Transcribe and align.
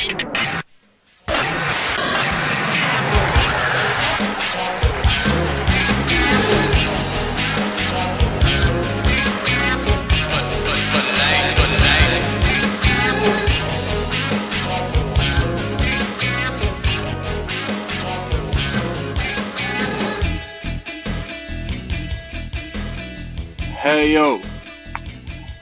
Hey 0.00 0.12
yo, 24.12 24.38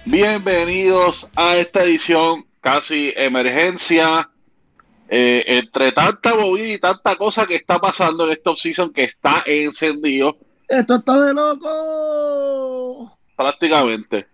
bienvenidos 0.05 1.27
a 1.37 1.57
esta 1.57 1.85
edición 1.85 2.46
casi 2.67 3.13
emergencia. 3.17 4.29
Eh, 5.09 5.45
entre 5.47 5.93
tanta 5.93 6.35
movida 6.35 6.67
y 6.67 6.79
tanta 6.81 7.15
cosa 7.15 7.47
que 7.47 7.55
está 7.55 7.79
pasando 7.79 8.27
en 8.27 8.33
esta 8.33 8.57
season 8.57 8.93
que 8.93 9.05
está 9.05 9.45
encendido. 9.47 10.37
Esto 10.67 10.97
está 10.97 11.21
de 11.21 11.33
loco. 11.33 13.17
Prácticamente. 13.37 14.27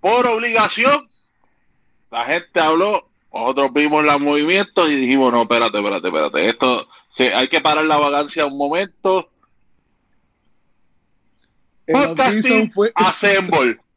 Por 0.00 0.26
obligación, 0.26 1.10
la 2.10 2.24
gente 2.24 2.58
habló, 2.58 3.10
nosotros 3.34 3.70
vimos 3.74 4.02
los 4.02 4.18
movimientos 4.18 4.88
y 4.88 4.94
dijimos, 4.94 5.30
no, 5.30 5.42
espérate, 5.42 5.76
espérate, 5.76 6.08
espérate. 6.08 6.48
Esto, 6.48 6.88
hay 7.18 7.48
que 7.50 7.60
parar 7.60 7.84
la 7.84 7.98
vagancia 7.98 8.46
un 8.46 8.56
momento. 8.56 9.28
El 11.86 11.96
Podcasting 11.96 12.70
fue- 12.72 12.92
Assemble. 12.94 13.78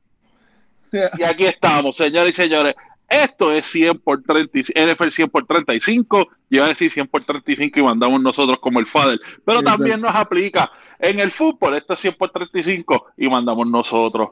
Y 1.18 1.24
aquí 1.24 1.46
estamos, 1.46 1.96
señores 1.96 2.38
y 2.38 2.42
señores. 2.42 2.76
Esto 3.14 3.52
es 3.52 3.68
100 3.68 4.00
por 4.00 4.24
30, 4.24 4.58
y- 4.58 4.64
NFL 4.74 5.10
100 5.10 5.30
por 5.30 5.46
35. 5.46 6.28
Yo 6.50 6.58
iba 6.58 6.66
a 6.66 6.70
decir 6.70 6.90
100 6.90 7.08
por 7.08 7.24
35 7.24 7.80
y 7.80 7.84
mandamos 7.84 8.22
nosotros 8.22 8.58
como 8.60 8.80
el 8.80 8.88
Fader. 8.88 9.20
Pero 9.46 9.62
también 9.62 10.02
nos 10.02 10.16
aplica 10.16 10.72
en 10.98 11.20
el 11.20 11.32
fútbol. 11.32 11.76
Esto 11.76 11.94
es 11.94 12.00
100 12.00 12.16
por 12.16 12.32
35 12.32 13.08
y 13.18 13.28
mandamos 13.30 13.68
nosotros. 13.68 14.30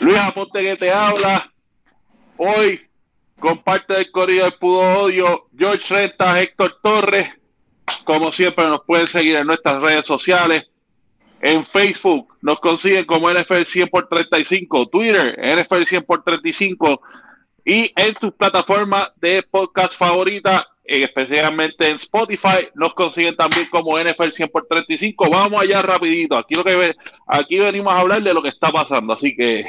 Luis 0.00 0.16
Aponte 0.16 0.62
que 0.62 0.76
te 0.76 0.90
habla. 0.92 1.52
Hoy, 2.36 2.80
con 3.38 3.58
parte 3.58 3.94
del 3.94 4.10
Corrido 4.10 4.44
del 4.46 4.54
Pudo 4.58 4.80
Odio, 5.02 5.46
George 5.56 5.94
Renta, 5.94 6.40
Héctor 6.40 6.78
Torres. 6.82 7.28
Como 8.04 8.32
siempre, 8.32 8.66
nos 8.66 8.82
pueden 8.84 9.06
seguir 9.06 9.36
en 9.36 9.46
nuestras 9.46 9.80
redes 9.80 10.06
sociales. 10.06 10.64
En 11.40 11.64
Facebook 11.66 12.34
nos 12.40 12.58
consiguen 12.60 13.04
como 13.04 13.30
NFL 13.30 13.64
100 13.64 13.88
por 13.88 14.08
35, 14.08 14.86
Twitter 14.88 15.38
NFL 15.38 15.84
100 15.84 16.02
por 16.04 16.22
35 16.22 17.00
y 17.64 17.92
en 17.96 18.14
tus 18.20 18.32
plataformas 18.32 19.08
de 19.20 19.42
podcast 19.42 19.94
favorita, 19.96 20.66
eh, 20.84 21.02
especialmente 21.04 21.88
en 21.88 21.94
Spotify, 21.96 22.68
nos 22.74 22.92
consiguen 22.94 23.36
también 23.36 23.66
como 23.70 23.98
NFL 23.98 24.30
100 24.32 24.48
por 24.48 24.66
35. 24.66 25.30
Vamos 25.30 25.62
allá 25.62 25.80
rapidito. 25.82 26.36
Aquí 26.36 26.54
lo 26.54 26.64
que 26.64 26.74
ve- 26.76 26.96
aquí 27.26 27.58
venimos 27.58 27.92
a 27.94 28.00
hablar 28.00 28.22
de 28.22 28.34
lo 28.34 28.42
que 28.42 28.48
está 28.48 28.70
pasando, 28.70 29.12
así 29.12 29.34
que 29.36 29.64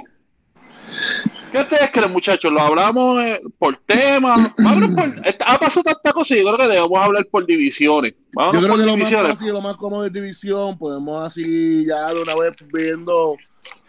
¿Qué 1.52 1.60
ustedes 1.60 1.92
creen, 1.92 2.12
muchachos? 2.12 2.52
¿Lo 2.52 2.60
hablamos 2.62 3.24
eh, 3.24 3.40
por 3.60 3.78
tema? 3.86 4.54
Vamos 4.58 4.90
por- 4.96 5.26
está- 5.28 5.46
ha 5.46 5.60
pasado 5.60 5.84
tanta 5.84 6.12
cosa 6.12 6.36
y 6.36 6.40
yo 6.44 6.46
creo 6.56 6.58
que 6.68 6.74
debemos 6.76 7.00
hablar 7.00 7.26
por 7.30 7.46
divisiones. 7.46 8.16
Vámonos 8.34 8.60
Yo 8.62 8.68
creo 8.68 8.78
que 8.80 8.86
lo 8.92 8.98
más 8.98 9.12
fácil 9.14 9.54
lo 9.54 9.62
más 9.62 9.76
cómodo 9.76 10.06
es 10.06 10.12
división. 10.12 10.78
Podemos 10.80 11.22
así 11.24 11.86
ya 11.86 12.12
de 12.12 12.22
una 12.22 12.36
vez 12.36 12.54
viendo 12.74 13.36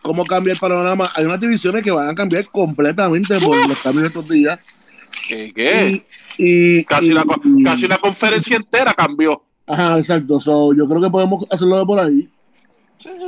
cómo 0.02 0.24
cambia 0.24 0.52
el 0.52 0.58
panorama. 0.58 1.10
Hay 1.14 1.24
unas 1.24 1.40
divisiones 1.40 1.82
que 1.82 1.90
van 1.90 2.08
a 2.08 2.14
cambiar 2.14 2.46
completamente 2.48 3.38
por 3.40 3.56
los 3.68 3.78
cambios 3.78 4.02
de 4.02 4.08
estos 4.08 4.28
días. 4.28 4.58
¿Qué? 5.28 5.52
qué? 5.54 6.02
Y, 6.38 6.78
y- 6.78 6.84
Casi, 6.84 7.06
y- 7.06 7.12
la, 7.12 7.24
casi 7.64 7.88
conferencia 8.00 8.56
entera 8.56 8.92
cambió. 8.94 9.42
Ajá, 9.66 9.98
exacto. 9.98 10.40
So, 10.40 10.74
yo 10.74 10.86
creo 10.86 11.00
que 11.00 11.10
podemos 11.10 11.46
hacerlo 11.50 11.78
de 11.78 11.84
por 11.86 12.00
ahí. 12.00 12.28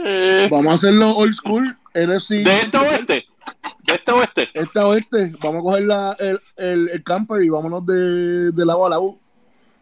Eh, 0.04 0.48
Vamos 0.50 0.72
a 0.72 0.74
hacerlo 0.74 1.10
old 1.16 1.34
school, 1.34 1.64
NFC. 1.94 2.30
de 2.44 2.58
este 2.60 2.76
oeste. 2.78 3.26
De 3.84 3.94
este 3.94 4.12
oeste. 4.12 4.48
Este 4.54 4.78
oeste. 4.80 5.32
Vamos 5.42 5.60
a 5.60 5.62
coger 5.62 5.84
la, 5.84 6.16
el, 6.18 6.40
el, 6.56 6.88
el 6.92 7.02
camper 7.02 7.42
y 7.42 7.48
vámonos 7.48 7.84
de, 7.86 8.50
de 8.52 8.66
lado 8.66 8.86
a 8.86 8.90
lado. 8.90 9.16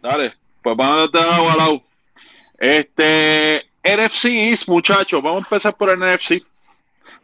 Dale, 0.02 0.34
pues 0.62 0.76
vamos 0.76 1.10
a 1.12 1.18
lado 1.18 1.50
a 1.50 1.56
lado. 1.56 1.82
Este, 2.58 3.62
NFC 3.82 4.24
East, 4.26 4.68
muchachos, 4.68 5.22
vamos 5.22 5.42
a 5.42 5.46
empezar 5.46 5.76
por 5.76 5.90
el 5.90 5.98
NFC. 5.98 6.42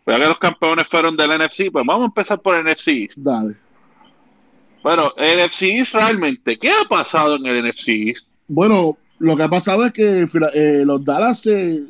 Ya 0.06 0.16
que 0.16 0.27
los 0.27 0.38
campeones 0.38 0.88
fueron 0.88 1.16
del 1.16 1.38
NFC, 1.38 1.71
pues 1.71 1.84
vamos 1.87 2.03
a 2.03 2.06
empezar 2.06 2.41
por 2.41 2.56
el 2.56 2.65
NFC 2.65 2.88
East. 2.88 3.16
Dale. 3.16 3.56
Bueno, 4.83 5.12
NFC 5.16 5.62
East 5.62 5.94
realmente, 5.94 6.59
¿qué 6.59 6.71
ha 6.71 6.88
pasado 6.88 7.37
en 7.37 7.47
el 7.47 7.69
NFC 7.69 7.88
East? 7.88 8.27
Bueno, 8.49 8.97
lo 9.19 9.37
que 9.37 9.43
ha 9.43 9.49
pasado 9.49 9.84
es 9.84 9.93
que 9.93 10.27
eh, 10.55 10.83
los 10.84 11.05
Dallas, 11.05 11.47
eh, 11.47 11.81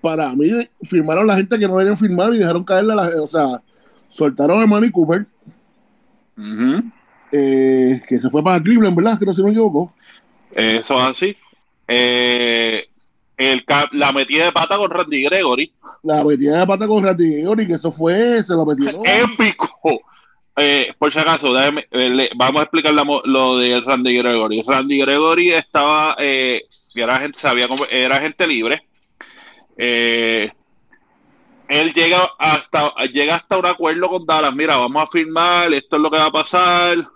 para 0.00 0.32
mí, 0.34 0.50
firmaron 0.82 1.26
la 1.26 1.36
gente 1.36 1.58
que 1.58 1.68
no 1.68 1.76
deberían 1.76 1.98
firmar 1.98 2.32
y 2.32 2.38
dejaron 2.38 2.64
caer 2.64 2.84
la, 2.84 3.10
o 3.22 3.28
sea, 3.28 3.62
soltaron 4.08 4.62
a 4.62 4.66
Manny 4.66 4.90
Cooper, 4.90 5.26
eh, 7.30 8.00
que 8.08 8.18
se 8.18 8.30
fue 8.30 8.42
para 8.42 8.62
Cleveland, 8.62 8.96
¿verdad? 8.96 9.18
Que 9.18 9.26
no 9.26 9.34
se 9.34 9.42
me 9.42 9.50
equivoco. 9.50 9.92
Eso 10.52 10.94
es 10.94 11.02
así. 11.02 11.36
Eh, 11.86 12.88
el, 13.36 13.64
la 13.92 14.12
metida 14.12 14.44
de 14.46 14.52
pata 14.52 14.76
con 14.76 14.90
Randy 14.90 15.24
Gregory. 15.24 15.72
La 16.02 16.24
metida 16.24 16.60
de 16.60 16.66
pata 16.66 16.86
con 16.86 17.04
Randy 17.04 17.36
Gregory, 17.36 17.66
que 17.66 17.74
eso 17.74 17.90
fue, 17.92 18.42
se 18.42 18.54
lo 18.54 18.64
metieron. 18.66 19.02
épico. 19.04 19.68
Eh, 20.58 20.94
por 20.98 21.12
si 21.12 21.18
acaso, 21.18 21.54
eh, 21.58 21.84
le- 21.90 22.30
vamos 22.34 22.60
a 22.60 22.62
explicar 22.62 22.94
la 22.94 23.04
lo 23.24 23.58
de 23.58 23.80
Randy 23.82 24.16
Gregory. 24.16 24.62
Randy 24.66 24.98
Gregory 25.00 25.50
estaba, 25.52 26.16
eh, 26.18 26.62
era 26.94 27.18
gente, 27.20 27.38
sabía 27.38 27.68
cómo- 27.68 27.84
era 27.90 28.18
gente 28.20 28.46
libre. 28.46 28.82
Eh, 29.76 30.50
él 31.68 31.92
llega 31.92 32.30
hasta, 32.38 32.94
llega 33.12 33.34
hasta 33.36 33.58
un 33.58 33.66
acuerdo 33.66 34.08
con 34.08 34.24
Dallas. 34.24 34.54
Mira, 34.54 34.76
vamos 34.78 35.02
a 35.02 35.06
firmar, 35.08 35.72
esto 35.74 35.96
es 35.96 36.02
lo 36.02 36.10
que 36.10 36.18
va 36.18 36.26
a 36.26 36.32
pasar. 36.32 37.06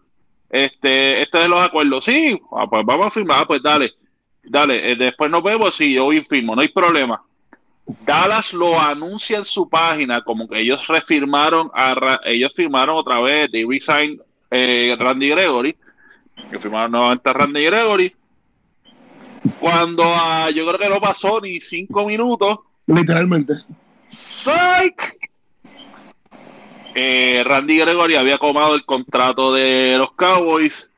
Este, 0.51 1.23
este 1.23 1.43
es 1.43 1.49
los 1.49 1.61
acuerdos. 1.61 2.05
Sí, 2.05 2.39
ah, 2.53 2.67
pues 2.69 2.85
vamos 2.85 3.07
a 3.07 3.11
firmar, 3.11 3.39
ah, 3.43 3.47
pues 3.47 3.63
dale, 3.63 3.93
dale. 4.43 4.93
eh, 4.93 4.97
después 4.97 5.31
nos 5.31 5.43
vemos. 5.43 5.75
Sí, 5.75 5.95
yo 5.95 6.09
firmo, 6.29 6.55
no 6.55 6.63
hay 6.63 6.69
problema. 6.69 7.23
Dallas 8.05 8.53
lo 8.53 8.79
anuncia 8.79 9.39
en 9.39 9.45
su 9.45 9.69
página 9.69 10.23
como 10.23 10.49
que 10.49 10.61
ellos 10.61 10.87
refirmaron 10.87 11.71
a 11.75 12.21
ellos 12.25 12.53
firmaron 12.55 12.97
otra 12.97 13.21
vez 13.21 13.51
de 13.51 13.67
resign 13.69 14.21
eh, 14.49 14.95
Randy 14.97 15.31
Gregory 15.31 15.77
que 16.51 16.59
firmaron 16.61 16.93
nuevamente 16.93 17.29
a 17.29 17.33
Randy 17.33 17.65
Gregory 17.65 18.15
cuando 19.59 20.05
ah, 20.05 20.51
yo 20.55 20.67
creo 20.69 20.79
que 20.79 20.89
no 20.89 21.01
pasó 21.01 21.41
ni 21.41 21.61
cinco 21.61 22.07
minutos 22.07 22.61
Literalmente. 22.87 23.55
¡Psych! 24.11 25.31
Eh, 26.95 27.43
Randy 27.45 27.79
Gregory 27.79 28.17
había 28.17 28.39
comado 28.39 28.75
el 28.75 28.85
contrato 28.85 29.55
de 29.55 29.97
los 29.97 30.13
Cowboys 30.13 30.91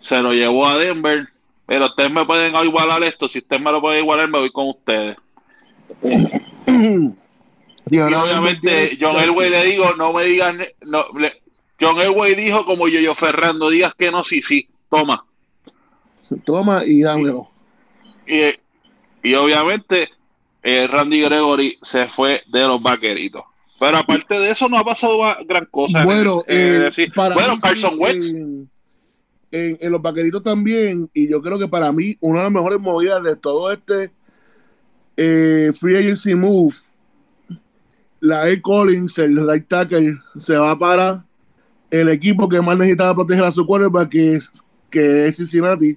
se 0.00 0.20
lo 0.20 0.32
llevó 0.32 0.68
a 0.68 0.78
Denver 0.78 1.28
pero 1.66 1.86
ustedes 1.86 2.10
me 2.10 2.24
pueden 2.24 2.54
igualar 2.64 3.02
esto 3.04 3.28
si 3.28 3.38
ustedes 3.38 3.62
me 3.62 3.72
lo 3.72 3.80
pueden 3.80 4.02
igualar 4.02 4.28
me 4.28 4.38
voy 4.38 4.50
con 4.50 4.68
ustedes 4.68 5.16
y 7.90 7.98
obviamente 7.98 8.96
John 9.00 9.18
Elway 9.18 9.50
le 9.50 9.64
digo, 9.64 9.94
no 9.96 10.12
me 10.12 10.24
digan, 10.24 10.64
no, 10.82 11.04
le- 11.18 11.42
John 11.80 12.00
Elway 12.00 12.34
dijo 12.34 12.64
como 12.64 12.88
yo, 12.88 13.00
yo 13.00 13.14
Ferrando, 13.14 13.68
digas 13.68 13.94
que 13.94 14.10
no, 14.10 14.24
sí, 14.24 14.40
sí, 14.42 14.68
toma. 14.88 15.24
Toma 16.44 16.84
y 16.84 17.02
dámelo. 17.02 17.48
Y, 18.26 18.40
y 19.28 19.34
obviamente 19.34 20.08
eh, 20.62 20.86
Randy 20.86 21.20
Gregory 21.22 21.78
se 21.82 22.06
fue 22.08 22.42
de 22.46 22.60
los 22.60 22.80
vaqueritos. 22.82 23.42
Pero 23.78 23.98
aparte 23.98 24.38
de 24.38 24.50
eso 24.50 24.68
no 24.68 24.78
ha 24.78 24.84
pasado 24.84 25.18
gran 25.46 25.66
cosa. 25.66 26.00
en 26.00 26.04
Bueno, 26.06 26.42
eh, 26.46 26.90
sí. 26.94 27.08
para 27.08 27.34
bueno 27.34 27.58
Carson 27.60 27.96
Wentz, 27.98 28.70
En, 29.50 29.92
los 29.92 30.02
vaqueritos 30.02 30.42
también, 30.42 31.08
y 31.14 31.28
yo 31.28 31.40
creo 31.40 31.58
que 31.58 31.68
para 31.68 31.92
mí, 31.92 32.16
una 32.20 32.40
de 32.40 32.44
las 32.44 32.52
mejores 32.52 32.80
movidas 32.80 33.22
de 33.22 33.36
todo 33.36 33.70
este 33.70 34.10
eh, 35.16 35.72
free 35.78 35.96
agency 35.96 36.34
move, 36.34 36.74
la 38.20 38.48
Air 38.48 38.60
Collins, 38.62 39.18
el 39.18 39.48
right 39.48 39.66
tackle, 39.68 40.16
se 40.38 40.56
va 40.56 40.78
para 40.78 41.24
el 41.90 42.08
equipo 42.08 42.48
que 42.48 42.60
más 42.60 42.76
necesitaba 42.76 43.14
proteger 43.14 43.44
a 43.44 43.52
su 43.52 43.64
quarterback, 43.66 44.08
que 44.08 44.34
es, 44.34 44.50
que 44.90 45.32
Cincinnati. 45.32 45.96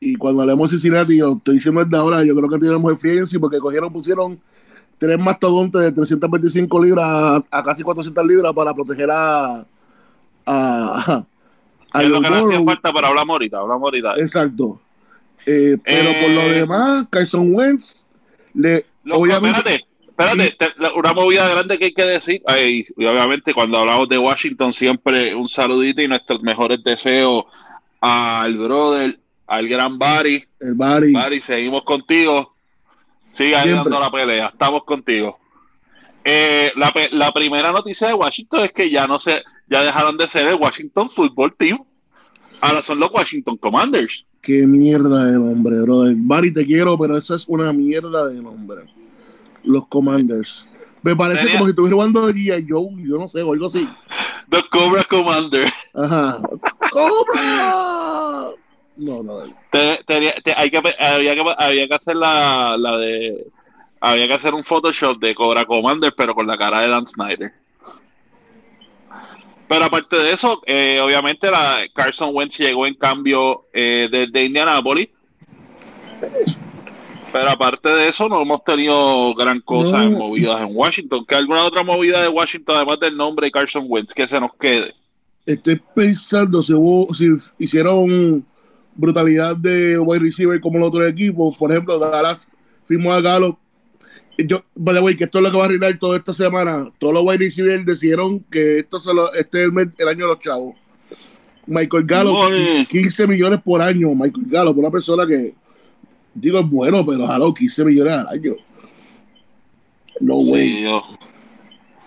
Y 0.00 0.16
cuando 0.16 0.42
hablemos 0.42 0.70
de 0.70 0.76
Cincinnati, 0.76 1.18
yo 1.18 1.36
estoy 1.36 1.56
diciendo 1.56 1.84
desde 1.84 1.96
ahora, 1.96 2.24
yo 2.24 2.34
creo 2.34 2.48
que 2.48 2.58
tienen 2.58 2.78
mejor 2.78 2.96
free 2.96 3.12
agency 3.12 3.38
porque 3.38 3.58
cogieron, 3.58 3.92
pusieron 3.92 4.40
tres 4.98 5.18
mastodontes 5.18 5.80
de 5.80 5.92
325 5.92 6.82
libras 6.82 7.42
a, 7.50 7.62
casi 7.62 7.82
400 7.82 8.26
libras 8.26 8.52
para 8.52 8.74
proteger 8.74 9.10
a 9.10 9.64
es 11.94 12.08
lo 12.08 12.20
que 12.20 12.30
le 12.30 12.36
hacía 12.36 12.64
falta, 12.64 12.92
pero 12.92 13.06
hablamos 13.08 13.34
ahorita, 13.34 13.58
hablamos 13.58 13.82
ahorita. 13.82 14.14
Exacto. 14.16 14.80
Eh, 15.46 15.76
pero 15.82 16.10
por 16.20 16.30
lo 16.30 16.40
Eh, 16.42 16.52
demás, 16.52 17.06
Carson 17.10 17.54
Wentz 17.54 18.04
le 18.54 18.84
obviamente 19.10 19.84
espérate, 20.08 20.44
espérate, 20.44 20.94
una 20.94 21.12
movida 21.12 21.48
grande 21.48 21.78
que 21.78 21.86
hay 21.86 21.94
que 21.94 22.04
decir, 22.04 22.42
y 22.60 23.04
obviamente 23.04 23.54
cuando 23.54 23.78
hablamos 23.78 24.08
de 24.08 24.18
Washington 24.18 24.72
siempre 24.72 25.34
un 25.34 25.48
saludito 25.48 26.02
y 26.02 26.08
nuestros 26.08 26.42
mejores 26.42 26.82
deseos 26.84 27.44
al 28.00 28.56
brother, 28.56 29.18
al 29.46 29.68
gran 29.68 29.98
Barry. 29.98 30.44
El 30.60 30.74
Barry. 30.74 31.12
Barry, 31.12 31.40
seguimos 31.40 31.82
contigo. 31.84 32.54
Sigue 33.34 33.52
dando 33.52 33.98
la 33.98 34.10
pelea, 34.10 34.48
estamos 34.48 34.84
contigo. 34.84 35.38
Eh, 36.24 36.70
la, 36.76 36.92
la, 37.12 37.32
primera 37.32 37.72
noticia 37.72 38.08
de 38.08 38.14
Washington 38.14 38.64
es 38.64 38.72
que 38.72 38.90
ya 38.90 39.06
no 39.06 39.18
se, 39.18 39.42
ya 39.72 39.82
dejaron 39.82 40.16
de 40.16 40.28
ser 40.28 40.46
el 40.46 40.56
Washington 40.56 41.10
Football 41.10 41.54
Team. 41.56 41.82
Ahora 42.60 42.82
son 42.82 43.00
los 43.00 43.10
Washington 43.10 43.56
Commanders. 43.56 44.24
Qué 44.40 44.66
mierda 44.66 45.26
de 45.26 45.32
nombre, 45.32 45.80
brother. 45.80 46.14
Barry, 46.16 46.52
te 46.52 46.66
quiero, 46.66 46.98
pero 46.98 47.16
esa 47.16 47.36
es 47.36 47.44
una 47.48 47.72
mierda 47.72 48.28
de 48.28 48.40
nombre. 48.42 48.82
Los 49.64 49.86
Commanders. 49.88 50.68
Me 51.02 51.16
parece 51.16 51.50
como 51.52 51.64
si 51.64 51.70
estuviera 51.70 51.96
jugando 51.96 52.28
G.I. 52.28 52.66
Joe, 52.68 52.88
yo 52.98 53.18
no 53.18 53.28
sé, 53.28 53.42
o 53.42 53.52
algo 53.52 53.66
así. 53.66 53.88
The 54.50 54.62
Cobra 54.70 55.04
Commander. 55.04 55.72
Ajá. 55.94 56.40
¡Cobra! 56.90 58.50
No, 58.96 59.22
no. 59.22 59.40
hay 59.40 59.54
que, 59.70 60.14
había, 60.14 60.32
que, 60.34 61.54
había 61.58 61.88
que 61.88 61.94
hacer 61.94 62.16
la, 62.16 62.76
la 62.76 62.98
de. 62.98 63.46
Había 64.00 64.26
que 64.26 64.34
hacer 64.34 64.54
un 64.54 64.64
Photoshop 64.64 65.18
de 65.18 65.34
Cobra 65.34 65.64
Commander, 65.64 66.12
pero 66.16 66.34
con 66.34 66.46
la 66.46 66.58
cara 66.58 66.82
de 66.82 66.88
Dan 66.88 67.06
Snyder. 67.06 67.52
Pero 69.72 69.86
aparte 69.86 70.16
de 70.16 70.32
eso, 70.32 70.60
eh, 70.66 71.00
obviamente 71.02 71.50
la 71.50 71.80
Carson 71.94 72.28
Wentz 72.34 72.58
llegó 72.58 72.86
en 72.86 72.92
cambio 72.92 73.64
eh, 73.72 74.06
desde 74.12 74.44
Indianapolis. 74.44 75.08
Pero 77.32 77.48
aparte 77.48 77.88
de 77.88 78.08
eso, 78.08 78.28
no 78.28 78.42
hemos 78.42 78.62
tenido 78.64 79.34
gran 79.34 79.62
cosa 79.62 80.04
en 80.04 80.12
movidas 80.12 80.60
en 80.60 80.76
Washington. 80.76 81.24
¿Qué 81.26 81.36
alguna 81.36 81.64
otra 81.64 81.82
movida 81.82 82.20
de 82.20 82.28
Washington, 82.28 82.76
además 82.76 83.00
del 83.00 83.16
nombre 83.16 83.46
de 83.46 83.50
Carson 83.50 83.86
Wentz, 83.88 84.12
que 84.12 84.28
se 84.28 84.38
nos 84.38 84.54
quede? 84.56 84.92
Estoy 85.46 85.80
pensando 85.94 86.60
si, 86.60 86.74
si 87.14 87.30
hicieron 87.58 88.44
brutalidad 88.94 89.56
de 89.56 89.98
wide 89.98 90.24
receiver 90.24 90.60
como 90.60 90.80
los 90.80 90.88
otros 90.88 91.08
equipos. 91.08 91.56
Por 91.56 91.70
ejemplo, 91.70 91.98
Dallas 91.98 92.46
firmó 92.84 93.10
a 93.10 93.22
Galo. 93.22 93.58
Yo, 94.38 94.64
way, 94.74 95.14
que 95.14 95.24
esto 95.24 95.38
es 95.38 95.44
lo 95.44 95.50
que 95.50 95.56
va 95.56 95.64
a 95.64 95.66
arreglar 95.66 95.98
toda 95.98 96.16
esta 96.16 96.32
semana. 96.32 96.90
Todos 96.98 97.14
los 97.14 97.24
wide 97.24 97.38
receivers 97.38 97.84
decidieron 97.84 98.40
que 98.50 98.78
esto 98.78 98.98
se 99.00 99.12
lo, 99.12 99.32
este 99.34 99.64
es 99.64 99.70
el, 99.98 100.08
año 100.08 100.26
de 100.26 100.32
los 100.32 100.40
chavos. 100.40 100.74
Michael 101.66 102.04
Gallo, 102.04 102.34
15 102.88 103.26
millones 103.26 103.60
por 103.62 103.82
año. 103.82 104.14
Michael 104.14 104.46
Gallo, 104.46 104.74
por 104.74 104.78
una 104.78 104.90
persona 104.90 105.26
que 105.26 105.54
digo 106.34 106.58
es 106.58 106.68
bueno, 106.68 107.04
pero 107.04 107.26
jalo 107.26 107.52
15 107.52 107.84
millones 107.84 108.12
al 108.14 108.28
año. 108.28 108.52
No 110.20 110.36
way. 110.38 110.86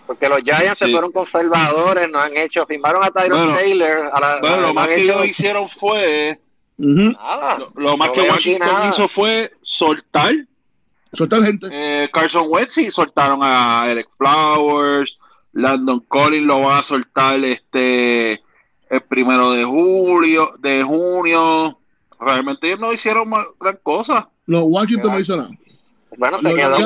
Porque 0.08 0.28
los 0.28 0.42
Giants 0.42 0.78
se 0.78 0.88
fueron 0.88 1.12
conservadores, 1.12 2.10
no 2.10 2.20
han 2.20 2.36
hecho, 2.38 2.66
firmaron 2.66 3.04
a 3.04 3.12
Tyron 3.12 3.56
Taylor. 3.56 4.12
bueno, 4.42 4.62
lo 4.62 4.74
más 4.74 4.88
que 4.88 5.02
ellos 5.02 5.28
hicieron 5.28 5.68
fue 5.70 6.40
lo, 6.78 7.98
más 7.98 8.10
que 8.10 8.22
Washington 8.22 8.90
hizo 8.92 9.08
fue 9.08 9.52
soltar. 9.62 10.34
Soltar 11.16 11.44
gente. 11.44 11.68
Eh, 11.72 12.10
Carson 12.12 12.46
Wentz 12.48 12.78
y 12.78 12.92
soltaron 12.92 13.40
a 13.42 13.86
Eric 13.90 14.10
Flowers. 14.18 15.18
Landon 15.54 16.02
Collins 16.02 16.46
lo 16.46 16.62
van 16.62 16.80
a 16.80 16.84
soltar 16.84 17.44
este 17.44 18.44
el 18.90 19.02
primero 19.08 19.52
de 19.52 19.64
julio, 19.64 20.54
de 20.60 20.84
junio. 20.84 21.80
Realmente 22.20 22.68
ellos 22.68 22.80
no 22.80 22.94
hicieron 22.94 23.32
gran 23.60 23.80
cosa. 23.82 24.30
Los 24.46 24.66
Washington 24.68 25.12
no 25.12 25.20
hizo 25.20 25.38
nada. 25.38 25.50
Bueno, 26.18 26.38
se 26.40 26.54
quedó 26.54 26.78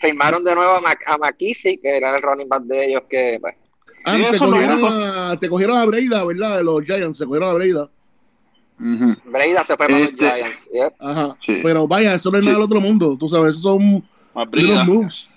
firmaron 0.00 0.44
de 0.44 0.54
nuevo 0.54 0.72
a, 0.74 0.96
a 1.06 1.18
McKissick, 1.18 1.82
que 1.82 1.96
era 1.96 2.16
el 2.16 2.22
running 2.22 2.48
back 2.48 2.62
de 2.62 2.86
ellos 2.86 3.02
que 3.08 3.38
pues. 3.40 3.54
ah, 4.04 4.16
te, 4.30 4.38
cogieron 4.38 4.84
a, 4.84 5.36
te, 5.38 5.48
cogieron 5.48 5.76
a, 5.76 5.84
Breida, 5.84 6.24
¿verdad? 6.24 6.58
De 6.58 6.64
los 6.64 6.84
Giants, 6.84 7.18
se 7.18 7.26
cogieron 7.26 7.50
a 7.50 7.54
Breida. 7.54 7.90
Breida 8.78 9.64
se 9.64 9.76
fue 9.76 9.76
para 9.76 9.98
los 9.98 10.08
este, 10.08 10.24
Giants. 10.24 10.94
Ajá. 11.00 11.36
Pero 11.46 11.88
vaya, 11.88 12.14
eso 12.14 12.30
no 12.30 12.38
es 12.38 12.44
nada 12.44 12.56
del 12.56 12.64
otro 12.64 12.80
mundo. 12.80 13.16
Tú 13.18 13.28
sabes, 13.28 13.50
esos 13.50 13.62
son 13.62 14.04
los 14.34 14.86
moves. 14.86 15.28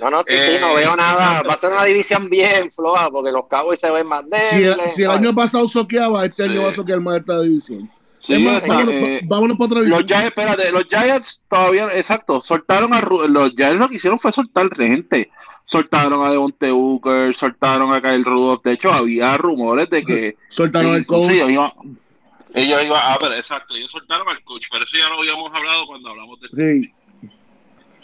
No, 0.00 0.10
no, 0.10 0.20
sí, 0.26 0.34
sí, 0.34 0.56
no 0.60 0.74
veo 0.74 0.94
eh, 0.94 0.96
nada. 0.96 1.42
Va 1.48 1.54
a 1.54 1.58
ser 1.58 1.72
una 1.72 1.84
división 1.84 2.30
bien 2.30 2.72
floja 2.72 3.10
porque 3.10 3.30
los 3.30 3.46
Cowboys 3.46 3.78
se 3.78 3.90
ven 3.90 4.06
más 4.06 4.24
débiles. 4.28 4.94
Si, 4.94 5.02
el 5.02 5.10
año 5.10 5.34
pasado 5.34 5.68
soqueaba, 5.68 6.24
este 6.24 6.44
año 6.44 6.62
va 6.62 6.70
a 6.70 6.74
soquear 6.74 7.00
más 7.00 7.18
esta 7.18 7.40
división. 7.40 7.90
Sí, 8.20 8.38
más, 8.38 8.62
eh, 8.66 9.20
vámonos, 9.24 9.56
para 9.56 9.66
otra 9.66 9.80
división. 9.80 10.00
Los 10.00 10.06
Giants, 10.06 10.26
espérate, 10.26 10.72
los 10.72 10.84
Giants 10.84 11.40
todavía, 11.48 11.88
exacto, 11.94 12.42
soltaron 12.44 12.94
a 12.94 13.00
los 13.00 13.52
Giants 13.54 13.78
lo 13.78 13.88
que 13.88 13.96
hicieron 13.96 14.18
fue 14.18 14.32
soltar 14.32 14.74
gente. 14.74 15.30
Soltaron 15.66 16.26
a 16.26 16.30
Devonte 16.30 16.70
Booker, 16.70 17.32
soltaron 17.34 17.92
a 17.92 18.00
Kyle 18.00 18.24
Rudolph. 18.24 18.62
De 18.64 18.72
hecho, 18.72 18.92
había 18.92 19.36
rumores 19.36 19.88
de 19.88 20.02
que. 20.02 20.36
Soltaron 20.48 20.94
al 20.94 21.06
coach. 21.06 21.30
Ellos 22.54 22.84
iban, 22.84 23.00
ah, 23.02 23.16
pero 23.20 23.34
exacto, 23.34 23.74
ellos 23.74 23.90
soltaron 23.90 24.28
al 24.28 24.42
coach, 24.42 24.66
pero 24.70 24.84
eso 24.84 24.96
ya 24.98 25.08
lo 25.08 25.20
habíamos 25.20 25.52
hablado 25.54 25.86
cuando 25.86 26.10
hablamos 26.10 26.40
de. 26.40 26.48
Sí. 26.48 26.92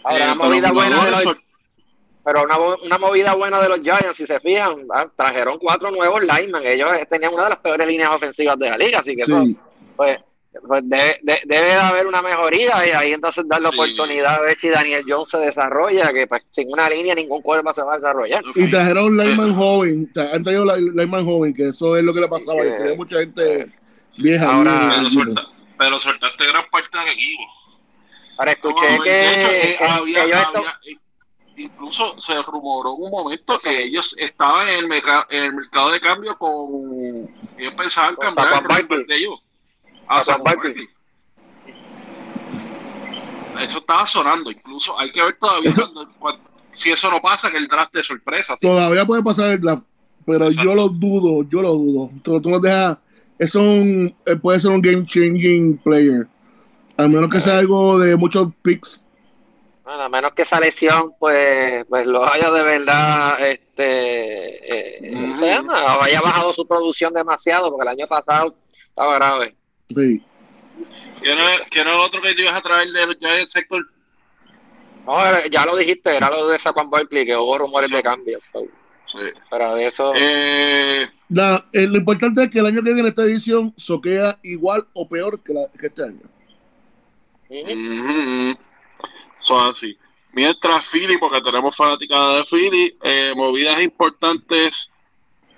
Ahora, 0.04 0.18
eh, 0.18 0.32
una 0.32 0.34
movida 0.34 0.72
buena 0.72 1.04
de 1.04 1.10
los, 1.10 1.36
pero 2.24 2.42
una, 2.42 2.58
una, 2.58 2.98
movida 2.98 3.34
buena 3.34 3.60
de 3.60 3.68
los 3.68 3.80
Giants, 3.80 4.16
si 4.16 4.26
se 4.26 4.40
fijan, 4.40 4.78
ah, 4.92 5.06
trajeron 5.16 5.58
cuatro 5.58 5.90
nuevos 5.90 6.22
linemen. 6.22 6.64
Ellos 6.64 6.88
tenían 7.08 7.34
una 7.34 7.44
de 7.44 7.50
las 7.50 7.58
peores 7.58 7.86
líneas 7.86 8.10
ofensivas 8.10 8.58
de 8.58 8.70
la 8.70 8.78
liga, 8.78 9.00
así 9.00 9.14
que 9.14 9.22
eso, 9.22 9.44
pues, 9.96 10.18
pues 10.66 10.82
debe, 10.88 11.20
de, 11.44 11.72
haber 11.72 12.06
una 12.06 12.22
mejoría 12.22 12.86
y 12.86 12.90
ahí 12.90 13.12
entonces 13.12 13.44
dar 13.46 13.60
la 13.60 13.68
oportunidad 13.68 14.36
a 14.36 14.40
ver 14.40 14.56
si 14.58 14.68
Daniel 14.68 15.04
Jones 15.06 15.28
se 15.30 15.38
desarrolla, 15.38 16.12
que 16.12 16.26
pues 16.26 16.42
sin 16.52 16.72
una 16.72 16.88
línea 16.88 17.14
ningún 17.14 17.42
cuerpo 17.42 17.72
se 17.72 17.82
va 17.82 17.94
a 17.94 17.96
desarrollar. 17.96 18.42
Y 18.54 18.70
trajeron 18.70 19.04
un 19.06 19.16
lineman 19.16 19.54
joven, 19.54 20.10
han 20.32 20.42
traído 20.42 20.62
un 20.62 20.96
lineman 20.96 21.24
joven, 21.24 21.52
que 21.52 21.68
eso 21.68 21.96
es 21.96 22.04
lo 22.04 22.14
que 22.14 22.20
le 22.20 22.28
pasaba, 22.28 22.62
que 22.62 22.70
tenía 22.72 22.94
mucha 22.94 23.18
gente 23.18 23.70
Vieja, 24.16 24.52
Ahora, 24.52 25.02
pero, 25.78 26.00
soltaste 26.00 26.46
gran 26.46 26.64
parte 26.70 26.98
del 26.98 27.08
equipo. 27.08 27.42
Ahora 28.38 28.52
escuché 28.52 28.98
que, 29.04 29.70
eh, 29.72 29.78
había, 29.80 30.24
eh, 30.24 30.96
incluso 31.56 32.20
se 32.20 32.40
rumoró 32.42 32.92
un 32.94 33.10
momento 33.10 33.58
que 33.58 33.84
ellos 33.84 34.14
estaban 34.18 34.68
en 34.68 34.78
el, 34.80 34.88
mercado, 34.88 35.26
en 35.30 35.44
el 35.44 35.52
mercado 35.54 35.90
de 35.90 36.00
cambio 36.00 36.36
con 36.38 37.28
ellos 37.58 37.74
pensaban 37.74 38.16
cambiar 38.16 38.62
el 38.90 39.06
de 39.06 39.16
ellos 39.16 39.40
a 40.08 40.22
San 40.22 40.42
Eso 43.60 43.78
estaba 43.78 44.06
sonando, 44.06 44.50
incluso 44.50 44.98
hay 44.98 45.10
que 45.12 45.22
ver 45.22 45.36
todavía 45.38 45.74
si 46.74 46.90
eso 46.90 47.10
no 47.10 47.20
pasa 47.20 47.50
que 47.50 47.56
el 47.56 47.68
draft 47.68 47.92
de 47.94 48.02
sorpresa. 48.02 48.56
Todavía 48.60 49.06
puede 49.06 49.22
pasar 49.22 49.50
el 49.50 49.60
draft, 49.60 49.86
pero 50.26 50.50
yo 50.50 50.74
lo 50.74 50.88
dudo, 50.88 51.48
yo 51.48 51.62
lo 51.62 51.72
dudo. 51.72 52.10
Tú, 52.22 52.40
tú 52.40 52.50
nos 52.50 52.60
dejas 52.60 52.98
es 53.38 53.54
un, 53.54 54.14
eh, 54.24 54.36
puede 54.36 54.60
ser 54.60 54.70
un 54.70 54.80
game 54.80 55.04
changing 55.06 55.78
player. 55.78 56.26
A 56.96 57.06
menos 57.08 57.28
que 57.28 57.40
sea 57.40 57.58
algo 57.58 57.98
de 57.98 58.16
muchos 58.16 58.48
picks. 58.62 59.02
Bueno, 59.84 60.02
a 60.02 60.08
menos 60.08 60.32
que 60.32 60.42
esa 60.42 60.58
lesión, 60.58 61.14
pues, 61.18 61.84
pues 61.88 62.06
lo 62.06 62.24
haya 62.32 62.50
de 62.50 62.62
verdad, 62.62 63.40
este, 63.40 65.04
eh, 65.04 65.16
haya 66.00 66.20
bajado 66.20 66.52
su 66.52 66.66
producción 66.66 67.12
demasiado, 67.12 67.70
porque 67.70 67.82
el 67.82 68.00
año 68.00 68.06
pasado 68.08 68.56
estaba 68.88 69.14
grave. 69.14 69.54
Sí. 69.88 70.24
¿Quién 71.20 71.38
es, 71.38 71.86
el 71.86 71.88
otro 71.88 72.20
que 72.20 72.34
te 72.34 72.42
ibas 72.42 72.56
a 72.56 72.62
traer 72.62 72.88
de 72.88 73.16
ya 73.20 73.32
del 73.34 73.48
sector? 73.48 73.86
No, 75.06 75.46
ya 75.50 75.64
lo 75.64 75.76
dijiste, 75.76 76.16
era 76.16 76.30
lo 76.30 76.48
de 76.48 76.58
Saquon 76.58 76.90
Barkley, 76.90 77.24
que 77.24 77.36
hubo 77.36 77.58
rumores 77.58 77.90
de 77.90 78.02
cambio. 78.02 78.40
Sí. 78.52 78.68
Pero 79.50 79.74
de 79.74 79.86
eso... 79.86 80.12
Eh, 80.16 81.08
eh, 81.28 81.86
lo 81.86 81.96
importante 81.96 82.44
es 82.44 82.50
que 82.50 82.60
el 82.60 82.66
año 82.66 82.82
que 82.82 82.94
viene 82.94 83.08
esta 83.08 83.22
edición 83.22 83.74
soquea 83.76 84.38
igual 84.42 84.86
o 84.92 85.08
peor 85.08 85.40
que, 85.42 85.54
este 85.82 86.02
año. 86.04 86.20
Son 89.40 89.66
así. 89.66 89.96
Mientras 90.32 90.84
Philly, 90.84 91.16
porque 91.18 91.40
tenemos 91.40 91.74
fanática 91.74 92.34
de 92.34 92.44
Philly, 92.44 92.98
eh, 93.02 93.32
movidas 93.34 93.80
importantes 93.82 94.90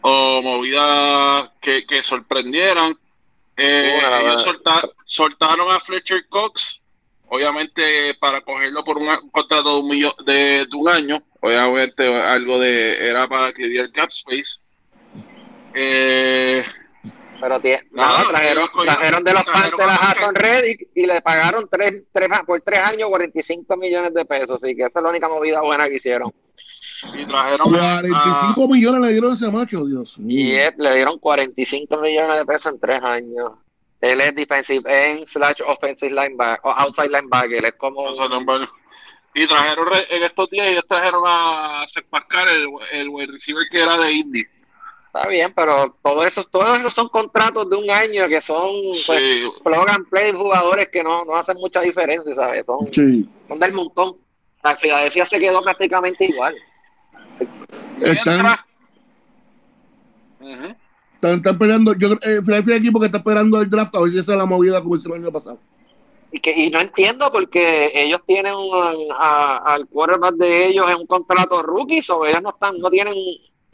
o 0.00 0.40
movidas 0.42 1.50
que, 1.60 2.02
sorprendieran. 2.02 2.96
Eh, 3.56 4.00
ellos 4.20 4.46
soltaron 5.06 5.72
a 5.72 5.80
Fletcher 5.80 6.28
Cox, 6.28 6.80
obviamente 7.28 8.14
para 8.20 8.40
cogerlo 8.40 8.84
por 8.84 8.98
un, 8.98 9.08
contrato 9.32 9.74
de 9.74 9.80
un, 9.80 9.88
millón, 9.88 10.12
de, 10.24 10.64
un 10.76 10.88
año, 10.88 11.22
obviamente 11.40 12.06
algo 12.22 12.60
de 12.60 13.08
era 13.08 13.28
para 13.28 13.52
que 13.52 13.66
diera 13.66 13.86
el 13.86 13.92
cap 13.92 14.10
space 14.10 14.60
eh, 15.74 16.64
pero 17.40 17.60
trajeron, 17.60 18.68
trajeron, 18.84 19.24
de 19.24 19.32
los 19.32 19.44
Panthers 19.44 19.88
a 19.88 19.96
Jason 19.96 20.34
Reddick 20.34 20.88
y 20.94 21.06
le 21.06 21.22
pagaron 21.22 21.68
tres, 21.70 22.04
tres, 22.12 22.28
por 22.44 22.60
tres 22.62 22.80
años 22.80 23.08
45 23.08 23.76
millones 23.76 24.12
de 24.14 24.24
pesos. 24.24 24.60
Así 24.62 24.74
que 24.74 24.82
esa 24.82 24.98
es 24.98 25.02
la 25.02 25.10
única 25.10 25.28
movida 25.28 25.60
buena 25.60 25.88
que 25.88 25.96
hicieron. 25.96 26.32
Y 27.14 27.24
trajeron 27.26 27.70
45 27.72 28.68
millones 28.68 29.00
le 29.00 29.12
dieron 29.12 29.30
a 29.30 29.34
ese 29.34 29.50
macho, 29.50 29.84
Dios 29.84 30.16
Y 30.18 30.52
le 30.52 30.94
dieron 30.94 31.18
45 31.18 31.96
millones 31.98 32.38
de 32.38 32.44
pesos 32.44 32.72
en 32.72 32.80
tres 32.80 33.02
años. 33.02 33.52
Él 34.00 34.20
es 34.20 34.34
defensive 34.34 34.82
end 34.86 35.26
slash 35.26 35.60
offensive 35.66 36.10
linebacker 36.10 36.60
o 36.64 36.70
outside 36.70 37.10
linebacker. 37.10 37.58
Él 37.58 37.64
es 37.66 37.74
como. 37.74 38.12
Y 39.34 39.46
trajeron 39.46 39.88
en 40.10 40.22
estos 40.24 40.50
días, 40.50 40.66
ellos 40.68 40.86
trajeron 40.88 41.22
a 41.24 41.86
Seth 41.92 42.08
Pascal, 42.08 42.48
el, 42.92 43.08
el 43.20 43.32
receiver 43.32 43.64
que 43.70 43.80
era 43.80 43.96
de 43.98 44.12
Indy. 44.12 44.44
Está 45.08 45.26
bien, 45.26 45.52
pero 45.56 45.96
todos 46.02 46.26
esos, 46.26 46.50
todos 46.50 46.78
esos 46.78 46.92
son 46.92 47.08
contratos 47.08 47.68
de 47.70 47.76
un 47.76 47.90
año 47.90 48.28
que 48.28 48.42
son 48.42 48.68
pues, 49.06 49.48
plug 49.64 49.88
and 49.88 50.06
play 50.10 50.32
jugadores 50.32 50.90
que 50.90 51.02
no, 51.02 51.24
no 51.24 51.34
hacen 51.34 51.56
mucha 51.56 51.80
diferencia, 51.80 52.34
¿sabes? 52.34 52.66
Son, 52.66 52.80
son 52.92 53.58
del 53.58 53.72
montón. 53.72 54.16
La 54.62 54.76
Filadelfia 54.76 55.24
se 55.24 55.38
quedó 55.38 55.62
prácticamente 55.62 56.26
igual. 56.26 56.54
Están, 58.02 58.44
están, 61.22 61.58
peleando, 61.58 61.94
yo 61.94 62.12
eh, 62.12 62.42
Filadelfia 62.44 62.74
es 62.74 62.80
equipo 62.80 63.00
que 63.00 63.06
está 63.06 63.18
esperando 63.18 63.58
el 63.62 63.70
draft 63.70 63.96
a 63.96 64.00
ver 64.00 64.10
si 64.10 64.18
esa 64.18 64.32
es 64.32 64.38
la 64.38 64.44
movida 64.44 64.82
como 64.82 64.94
hizo 64.94 65.08
el 65.14 65.22
año 65.22 65.32
pasado. 65.32 65.58
Y, 66.30 66.40
que, 66.40 66.52
y 66.54 66.68
no 66.68 66.80
entiendo 66.80 67.32
porque 67.32 67.90
ellos 67.94 68.20
tienen 68.26 68.52
al 69.18 69.86
quarterback 69.86 70.34
de 70.34 70.66
ellos 70.66 70.86
en 70.90 70.96
un 70.96 71.06
contrato 71.06 71.62
rookie, 71.62 72.02
o 72.10 72.26
ellos 72.26 72.42
no 72.42 72.50
están, 72.50 72.78
no 72.78 72.90
tienen 72.90 73.14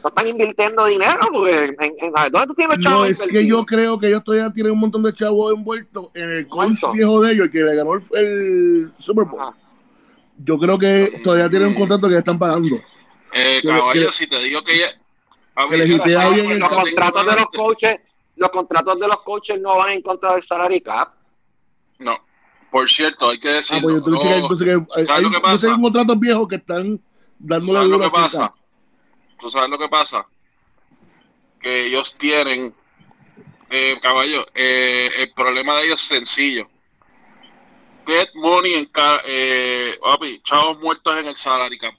no 0.05 0.09
están 0.09 0.29
invirtiendo 0.29 0.85
dinero 0.85 1.19
porque 1.33 1.75
en, 1.81 2.13
¿dónde 2.31 2.47
tú 2.47 2.55
tienes 2.55 2.79
chavos? 2.81 2.99
No, 3.01 3.05
es 3.07 3.23
que 3.23 3.47
yo 3.47 3.65
creo 3.65 3.99
que 3.99 4.09
ellos 4.09 4.23
todavía 4.23 4.53
tienen 4.53 4.73
un 4.73 4.81
montón 4.81 5.03
de 5.03 5.15
chavos 5.15 5.55
envueltos 5.55 6.09
en 6.13 6.31
el 6.31 6.47
coach 6.47 6.79
viejo 6.93 7.23
de 7.23 7.33
ellos, 7.33 7.49
que 7.51 7.61
le 7.61 7.75
ganó 7.75 7.95
el, 7.95 8.93
Super 8.99 9.25
Bowl. 9.25 9.55
Yo 10.37 10.59
creo 10.59 10.79
que 10.79 11.21
todavía 11.25 11.49
tienen 11.49 11.69
un 11.69 11.75
contrato 11.75 12.07
que 12.09 12.19
están 12.19 12.39
pagando. 12.39 12.77
Eh, 13.33 13.63
caballo, 13.65 14.13
si 14.13 14.27
te 14.27 14.39
digo 14.41 14.63
que, 14.63 14.79
ya, 14.79 15.69
que 15.69 15.77
les 15.79 15.89
bien 15.89 16.59
los 16.59 16.69
contratos 16.69 17.27
de 17.27 17.37
los 17.37 17.47
coaches, 17.47 18.01
los 18.37 18.51
contratos 18.51 19.01
de 19.01 19.09
los 19.09 19.21
coaches 19.23 19.61
no 19.61 19.79
van 19.79 19.93
en 19.93 20.03
contra 20.03 20.35
del 20.35 20.43
salary 20.43 20.83
cap. 20.83 21.15
No. 21.99 22.19
Por 22.71 22.91
cierto, 22.91 23.31
hay 23.31 23.41
que 23.41 23.49
decir. 23.49 23.79
Ah, 23.79 23.81
pues 23.83 23.95
yo 23.95 24.03
que, 24.19 24.29
hay, 24.29 25.07
hay, 25.17 25.25
hay 25.25 25.81
contratos 25.81 26.21
viejos 26.21 26.47
que 26.47 26.57
están 26.57 27.01
dándole 27.39 27.85
duro 27.85 27.99
lo 27.99 28.05
que 28.05 28.11
pasa? 28.11 28.55
¿Tú 29.45 29.51
sabes 29.51 29.69
lo 29.69 29.79
que 29.79 29.91
pasa? 29.91 30.27
Que 31.61 31.89
ellos 31.89 32.17
tienen, 32.17 32.75
eh, 33.69 33.99
caballo, 34.01 34.47
eh, 34.55 35.11
el 35.19 35.33
problema 35.35 35.77
de 35.77 35.85
ellos 35.85 36.01
es 36.01 36.09
sencillo. 36.09 36.67
Get 38.07 38.31
money 38.37 38.73
en 38.73 38.91
eh, 39.27 39.99
papi, 40.01 40.41
chavos 40.47 40.81
muertos 40.81 41.19
en 41.19 41.27
el 41.27 41.37
salary 41.37 41.77
cap. 41.77 41.93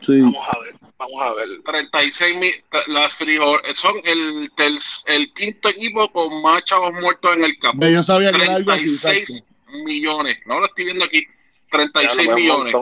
Sí. 0.00 0.22
Vamos 0.22 0.48
a 0.50 0.58
ver, 0.60 0.74
vamos 0.96 1.22
a 1.22 1.34
ver. 1.34 1.48
36 1.66 2.36
mil, 2.38 2.54
las 2.86 3.12
frijol, 3.12 3.60
son 3.74 3.96
el, 4.02 4.50
el, 4.56 4.78
el, 5.04 5.34
quinto 5.34 5.68
equipo 5.68 6.10
con 6.12 6.40
más 6.40 6.64
chavos 6.64 6.94
muertos 6.94 7.36
en 7.36 7.44
el 7.44 7.58
cap. 7.58 7.74
Yo 7.78 8.02
sabía 8.02 8.32
que 8.32 8.42
era 8.42 8.54
algo 8.54 8.72
así, 8.72 9.44
millones, 9.84 10.38
no 10.46 10.60
lo 10.60 10.66
estoy 10.66 10.86
viendo 10.86 11.04
aquí, 11.04 11.26
36 11.70 12.30
millones. 12.30 12.74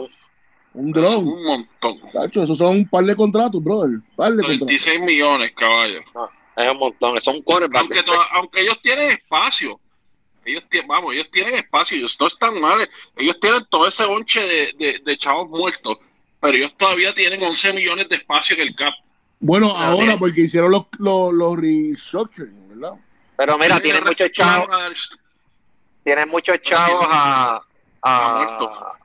Un 0.75 0.93
drone. 0.93 1.31
Un 1.31 1.45
montón. 1.45 1.99
Cacho, 2.13 2.43
esos 2.43 2.57
son 2.59 2.77
un 2.77 2.89
par 2.89 3.05
de 3.05 3.15
contratos, 3.15 3.63
brother. 3.63 4.01
Par 4.17 4.33
de 4.33 4.47
26 4.47 5.01
millones, 5.01 5.53
caballo. 5.53 6.01
Ah, 6.15 6.29
es 6.57 6.71
un 6.71 6.79
montón, 6.79 7.21
son 7.21 7.43
quarterbacks. 7.43 7.97
Aunque, 7.97 8.13
aunque 8.33 8.61
ellos 8.61 8.81
tienen 8.83 9.11
espacio. 9.11 9.79
Ellos 10.45 10.65
tienen, 10.69 10.89
vamos, 10.89 11.15
ellos 11.15 11.31
tienen 11.31 11.55
espacio, 11.55 11.97
ellos 11.97 12.17
no 12.19 12.27
están 12.27 12.61
mal. 12.61 12.89
Ellos 13.17 13.39
tienen 13.39 13.65
todo 13.71 13.87
ese 13.87 14.05
bonche 14.05 14.41
de, 14.41 14.73
de, 14.77 14.99
de 15.05 15.17
chavos 15.17 15.49
muertos, 15.49 15.99
pero 16.41 16.57
ellos 16.57 16.75
todavía 16.77 17.15
tienen 17.15 17.43
11 17.43 17.73
millones 17.75 18.09
de 18.09 18.17
espacio 18.17 18.57
en 18.57 18.63
el 18.63 18.75
cap. 18.75 18.93
Bueno, 19.39 19.77
ahora 19.77 20.17
porque 20.19 20.43
hicieron 20.43 20.71
los, 20.71 20.87
los, 20.99 21.33
los 21.33 21.59
restructuring, 21.59 22.69
¿verdad? 22.69 22.95
Pero 23.37 23.59
mira, 23.59 23.81
tienen 23.81 24.05
muchos 24.05 24.31
chavos. 24.31 25.19
Tienen 26.05 26.29
muchos 26.29 26.61
chavos 26.63 27.07
a, 27.09 27.61
a, 28.03 28.99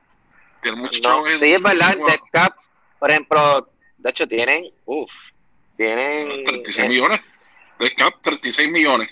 Sí, 0.62 1.52
es 1.52 1.62
verdad, 1.62 1.96
el 1.96 2.20
cap, 2.32 2.54
por 2.98 3.10
ejemplo, 3.10 3.68
de 3.98 4.10
hecho 4.10 4.26
tienen, 4.26 4.70
uff, 4.86 5.10
tienen... 5.76 6.44
36 6.44 6.78
eh, 6.78 6.88
millones, 6.88 7.20
de 7.78 7.94
cap 7.94 8.14
36 8.22 8.70
millones. 8.70 9.08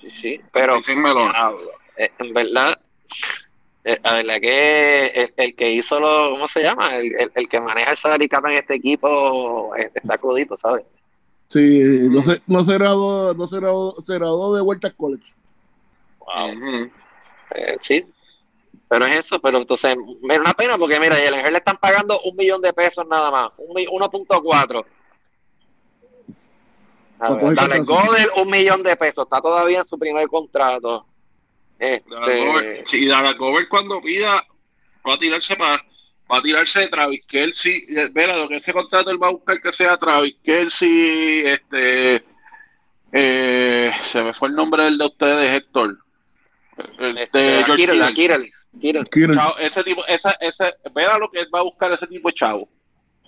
Sí, 0.00 0.10
sí, 0.10 0.40
pero... 0.52 0.80
Ah, 1.34 1.52
eh, 1.96 2.10
en 2.18 2.32
verdad, 2.32 2.80
eh, 3.84 3.98
la 4.02 4.14
verdad 4.14 4.40
que 4.40 5.32
el, 5.36 5.54
que 5.54 5.72
hizo 5.72 5.98
lo, 5.98 6.30
¿cómo 6.30 6.48
se 6.48 6.62
llama? 6.62 6.96
El, 6.96 7.30
el, 7.34 7.48
que 7.48 7.60
maneja 7.60 7.90
el 7.90 7.96
salary 7.96 8.28
cap 8.28 8.46
en 8.46 8.58
este 8.58 8.74
equipo 8.74 9.74
está 9.76 10.16
crudito, 10.18 10.56
¿sabes? 10.56 10.84
Sí, 11.48 12.08
no 12.10 12.22
se, 12.22 12.42
no 12.46 12.62
se 12.62 12.74
graduó, 12.74 13.34
no 13.34 13.46
se 13.48 13.58
graduó, 13.58 14.54
de 14.54 14.60
vuelta 14.60 14.88
al 14.88 14.96
college. 14.96 15.32
Wow. 16.20 16.90
sí, 17.82 18.04
pero 18.88 19.06
es 19.06 19.16
eso, 19.26 19.38
pero 19.40 19.58
entonces 19.58 19.96
es 20.30 20.38
una 20.38 20.54
pena 20.54 20.78
porque 20.78 20.98
mira, 20.98 21.16
a 21.16 21.18
Ángel 21.18 21.52
le 21.52 21.58
están 21.58 21.76
pagando 21.76 22.20
un 22.22 22.36
millón 22.36 22.60
de 22.62 22.72
pesos 22.72 23.06
nada 23.06 23.30
más, 23.30 23.50
1.4. 23.58 24.84
Dale 27.54 27.80
Godel, 27.80 28.30
un 28.36 28.50
millón 28.50 28.82
de 28.82 28.96
pesos, 28.96 29.24
está 29.24 29.40
todavía 29.40 29.80
en 29.80 29.86
su 29.86 29.98
primer 29.98 30.26
contrato. 30.28 31.06
Este... 31.78 32.84
Y 32.92 33.06
Dale 33.06 33.34
Gover 33.34 33.68
cuando 33.68 34.00
pida, 34.00 34.42
va 35.06 35.14
a 35.14 35.18
tirarse 35.18 35.54
para 35.56 35.84
va 36.30 36.38
a 36.38 36.42
tirarse 36.42 36.80
de 36.80 36.88
Travis 36.88 37.24
Kelsey, 37.26 37.86
vela 38.12 38.36
lo 38.36 38.48
que 38.48 38.56
ese 38.56 38.72
contrato 38.72 39.10
él 39.10 39.22
va 39.22 39.28
a 39.28 39.32
buscar 39.32 39.62
que 39.62 39.72
sea 39.72 39.96
Travis 39.96 40.36
Kelsey, 40.44 41.46
este 41.46 42.22
eh, 43.12 43.90
se 44.10 44.22
me 44.22 44.34
fue 44.34 44.48
el 44.48 44.54
nombre 44.54 44.84
del 44.84 44.98
de 44.98 45.06
ustedes, 45.06 45.56
Héctor. 45.56 45.98
Este, 46.98 47.64
George 47.64 48.52
ese 49.58 49.84
tipo, 49.84 50.04
esa, 50.06 50.32
ese, 50.40 50.74
vea 50.94 51.18
lo 51.18 51.30
que 51.30 51.44
va 51.52 51.60
a 51.60 51.64
buscar 51.64 51.92
ese 51.92 52.06
tipo 52.06 52.28
de 52.28 52.34
chavo. 52.34 52.68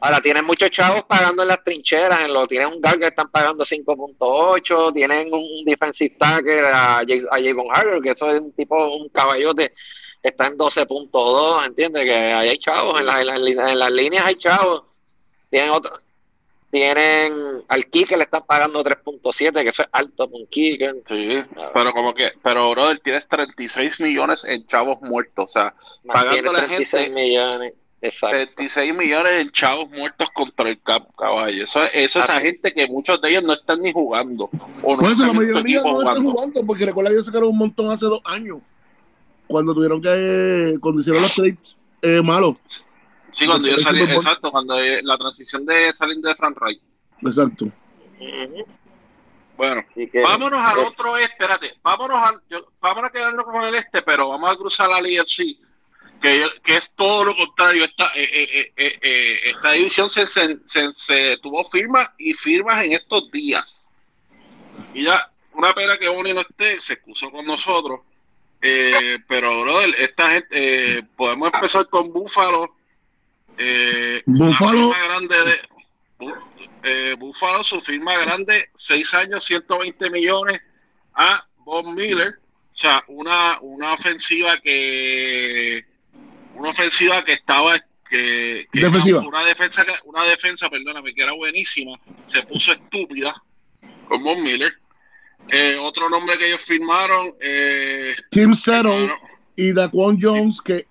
Ahora, 0.02 0.20
tienen 0.20 0.46
muchos 0.46 0.70
chavos 0.70 1.02
pagando 1.04 1.42
en 1.42 1.48
las 1.48 1.62
trincheras, 1.62 2.20
en 2.20 2.32
lo, 2.32 2.46
tienen 2.46 2.68
un 2.68 2.80
guard 2.80 2.98
que 2.98 3.06
están 3.08 3.30
pagando 3.30 3.64
5.8, 3.64 4.94
tienen 4.94 5.32
un 5.32 5.62
defensive 5.64 6.16
tackle 6.18 6.66
a, 6.68 6.98
a 6.98 7.04
Javon 7.04 7.68
Harder, 7.70 8.00
que 8.00 8.10
eso 8.10 8.30
es 8.30 8.40
un 8.40 8.52
tipo, 8.52 8.96
un 8.96 9.10
caballote, 9.10 9.74
está 10.22 10.46
en 10.46 10.56
12.2, 10.56 11.66
¿entiendes? 11.66 12.04
Que 12.04 12.14
ahí 12.14 12.48
hay 12.48 12.58
chavos, 12.58 12.98
en, 12.98 13.06
la, 13.06 13.20
en, 13.20 13.78
las 13.78 13.92
líneas 13.92 14.24
hay 14.24 14.36
chavos, 14.36 14.84
tienen 15.50 15.70
otro, 15.70 16.00
tienen 16.70 17.62
al 17.68 17.86
Kicker 17.86 18.16
le 18.16 18.24
están 18.24 18.44
pagando 18.46 18.84
3.7, 18.84 19.62
que 19.62 19.68
eso 19.68 19.82
es 19.82 19.88
alto 19.92 20.30
con 20.30 20.46
Kicker. 20.46 20.96
Sí, 21.08 21.40
pero 21.74 21.92
como 21.92 22.14
que, 22.14 22.28
pero 22.42 22.70
brother, 22.70 23.00
tienes 23.00 23.26
36 23.28 24.00
millones 24.00 24.44
en 24.44 24.66
chavos 24.66 25.00
muertos, 25.02 25.50
o 25.50 25.52
sea, 25.52 25.74
pagando 26.06 26.52
la 26.52 26.62
gente 26.62 27.10
millones. 27.10 27.74
Exacto. 28.02 28.36
36 28.54 28.94
millones 28.94 29.32
en 29.42 29.50
chavos 29.50 29.90
muertos 29.90 30.30
contra 30.30 30.70
el 30.70 30.80
cap, 30.80 31.08
caballo. 31.18 31.64
Eso, 31.64 31.82
eso 31.92 32.20
es 32.20 32.30
a 32.30 32.40
gente 32.40 32.72
que 32.72 32.86
muchos 32.86 33.20
de 33.20 33.30
ellos 33.30 33.42
no 33.42 33.52
están 33.52 33.82
ni 33.82 33.92
jugando. 33.92 34.48
O 34.82 34.96
no 34.96 35.10
la 35.10 35.32
mayoría 35.32 35.82
no 35.82 36.00
están 36.00 36.24
jugando, 36.24 36.64
porque 36.64 36.86
recuerda 36.86 37.10
que 37.10 37.16
ellos 37.16 37.26
sacaron 37.26 37.50
un 37.50 37.58
montón 37.58 37.90
hace 37.90 38.06
dos 38.06 38.22
años, 38.24 38.58
cuando 39.46 39.74
tuvieron 39.74 40.00
que, 40.00 40.78
cuando 40.80 41.00
hicieron 41.02 41.22
los 41.22 41.34
trades 41.34 41.76
eh, 42.00 42.22
malos. 42.22 42.56
Sí, 43.34 43.46
cuando 43.46 43.68
yo 43.68 43.78
salí, 43.78 44.02
exacto, 44.02 44.50
cuando 44.50 44.74
la 45.02 45.18
transición 45.18 45.64
de 45.66 45.92
salir 45.92 46.18
de 46.18 46.34
Frank 46.34 46.56
Wright. 46.60 46.80
Exacto. 47.22 47.70
Bueno, 49.56 49.84
vámonos 50.24 50.60
al 50.60 50.78
otro 50.78 51.18
este, 51.18 51.32
espérate, 51.32 51.74
vámonos 51.82 52.16
a, 52.16 52.32
vámonos 52.80 53.10
a 53.10 53.12
quedarnos 53.12 53.44
con 53.44 53.62
el 53.62 53.74
este, 53.74 54.00
pero 54.00 54.30
vamos 54.30 54.50
a 54.50 54.56
cruzar 54.56 54.88
la 54.88 55.02
línea 55.02 55.22
sí, 55.26 55.60
que, 56.20 56.46
que 56.64 56.76
es 56.78 56.90
todo 56.92 57.26
lo 57.26 57.36
contrario. 57.36 57.84
Esta, 57.84 58.06
eh, 58.16 58.72
eh, 58.74 58.98
eh, 59.02 59.40
esta 59.44 59.72
división 59.72 60.08
se, 60.08 60.26
se, 60.26 61.36
tuvo 61.42 61.68
firmas 61.68 62.10
y 62.16 62.32
firmas 62.32 62.84
en 62.84 62.92
estos 62.92 63.30
días. 63.30 63.86
Y 64.94 65.02
ya, 65.02 65.30
una 65.52 65.74
pena 65.74 65.98
que 65.98 66.08
Bonnie 66.08 66.32
no 66.32 66.40
esté, 66.40 66.80
se 66.80 66.94
excusó 66.94 67.30
con 67.30 67.44
nosotros. 67.44 68.00
pero, 68.60 69.60
brother, 69.60 69.94
esta 69.98 70.30
gente, 70.30 71.02
podemos 71.16 71.52
empezar 71.52 71.86
con 71.88 72.12
Búfalo 72.12 72.79
eh, 73.60 74.22
Búfalo. 74.24 74.90
Grande 74.90 75.36
de, 75.44 76.32
eh, 76.82 77.14
Búfalo, 77.18 77.62
su 77.62 77.80
firma 77.80 78.16
grande, 78.16 78.70
6 78.76 79.14
años, 79.14 79.44
120 79.44 80.10
millones 80.10 80.60
a 81.14 81.46
Bob 81.58 81.94
Miller. 81.94 82.40
O 82.74 82.78
sea, 82.78 83.04
una, 83.08 83.58
una 83.60 83.92
ofensiva 83.92 84.58
que 84.58 85.84
una 86.54 86.70
ofensiva 86.70 87.22
que 87.24 87.34
estaba 87.34 87.74
que, 88.08 88.66
una 88.72 89.44
defensa 89.44 89.84
una 90.04 90.24
defensa, 90.24 90.68
perdóname, 90.68 91.14
que 91.14 91.22
era 91.22 91.32
buenísima, 91.32 91.98
se 92.26 92.42
puso 92.42 92.72
estúpida 92.72 93.34
con 94.08 94.24
Bob 94.24 94.38
Miller. 94.38 94.72
Eh, 95.52 95.76
otro 95.80 96.08
nombre 96.08 96.36
que 96.38 96.48
ellos 96.48 96.60
firmaron 96.60 97.34
eh, 97.40 98.14
Tim 98.30 98.54
Settle 98.54 99.12
y 99.56 99.72
Daquan 99.72 100.18
Jones 100.20 100.60
que 100.60 100.86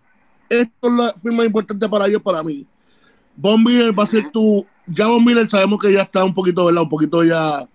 esto 0.49 0.87
es 0.87 0.93
la 0.93 1.13
firma 1.13 1.45
importante 1.45 1.87
para 1.87 2.07
ellos, 2.07 2.21
para 2.21 2.43
mí. 2.43 2.65
Von 3.35 3.63
Miller 3.63 3.97
va 3.97 4.03
a 4.03 4.07
ser 4.07 4.29
tu. 4.31 4.65
Ya 4.87 5.07
Von 5.07 5.23
Miller 5.23 5.47
sabemos 5.47 5.79
que 5.79 5.93
ya 5.93 6.01
está 6.01 6.23
un 6.23 6.33
poquito, 6.33 6.65
¿verdad? 6.65 6.83
Un 6.83 6.89
poquito 6.89 7.23
ya. 7.23 7.67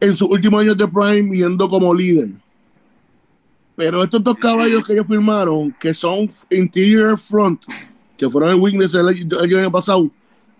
en 0.00 0.16
sus 0.16 0.28
últimos 0.28 0.60
años 0.60 0.76
de 0.76 0.88
Prime, 0.88 1.36
yendo 1.36 1.68
como 1.68 1.94
líder. 1.94 2.30
Pero 3.76 4.02
estos 4.02 4.22
dos 4.22 4.36
caballos 4.36 4.84
que 4.84 4.92
ellos 4.92 5.06
firmaron, 5.06 5.74
que 5.80 5.94
son 5.94 6.28
interior 6.50 7.18
front, 7.18 7.64
que 8.18 8.28
fueron 8.28 8.50
el 8.50 8.56
weakness 8.56 8.94
el, 8.94 9.08
año 9.08 9.72
pasado, 9.72 10.10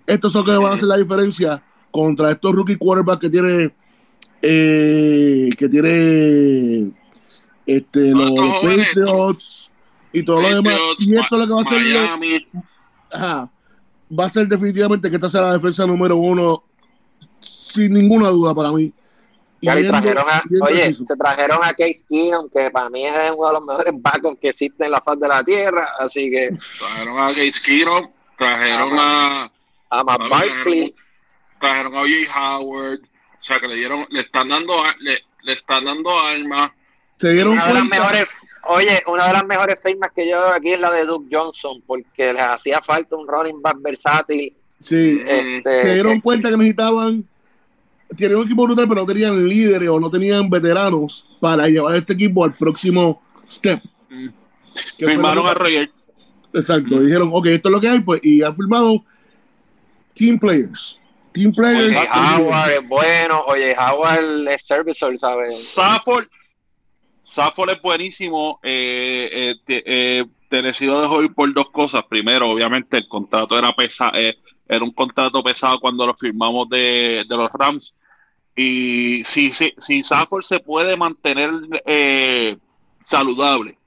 estos 0.07 0.33
son 0.33 0.47
los 0.47 0.57
que 0.57 0.63
van 0.63 0.73
a 0.73 0.77
hacer 0.77 0.89
la 0.89 0.97
diferencia 0.97 1.63
contra 1.91 2.31
estos 2.31 2.53
rookie 2.55 2.77
quarterbacks 2.77 3.21
que 3.21 3.31
tiene 3.31 3.75
eh, 4.41 5.51
que 5.57 5.69
tiene 5.69 6.91
este, 7.67 8.11
los 8.11 8.33
Patriots 8.63 9.72
y 10.13 10.23
todo 10.25 10.43
lo 10.43 10.49
demás. 10.49 10.79
Y 10.99 11.17
esto 11.17 11.37
es 11.37 11.41
lo 11.41 11.47
que 11.47 11.53
va 11.53 11.61
a 11.61 11.65
ser. 11.65 12.47
ajá, 13.13 13.51
va 14.19 14.27
a 14.27 14.31
ser 14.31 14.47
definitivamente 14.47 15.09
que 15.09 15.17
esta 15.17 15.31
sea 15.31 15.43
la 15.43 15.53
defensa 15.55 15.87
número 15.87 16.17
uno, 16.17 16.65
sin 17.41 17.95
ninguna 17.95 18.29
duda 18.29 18.55
para 18.55 18.71
mí. 18.71 18.93
trajeron 19.61 20.25
a, 20.29 20.43
oye, 20.61 20.95
se 20.95 21.17
trajeron 21.17 21.59
a 21.63 21.73
Case 21.73 22.03
Keenum, 22.09 22.49
que 22.51 22.71
para 22.71 22.91
mí 22.91 23.07
es 23.07 23.31
uno 23.37 23.49
de 23.49 23.53
los 23.55 23.65
mejores 23.65 23.95
backups 23.97 24.39
que 24.41 24.49
existen 24.51 24.87
en 24.87 24.93
la 24.93 25.01
faz 25.01 25.19
de 25.19 25.29
la 25.29 25.43
tierra, 25.43 25.89
así 25.99 26.31
que... 26.31 26.51
Trajeron 26.79 27.19
a 27.19 27.29
Case 27.29 27.61
Keenum, 27.65 28.11
trajeron 28.37 28.99
a... 28.99 29.51
A, 29.91 30.05
Matt 30.05 30.29
Barkley. 30.29 30.95
Trajeron 31.61 31.95
a 31.95 32.01
O.J. 32.01 32.57
Howard, 32.59 33.01
o 33.01 33.45
sea 33.45 33.61
que 33.61 33.69
le 33.69 33.75
dieron, 33.75 34.07
le 34.09 34.21
están 34.21 34.49
dando, 34.49 34.75
le, 35.01 35.19
le 35.43 35.53
están 35.53 35.85
dando 35.85 36.19
alma. 36.19 36.75
Se 37.19 37.33
dieron 37.33 37.53
una 37.53 37.69
de 37.69 37.75
las 37.75 37.85
mejores, 37.85 38.27
oye, 38.69 39.03
una 39.07 39.27
de 39.27 39.33
las 39.33 39.47
mejores 39.47 39.79
firmas 39.83 40.11
que 40.15 40.29
yo 40.29 40.41
veo 40.41 40.53
aquí 40.53 40.73
es 40.73 40.81
la 40.81 40.91
de 40.91 41.05
Duke 41.05 41.29
Johnson, 41.31 41.83
porque 41.87 42.33
les 42.33 42.43
hacía 42.43 42.81
falta 42.81 43.17
un 43.17 43.27
running 43.27 43.61
back 43.61 43.77
versátil. 43.81 44.53
Sí, 44.81 45.23
este, 45.27 45.83
se 45.83 45.95
dieron 45.95 46.21
cuenta 46.21 46.51
que 46.51 46.57
necesitaban, 46.57 47.25
tienen 48.17 48.39
un 48.39 48.45
equipo 48.45 48.65
brutal, 48.65 48.89
pero 48.89 49.03
no 49.03 49.07
tenían 49.07 49.49
líderes 49.49 49.89
o 49.89 50.01
no 50.01 50.11
tenían 50.11 50.51
veteranos 50.51 51.27
para 51.41 51.69
llevar 51.69 51.95
a 51.95 51.99
este 51.99 52.13
equipo 52.13 52.45
al 52.45 52.55
próximo 52.55 53.23
step. 53.49 53.81
Mm. 54.11 54.29
Firmaron 54.99 55.47
a 55.47 55.55
Roger. 55.55 55.91
Exacto, 56.55 57.01
dijeron, 57.01 57.31
ok, 57.33 57.47
esto 57.47 57.69
es 57.69 57.73
lo 57.73 57.81
que 57.81 57.89
hay, 57.89 58.01
pues, 58.01 58.21
y 58.25 58.43
han 58.43 58.55
firmado 58.55 59.03
team 60.15 60.39
players. 60.39 60.99
Team 61.33 61.53
players. 61.53 61.97
Oye, 61.97 62.09
Howard 62.13 62.71
es 62.73 62.89
bueno. 62.89 63.41
Oye, 63.47 63.75
Howard 63.75 64.49
es 64.49 64.63
servicer, 64.67 65.19
¿sabes? 65.19 65.69
Safford, 65.69 66.27
Safford 67.33 67.71
es 67.71 67.83
buenísimo. 67.83 68.61
Eh, 68.63 69.57
eh, 69.67 69.83
eh, 69.87 70.25
te 70.49 70.63
decido 70.63 71.01
de 71.01 71.25
ir 71.25 71.35
por 71.35 71.53
dos 71.53 71.71
cosas. 71.71 72.05
Primero, 72.05 72.51
obviamente, 72.51 72.99
el 72.99 73.09
contrato 73.09 73.59
era 73.59 73.75
pesado. 73.75 74.13
Eh, 74.15 74.39
era 74.69 74.85
un 74.85 74.93
contrato 74.93 75.43
pesado 75.43 75.81
cuando 75.81 76.07
lo 76.07 76.15
firmamos 76.15 76.69
de, 76.69 77.25
de 77.29 77.37
los 77.37 77.51
Rams. 77.53 77.95
Y 78.55 79.23
si, 79.25 79.53
si, 79.53 79.75
si 79.79 80.03
Safford 80.03 80.43
se 80.45 80.61
puede 80.61 80.97
mantener 80.97 81.51
eh, 81.87 82.57
saludable, 83.07 83.79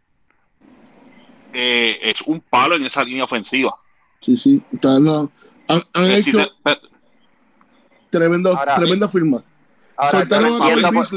eh, 1.53 1.99
es 2.01 2.21
un 2.23 2.41
palo 2.41 2.75
en 2.75 2.85
esa 2.85 3.03
línea 3.03 3.23
ofensiva. 3.23 3.75
Sí, 4.21 4.35
sí. 4.37 4.61
han, 4.83 5.83
han 5.93 6.11
hecho, 6.11 6.51
Tremendo, 8.09 8.57
tremenda 8.77 9.09
firma. 9.09 9.43
Ahora, 9.97 10.27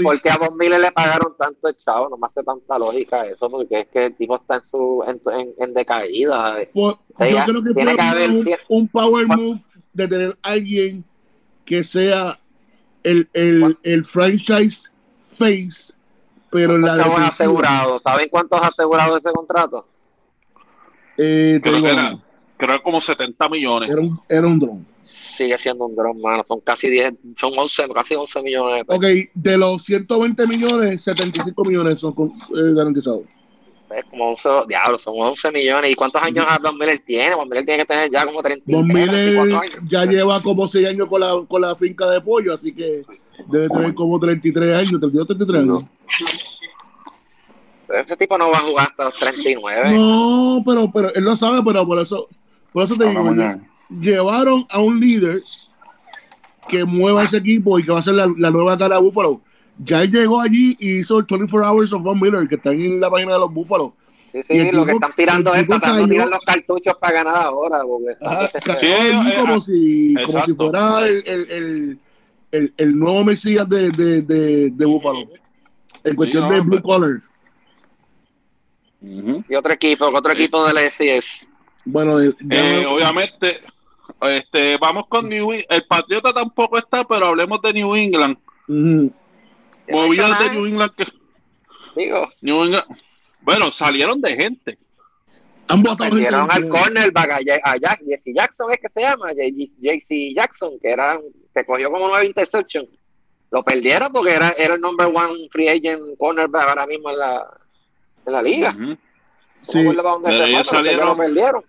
por, 0.02 0.22
qué 0.22 0.30
a 0.30 0.36
Von 0.36 0.56
Miller 0.56 0.80
le 0.80 0.92
pagaron 0.92 1.34
tanto 1.36 1.72
chavo, 1.72 2.08
no 2.08 2.16
me 2.16 2.28
hace 2.28 2.44
tanta 2.44 2.78
lógica 2.78 3.26
eso, 3.26 3.50
porque 3.50 3.80
es 3.80 3.88
que 3.88 4.06
el 4.06 4.14
tipo 4.14 4.36
está 4.36 4.56
en 4.56 4.64
su 4.64 5.04
en, 5.06 5.54
en, 5.58 5.74
decaída. 5.74 6.56
Pues, 6.72 6.94
yo 7.18 7.44
creo 7.44 7.62
que 7.64 7.74
fue 7.74 8.58
un, 8.68 8.88
power 8.88 9.26
move 9.26 9.60
de 9.92 10.06
tener 10.06 10.38
alguien 10.42 11.04
que 11.64 11.82
sea 11.82 12.38
el, 13.02 13.28
el, 13.32 13.76
el 13.82 14.04
franchise 14.04 14.90
face, 15.20 15.92
pero 16.50 16.76
en 16.76 16.82
la 16.82 17.26
asegurado. 17.26 17.98
¿Saben 17.98 18.28
cuántos 18.28 18.60
asegurados 18.62 19.18
ese 19.18 19.32
contrato? 19.32 19.86
Eh, 21.16 21.58
creo, 21.60 21.82
que 21.82 21.90
era, 21.90 22.16
creo 22.56 22.82
como 22.82 23.00
70 23.00 23.48
millones. 23.48 23.90
Era 23.90 24.00
un, 24.00 24.20
era 24.28 24.46
un 24.46 24.60
dron 24.60 24.97
sigue 25.38 25.56
siendo 25.56 25.86
un 25.86 25.94
dron, 25.94 26.20
mano. 26.20 26.44
Son 26.46 26.60
casi 26.60 26.90
10, 26.90 27.14
son 27.38 27.52
11, 27.56 27.88
casi 27.94 28.14
11 28.14 28.42
millones. 28.42 28.84
Ok, 28.88 29.04
de 29.32 29.56
los 29.56 29.82
120 29.84 30.46
millones, 30.46 31.02
75 31.02 31.64
millones 31.64 32.00
son 32.00 32.12
eh, 32.18 32.74
garantizados. 32.74 33.22
Es 33.96 34.04
como 34.10 34.30
11, 34.30 34.48
diablo, 34.68 34.98
son 34.98 35.14
11 35.16 35.50
millones. 35.52 35.90
¿Y 35.92 35.94
cuántos 35.94 36.22
años 36.22 36.44
Don 36.60 36.76
Miller 36.76 37.00
tiene? 37.06 37.30
Don 37.30 37.48
Miller 37.48 37.64
tiene 37.64 37.82
que 37.82 37.86
tener 37.86 38.10
ya 38.10 38.26
como 38.26 38.42
30 38.42 38.64
Don 38.66 38.86
Miller 38.86 39.34
ya 39.88 40.04
lleva 40.04 40.42
como 40.42 40.68
6 40.68 40.88
años 40.88 41.06
con 41.08 41.20
la, 41.20 41.42
con 41.48 41.62
la 41.62 41.74
finca 41.74 42.10
de 42.10 42.20
pollo, 42.20 42.52
así 42.52 42.74
que 42.74 43.04
debe 43.46 43.68
tener 43.70 43.94
como 43.94 44.18
33 44.18 44.74
años, 44.74 45.00
32, 45.00 45.26
33 45.28 45.62
años. 45.62 45.84
Pero 47.86 48.00
ese 48.02 48.16
tipo 48.18 48.36
no 48.36 48.50
va 48.50 48.58
a 48.58 48.62
jugar 48.62 48.88
hasta 48.90 49.04
los 49.04 49.14
39. 49.14 49.92
No, 49.94 50.62
pero, 50.66 50.90
pero 50.92 51.14
él 51.14 51.24
lo 51.24 51.34
sabe, 51.36 51.62
pero 51.64 51.86
por 51.86 51.98
eso, 51.98 52.28
por 52.70 52.84
eso 52.84 52.94
te 52.96 53.08
digo, 53.08 53.22
llevaron 53.88 54.66
a 54.70 54.80
un 54.80 55.00
líder 55.00 55.42
que 56.68 56.84
mueva 56.84 57.24
ese 57.24 57.38
equipo 57.38 57.78
y 57.78 57.84
que 57.84 57.92
va 57.92 58.00
a 58.00 58.02
ser 58.02 58.14
la, 58.14 58.50
nueva 58.50 58.76
cara 58.76 58.96
de 58.96 59.02
Buffalo. 59.02 59.40
Ya 59.78 60.04
llegó 60.04 60.40
allí 60.40 60.76
y 60.78 60.98
hizo 60.98 61.16
24 61.16 61.70
Hours 61.70 61.92
of 61.92 62.02
Von 62.02 62.20
Miller, 62.20 62.46
que 62.48 62.56
están 62.56 62.80
en 62.80 63.00
la 63.00 63.10
página 63.10 63.34
de 63.34 63.38
los 63.38 63.52
Búfalos. 63.52 63.92
Sí, 64.32 64.42
sí, 64.46 64.70
lo 64.72 64.84
que 64.84 64.92
están 64.92 65.14
tirando 65.16 65.54
es 65.54 65.66
para 65.66 66.06
tirar 66.06 66.28
los 66.28 66.44
cartuchos 66.44 66.94
para 67.00 67.12
ganar 67.12 67.36
ahora. 67.36 67.80
como, 67.82 69.60
si, 69.62 70.14
como 70.26 70.44
si 70.44 70.54
fuera 70.54 71.06
el, 71.06 71.22
el, 71.26 71.98
el, 72.52 72.74
el, 72.76 72.98
nuevo 72.98 73.24
Mesías 73.24 73.66
de, 73.68 73.90
de, 73.90 74.22
de, 74.22 74.70
de 74.70 74.84
Buffalo. 74.84 75.28
En 76.04 76.14
cuestión 76.14 76.48
de 76.48 76.60
Blue 76.60 76.82
Collar. 76.82 77.22
Y 79.00 79.54
otro 79.54 79.72
equipo, 79.72 80.06
otro 80.06 80.32
equipo 80.32 80.66
del 80.66 80.90
SCS. 80.90 81.46
Bueno, 81.84 82.20
eh, 82.20 82.86
obviamente 82.86 83.62
este, 84.20 84.76
vamos 84.78 85.06
con 85.08 85.28
New 85.28 85.52
England. 85.52 85.66
El 85.70 85.86
Patriota 85.86 86.32
tampoco 86.32 86.78
está, 86.78 87.04
pero 87.04 87.26
hablemos 87.26 87.60
de 87.62 87.72
New 87.72 87.94
England. 87.94 88.36
Movidas 89.88 90.38
de 90.38 90.50
New 90.50 90.66
England 90.66 90.92
que. 90.96 91.06
Digo. 91.96 92.28
New 92.40 92.64
England. 92.64 92.84
Bueno, 93.40 93.70
salieron 93.70 94.20
de 94.20 94.36
gente. 94.36 94.78
Han 95.68 95.82
votado 95.82 96.16
al 96.50 96.68
cornerback 96.68 97.30
a, 97.62 97.76
Jack, 97.76 98.00
Jesse 98.06 98.34
Jackson, 98.34 98.72
es 98.72 98.80
que 98.80 98.88
se 98.88 99.02
llama, 99.02 99.32
JC 99.32 100.34
Jackson, 100.34 100.78
que 100.80 100.90
era, 100.90 101.20
que 101.54 101.64
cogió 101.66 101.90
como 101.90 102.08
nueve 102.08 102.26
interception. 102.26 102.86
Lo 103.50 103.62
perdieron 103.62 104.10
porque 104.10 104.32
era, 104.32 104.50
era 104.50 104.74
el 104.74 104.80
number 104.80 105.06
one 105.06 105.48
free 105.50 105.68
agent 105.68 106.16
cornerback 106.18 106.68
ahora 106.68 106.86
mismo 106.86 107.10
en 107.10 107.18
la, 107.18 107.46
en 108.26 108.32
la 108.32 108.42
liga. 108.42 108.76
Sí. 109.62 109.80
ellos 109.80 110.66
salieron. 110.66 111.18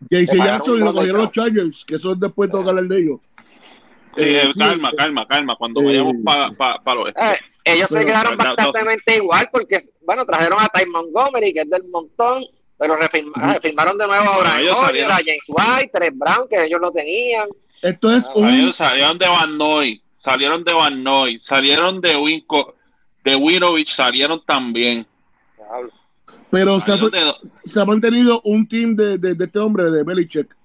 JC 0.09 0.37
Jackson 0.37 0.77
y 0.77 0.79
lo 0.79 0.93
cogieron 0.93 1.21
los 1.21 1.31
Chargers, 1.31 1.85
que 1.85 1.95
eso 1.95 2.13
es 2.13 2.19
después 2.19 2.49
de 2.49 2.57
tocar 2.57 2.77
el 2.77 2.87
de 2.87 2.97
ellos. 2.97 3.19
Sí, 4.15 4.23
eh, 4.25 4.51
calma, 4.57 4.91
calma, 4.97 5.27
calma. 5.27 5.55
Cuando 5.55 5.83
vayamos 5.83 6.15
para 6.23 6.51
pa, 6.51 6.81
pa 6.83 6.95
los 6.95 7.09
eh, 7.09 7.37
ellos 7.63 7.87
se 7.89 8.05
quedaron 8.05 8.37
bastante 8.37 9.15
igual 9.15 9.49
porque, 9.51 9.85
bueno, 10.05 10.25
trajeron 10.25 10.59
a 10.59 10.67
Ty 10.69 10.85
Montgomery, 10.87 11.53
que 11.53 11.59
es 11.61 11.69
del 11.69 11.83
montón, 11.89 12.43
pero 12.77 12.95
refirmaron 12.95 13.97
de 13.97 14.07
nuevo 14.07 14.29
a 14.29 14.39
Brian 14.89 15.11
a 15.11 15.15
James 15.17 15.43
White, 15.47 15.91
Tres 15.93 16.11
Brown, 16.17 16.47
que 16.49 16.63
ellos 16.63 16.79
lo 16.81 16.91
tenían. 16.91 17.47
Esto 17.81 18.11
es 18.13 18.25
un... 18.33 18.73
Salieron, 18.73 18.73
salieron 18.73 19.17
de 19.17 19.27
Van 19.27 19.57
Noy, 19.57 20.01
salieron 20.23 20.63
de 20.63 20.73
Van 20.73 21.03
Noy, 21.03 21.39
salieron 21.43 22.01
de 22.01 22.15
Winco, 22.15 22.75
de 23.23 23.35
Winovich, 23.35 23.93
salieron 23.93 24.43
también. 24.45 25.05
Pero 26.51 26.79
se 26.81 27.79
ha, 27.79 27.85
mantenido 27.85 28.41
un 28.43 28.67
team 28.67 28.95
de, 28.95 29.17
de, 29.17 29.43
este 29.43 29.59
hombre, 29.59 29.91
de 29.91 30.03
Belichick. 30.03 30.55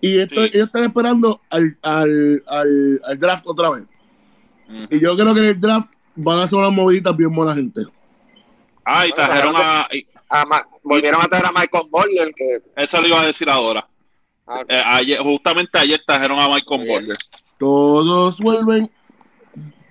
Y 0.00 0.18
esto, 0.18 0.42
ellos 0.42 0.66
están 0.66 0.84
esperando 0.84 1.40
al, 1.50 1.76
al, 1.82 2.42
al, 2.46 3.18
draft 3.18 3.44
otra 3.46 3.70
vez. 3.70 3.84
Y 4.90 5.00
yo 5.00 5.16
creo 5.16 5.34
que 5.34 5.40
en 5.40 5.46
el 5.46 5.60
draft 5.60 5.90
van 6.14 6.38
a 6.38 6.44
hacer 6.44 6.58
unas 6.58 6.72
moviditas 6.72 7.16
bien 7.16 7.34
buena 7.34 7.54
gente. 7.54 7.82
Ah, 8.84 9.06
y 9.06 9.10
trajeron 9.10 9.54
a. 9.56 9.88
volvieron 10.82 11.20
a 11.22 11.28
traer 11.28 11.46
a 11.46 11.52
Michael 11.52 11.88
Boyer. 11.90 12.32
Que... 12.34 12.62
Eso 12.76 13.00
lo 13.00 13.08
iba 13.08 13.20
a 13.20 13.26
decir 13.26 13.50
ahora. 13.50 13.86
Ah, 14.46 14.62
eh, 14.68 14.82
ayer, 14.84 15.18
justamente 15.18 15.76
ayer 15.76 16.00
trajeron 16.06 16.38
a 16.38 16.48
Michael 16.48 16.86
Boyer. 16.86 17.16
Todos 17.58 18.38
vuelven. 18.38 18.90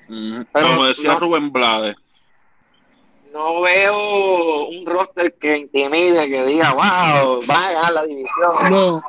Como 0.08 0.86
decía 0.86 1.16
Rubén 1.16 1.52
Blades 1.52 1.98
no 3.36 3.60
veo 3.60 4.70
un 4.70 4.86
roster 4.86 5.36
que 5.38 5.58
intimide, 5.58 6.30
que 6.30 6.46
diga, 6.46 6.72
wow, 6.72 7.46
va 7.46 7.68
a 7.68 7.72
ganar 7.74 7.94
la 7.94 8.06
división. 8.06 8.72
No, 8.72 9.02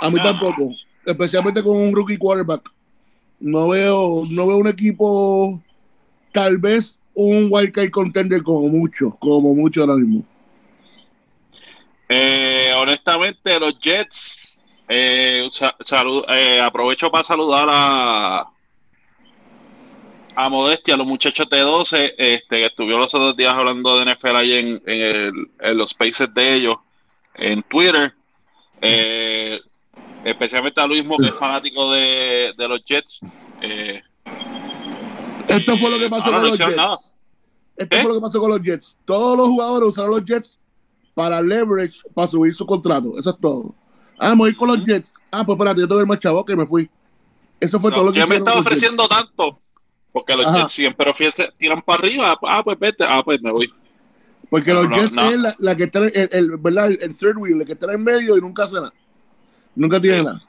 a 0.00 0.10
mí 0.10 0.22
tampoco, 0.22 0.70
especialmente 1.04 1.60
con 1.64 1.76
un 1.76 1.92
rookie 1.92 2.16
quarterback. 2.16 2.70
No 3.40 3.68
veo, 3.68 4.22
no 4.30 4.46
veo 4.46 4.58
un 4.58 4.68
equipo, 4.68 5.60
tal 6.30 6.58
vez 6.58 6.96
un 7.14 7.48
wildcard 7.50 7.90
contender 7.90 8.44
como 8.44 8.68
mucho, 8.68 9.16
como 9.18 9.52
mucho 9.52 9.80
ahora 9.80 9.96
mismo. 9.96 10.22
Eh, 12.08 12.70
honestamente, 12.76 13.58
los 13.58 13.76
Jets, 13.80 14.38
eh, 14.88 15.48
salud, 15.84 16.24
eh, 16.28 16.60
aprovecho 16.60 17.10
para 17.10 17.24
saludar 17.24 17.68
a 17.72 18.48
a 20.40 20.48
modestia, 20.48 20.96
los 20.96 21.04
muchachos 21.04 21.50
de 21.50 21.58
12, 21.62 22.14
este, 22.16 22.58
que 22.58 22.66
estuvieron 22.66 23.00
los 23.00 23.12
otros 23.12 23.36
días 23.36 23.52
hablando 23.52 23.98
de 23.98 24.14
NFL 24.14 24.36
ahí 24.36 24.52
en, 24.52 24.82
en, 24.86 25.76
los 25.76 25.90
spaces 25.90 26.32
de 26.32 26.54
ellos, 26.54 26.76
en 27.34 27.60
Twitter, 27.64 28.14
eh, 28.80 29.58
especialmente 30.22 30.80
a 30.80 30.86
Luis 30.86 31.02
que 31.02 31.26
es 31.26 31.34
fanático 31.34 31.90
de, 31.90 32.54
de 32.56 32.68
los 32.68 32.84
Jets. 32.84 33.18
Eh, 33.62 34.00
Esto 35.48 35.76
fue 35.76 35.90
lo 35.90 35.98
que 35.98 36.08
pasó 36.08 36.30
con 36.30 36.42
los 36.42 36.56
Jets. 36.56 37.14
Esto 37.76 37.96
fue 37.96 38.08
lo 38.08 38.14
que 38.14 38.20
pasó 38.20 38.40
con 38.40 38.50
los 38.50 38.62
Jets. 38.62 38.96
Todos 39.04 39.36
los 39.36 39.48
jugadores 39.48 39.88
usaron 39.88 40.12
los 40.12 40.24
Jets 40.24 40.60
para 41.14 41.42
leverage, 41.42 41.98
para 42.14 42.28
subir 42.28 42.54
su 42.54 42.64
contrato. 42.64 43.18
Eso 43.18 43.30
es 43.30 43.40
todo. 43.40 43.74
Ah, 44.16 44.28
vamos 44.28 44.46
a 44.46 44.50
ir 44.50 44.56
con 44.56 44.68
los 44.68 44.84
Jets. 44.84 45.12
Ah, 45.32 45.44
pues 45.44 45.56
espérate, 45.56 45.80
yo 45.80 45.88
tengo 45.88 46.00
el 46.00 46.06
más 46.06 46.20
chavo 46.20 46.44
que 46.44 46.54
me 46.54 46.64
fui. 46.64 46.88
Eso 47.58 47.80
fue 47.80 47.90
todo 47.90 48.04
lo 48.04 48.12
que 48.12 48.20
Ya 48.20 48.26
me 48.28 48.36
estaba 48.36 48.60
ofreciendo 48.60 49.08
tanto 49.08 49.58
porque 50.18 50.34
los 50.34 50.52
Jets 50.52 50.72
siempre 50.72 51.12
tiran 51.56 51.80
para 51.80 52.00
arriba. 52.00 52.36
Ah, 52.42 52.60
pues 52.64 52.76
vete. 52.76 53.04
Ah, 53.06 53.22
pues 53.24 53.40
me 53.40 53.52
voy. 53.52 53.72
Porque 54.50 54.74
los 54.74 54.88
Jets 54.88 55.16
es 55.16 55.56
la, 55.58 55.76
que 55.76 55.84
está 55.84 56.00
el, 56.00 56.28
el, 56.32 56.56
¿verdad? 56.56 56.90
el, 56.90 57.16
third 57.16 57.36
wheel, 57.36 57.60
el 57.60 57.66
que 57.66 57.74
está 57.74 57.92
en 57.92 58.02
medio 58.02 58.36
y 58.36 58.40
nunca 58.40 58.64
hace 58.64 58.74
nada. 58.74 58.92
Nunca 59.76 60.00
tiene 60.00 60.24
nada. 60.24 60.42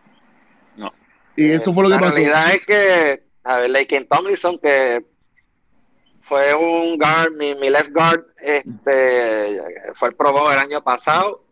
No. 0.76 0.92
Y 1.36 1.52
eso 1.52 1.72
fue 1.72 1.84
lo 1.84 1.90
que 1.90 2.00
pasó. 2.00 2.08
La 2.08 2.16
realidad 2.16 2.56
es 2.56 2.66
que, 2.66 3.24
a 3.44 3.58
ver, 3.58 3.70
Laken 3.70 4.08
Tomlinson, 4.08 4.58
que 4.58 5.06
fue 6.24 6.56
un 6.56 6.98
guard, 6.98 7.34
mi, 7.34 7.54
mi, 7.54 7.70
left 7.70 7.94
guard, 7.94 8.26
este, 8.42 9.60
fue 9.94 10.10
el 10.10 10.16
Pro 10.16 10.52
el 10.52 10.58
año 10.58 10.84
pasado. 10.84 11.44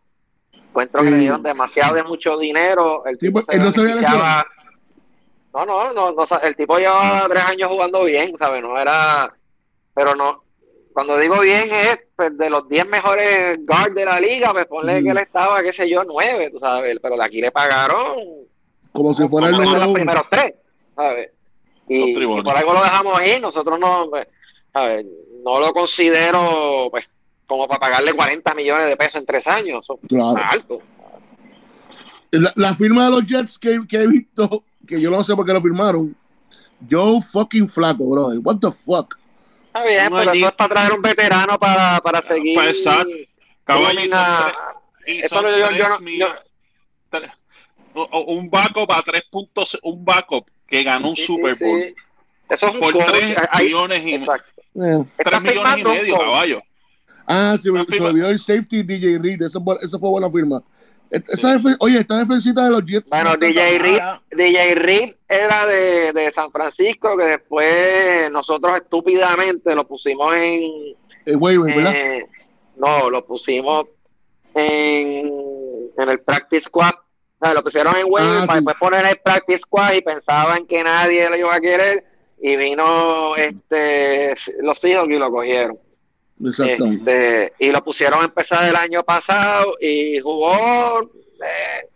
Encuentro 0.52 1.04
que 1.04 1.10
le 1.12 1.18
dieron 1.18 1.42
demasiado 1.44 1.94
de 1.94 2.02
mucho 2.02 2.36
dinero. 2.36 3.06
El 3.06 3.16
tipo 3.16 3.44
pues, 3.44 3.58
no 3.62 3.70
se 3.70 3.80
había 3.80 4.44
no, 5.66 5.92
no, 5.92 5.92
no, 5.92 6.12
no, 6.12 6.38
el 6.42 6.56
tipo 6.56 6.78
llevaba 6.78 7.28
tres 7.28 7.44
años 7.44 7.70
jugando 7.70 8.04
bien, 8.04 8.36
¿sabes? 8.38 8.62
No 8.62 8.78
era, 8.78 9.32
pero 9.94 10.14
no, 10.14 10.42
cuando 10.92 11.18
digo 11.18 11.40
bien 11.40 11.68
es 11.70 12.08
pues, 12.16 12.36
de 12.36 12.50
los 12.50 12.68
diez 12.68 12.86
mejores 12.86 13.58
guards 13.66 13.94
de 13.94 14.04
la 14.04 14.18
liga, 14.18 14.52
pues 14.52 14.66
ponle 14.66 15.02
que 15.02 15.10
él 15.10 15.18
estaba, 15.18 15.62
qué 15.62 15.72
sé 15.72 15.88
yo, 15.88 16.02
nueve, 16.04 16.50
tú 16.50 16.58
sabes, 16.58 16.98
pero 17.00 17.16
de 17.16 17.24
aquí 17.24 17.40
le 17.40 17.50
pagaron 17.50 18.48
como 18.92 19.14
si 19.14 19.28
fuera 19.28 19.48
el 19.48 19.52
número 19.52 19.78
los 19.78 19.92
primeros 19.92 20.24
tres, 20.28 20.54
¿sabes? 20.96 21.30
Y, 21.88 22.14
por 22.42 22.56
algo 22.56 22.72
lo 22.74 22.82
dejamos 22.82 23.18
ahí, 23.18 23.40
nosotros 23.40 23.78
no, 23.78 24.08
pues, 24.10 24.26
¿sabes? 24.72 25.06
no 25.44 25.60
lo 25.60 25.72
considero 25.72 26.88
pues 26.90 27.06
como 27.46 27.66
para 27.66 27.80
pagarle 27.80 28.12
40 28.12 28.54
millones 28.54 28.88
de 28.88 28.96
pesos 28.96 29.16
en 29.16 29.26
tres 29.26 29.46
años, 29.46 29.84
eso 29.84 29.98
claro. 30.08 30.36
alto. 30.50 30.80
La, 32.30 32.74
firma 32.74 33.06
de 33.06 33.10
los 33.10 33.26
Jets 33.26 33.58
que, 33.58 33.80
que 33.88 34.02
he 34.02 34.06
visto 34.06 34.64
que 34.88 35.00
yo 35.00 35.10
no 35.10 35.22
sé 35.22 35.36
por 35.36 35.46
qué 35.46 35.52
lo 35.52 35.60
firmaron. 35.60 36.16
Joe 36.90 37.20
fucking 37.20 37.68
flaco, 37.68 38.08
brother. 38.08 38.38
What 38.42 38.58
the 38.60 38.70
fuck? 38.70 39.18
Está 39.66 39.84
bien, 39.84 40.08
pero 40.10 40.32
eso 40.32 40.46
es 40.46 40.52
para 40.52 40.74
traer 40.74 40.92
un 40.92 41.02
veterano 41.02 41.58
para, 41.58 42.00
para 42.00 42.26
seguir. 42.26 42.54
Pues, 42.54 42.78
exacto. 42.78 43.10
Eso 45.06 45.42
no, 45.42 45.48
yo, 45.50 45.70
yo, 45.72 45.88
no, 45.88 45.98
un 48.26 48.50
backup 48.50 48.90
a 48.92 49.02
tres 49.02 49.22
puntos, 49.30 49.78
un 49.82 50.04
backup 50.04 50.46
que 50.66 50.82
ganó 50.82 51.10
un 51.10 51.16
Super 51.16 51.54
Bowl. 51.56 51.94
Eso 52.48 52.66
es 52.68 52.74
un 52.74 52.80
por 52.80 52.92
tres 52.92 53.36
millones 53.60 54.00
y 54.00 54.18
medio. 54.18 55.06
Tres 55.16 55.42
millones 55.42 55.78
y 55.78 55.82
medio, 55.84 56.18
caballo. 56.18 56.62
Ah, 57.26 57.56
sí, 57.58 57.68
se 57.88 58.00
olvidó 58.00 58.30
el 58.30 58.38
safety 58.38 58.82
DJ 58.82 59.18
Reed. 59.18 59.42
Eso, 59.42 59.62
eso 59.82 59.98
fue 59.98 60.10
buena 60.10 60.30
firma. 60.30 60.62
Esa 61.10 61.58
oye, 61.80 62.00
esta 62.00 62.18
defensita 62.18 62.64
de 62.64 62.70
los 62.70 62.84
Jets. 62.84 63.08
Bueno, 63.08 63.36
DJ 63.36 63.78
Reed, 63.78 64.00
DJ 64.30 64.74
Reed 64.74 65.14
era 65.28 65.66
de, 65.66 66.12
de, 66.12 66.30
San 66.32 66.50
Francisco, 66.50 67.16
que 67.16 67.24
después 67.24 68.30
nosotros 68.30 68.76
estúpidamente 68.76 69.74
lo 69.74 69.86
pusimos 69.86 70.34
en. 70.34 70.96
El 71.24 71.36
waiver, 71.36 71.74
¿verdad? 71.74 71.94
no, 72.76 73.10
lo 73.10 73.24
pusimos 73.24 73.86
en, 74.54 75.32
en 75.96 76.08
el 76.08 76.20
Practice 76.20 76.64
Squad. 76.66 76.92
O 77.40 77.44
sea, 77.44 77.54
lo 77.54 77.62
pusieron 77.62 77.96
en 77.96 78.06
waiver 78.08 78.42
ah, 78.42 78.46
para 78.46 78.60
después 78.60 78.76
poner 78.78 79.06
el 79.06 79.18
Practice 79.18 79.60
Squad 79.60 79.94
y 79.94 80.02
pensaban 80.02 80.66
que 80.66 80.82
nadie 80.82 81.28
lo 81.30 81.36
iba 81.36 81.54
a 81.54 81.60
querer. 81.60 82.04
Y 82.40 82.56
vino 82.56 83.34
este 83.36 84.34
los 84.60 84.82
hijos 84.84 85.06
y 85.08 85.18
lo 85.18 85.30
cogieron. 85.30 85.78
Este, 86.44 87.52
y 87.58 87.72
lo 87.72 87.82
pusieron 87.82 88.22
a 88.22 88.24
empezar 88.26 88.68
el 88.68 88.76
año 88.76 89.02
pasado 89.02 89.74
y 89.80 90.20
jugó 90.20 91.00
eh, 91.02 91.88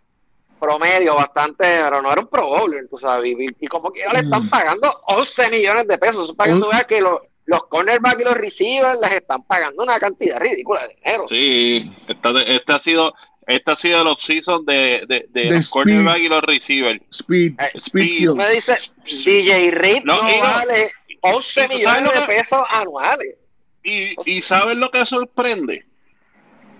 promedio 0.59 1.15
bastante, 1.15 1.65
pero 1.81 2.01
no 2.01 2.11
era 2.11 2.21
un 2.21 2.27
pro 2.27 2.47
bowler, 2.47 2.87
tú 2.89 2.97
sabes. 2.97 3.35
Y, 3.59 3.67
como 3.67 3.91
que 3.91 4.01
le 4.11 4.19
están 4.19 4.45
mm. 4.45 4.49
pagando 4.49 5.01
11 5.07 5.49
millones 5.49 5.87
de 5.87 5.97
pesos. 5.97 6.33
Eso 6.45 6.69
que 6.87 7.01
los, 7.01 7.21
los 7.45 7.67
cornerbacks 7.67 8.19
y 8.19 8.23
los 8.23 8.35
receivers 8.35 8.99
les 9.01 9.13
están 9.13 9.43
pagando 9.43 9.83
una 9.83 9.99
cantidad 9.99 10.39
ridícula 10.39 10.87
de 10.87 10.95
dinero. 10.95 11.25
Sí, 11.29 11.91
este, 12.07 12.55
este 12.55 12.73
ha 12.73 12.79
sido 12.79 13.13
este 13.45 13.71
ha 13.71 13.75
sido 13.75 14.03
los 14.05 14.21
seasons 14.21 14.65
de, 14.65 15.03
de, 15.05 15.25
de, 15.29 15.51
los 15.51 15.69
cornerbacks 15.69 16.19
y 16.19 16.29
los 16.29 16.41
receivers. 16.43 17.01
Speed, 17.09 17.59
eh, 17.59 17.71
speed, 17.75 18.29
Me 18.29 18.49
dice, 18.51 18.77
DJ 19.05 19.71
Reed 19.71 20.03
no, 20.05 20.21
vale 20.21 20.91
11 21.21 21.67
millones 21.69 22.13
de 22.13 22.21
pesos 22.21 22.61
anuales. 22.69 23.35
Y, 23.83 24.15
y 24.25 24.41
¿sabes 24.41 24.77
lo 24.77 24.89
que 24.89 25.05
sorprende? 25.05 25.85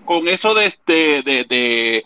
Con 0.04 0.28
eso 0.28 0.54
de, 0.54 0.66
este, 0.66 1.22
de, 1.22 1.44
de, 1.44 2.04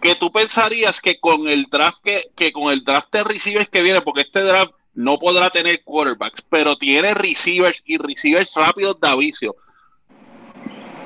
que 0.00 0.14
tú 0.14 0.30
pensarías 0.30 1.00
que 1.00 1.18
con 1.18 1.48
el 1.48 1.66
draft 1.70 1.98
que, 2.02 2.30
que 2.36 2.52
con 2.52 2.72
el 2.72 2.84
draft 2.84 3.12
de 3.12 3.24
receivers 3.24 3.68
que 3.68 3.82
viene, 3.82 4.00
porque 4.00 4.22
este 4.22 4.42
draft 4.42 4.72
no 4.94 5.18
podrá 5.18 5.50
tener 5.50 5.82
quarterbacks, 5.84 6.42
pero 6.48 6.76
tiene 6.76 7.14
receivers 7.14 7.80
y 7.84 7.98
receivers 7.98 8.52
rápidos 8.54 8.98
de. 9.00 9.52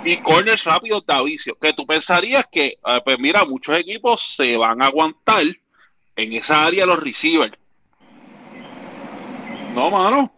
Y 0.05 0.17
corners 0.19 0.65
rápidos 0.65 1.05
de. 1.07 1.39
Que 1.61 1.73
tú 1.73 1.87
pensarías 1.87 2.47
que, 2.51 2.79
ah, 2.83 3.03
pues 3.05 3.19
mira, 3.19 3.45
muchos 3.45 3.77
equipos 3.79 4.35
se 4.37 4.57
van 4.57 4.83
a 4.83 4.87
aguantar 4.87 5.45
en 6.17 6.33
esa 6.33 6.65
área 6.65 6.87
los 6.87 7.03
receivers. 7.03 7.57
No, 9.75 9.91
mano. 9.91 10.33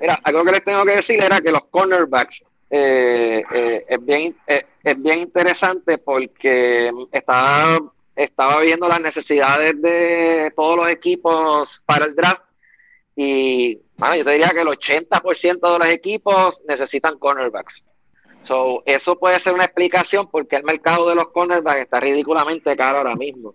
Mira, 0.00 0.18
algo 0.24 0.44
que 0.44 0.52
les 0.52 0.64
tengo 0.64 0.84
que 0.84 0.96
decir 0.96 1.22
era 1.22 1.40
que 1.40 1.52
los 1.52 1.64
cornerbacks 1.70 2.42
eh, 2.70 3.42
eh, 3.52 3.84
es, 3.88 4.04
bien, 4.04 4.36
eh, 4.46 4.64
es 4.82 5.02
bien 5.02 5.18
interesante 5.18 5.98
porque 5.98 6.90
estaba, 7.12 7.80
estaba 8.16 8.60
viendo 8.60 8.88
las 8.88 9.00
necesidades 9.00 9.80
de 9.82 10.52
todos 10.56 10.76
los 10.76 10.88
equipos 10.88 11.82
para 11.84 12.06
el 12.06 12.14
draft 12.14 12.42
y 13.14 13.78
bueno, 13.96 14.16
yo 14.16 14.24
te 14.24 14.30
diría 14.30 14.48
que 14.50 14.62
el 14.62 14.68
80% 14.68 15.72
de 15.72 15.78
los 15.78 15.88
equipos 15.88 16.60
necesitan 16.66 17.18
cornerbacks. 17.18 17.84
So, 18.44 18.82
eso 18.86 19.18
puede 19.18 19.38
ser 19.40 19.52
una 19.52 19.64
explicación 19.64 20.28
porque 20.30 20.56
el 20.56 20.64
mercado 20.64 21.10
de 21.10 21.14
los 21.14 21.28
cornerbacks 21.28 21.82
está 21.82 22.00
ridículamente 22.00 22.74
caro 22.76 22.98
ahora 22.98 23.16
mismo. 23.16 23.54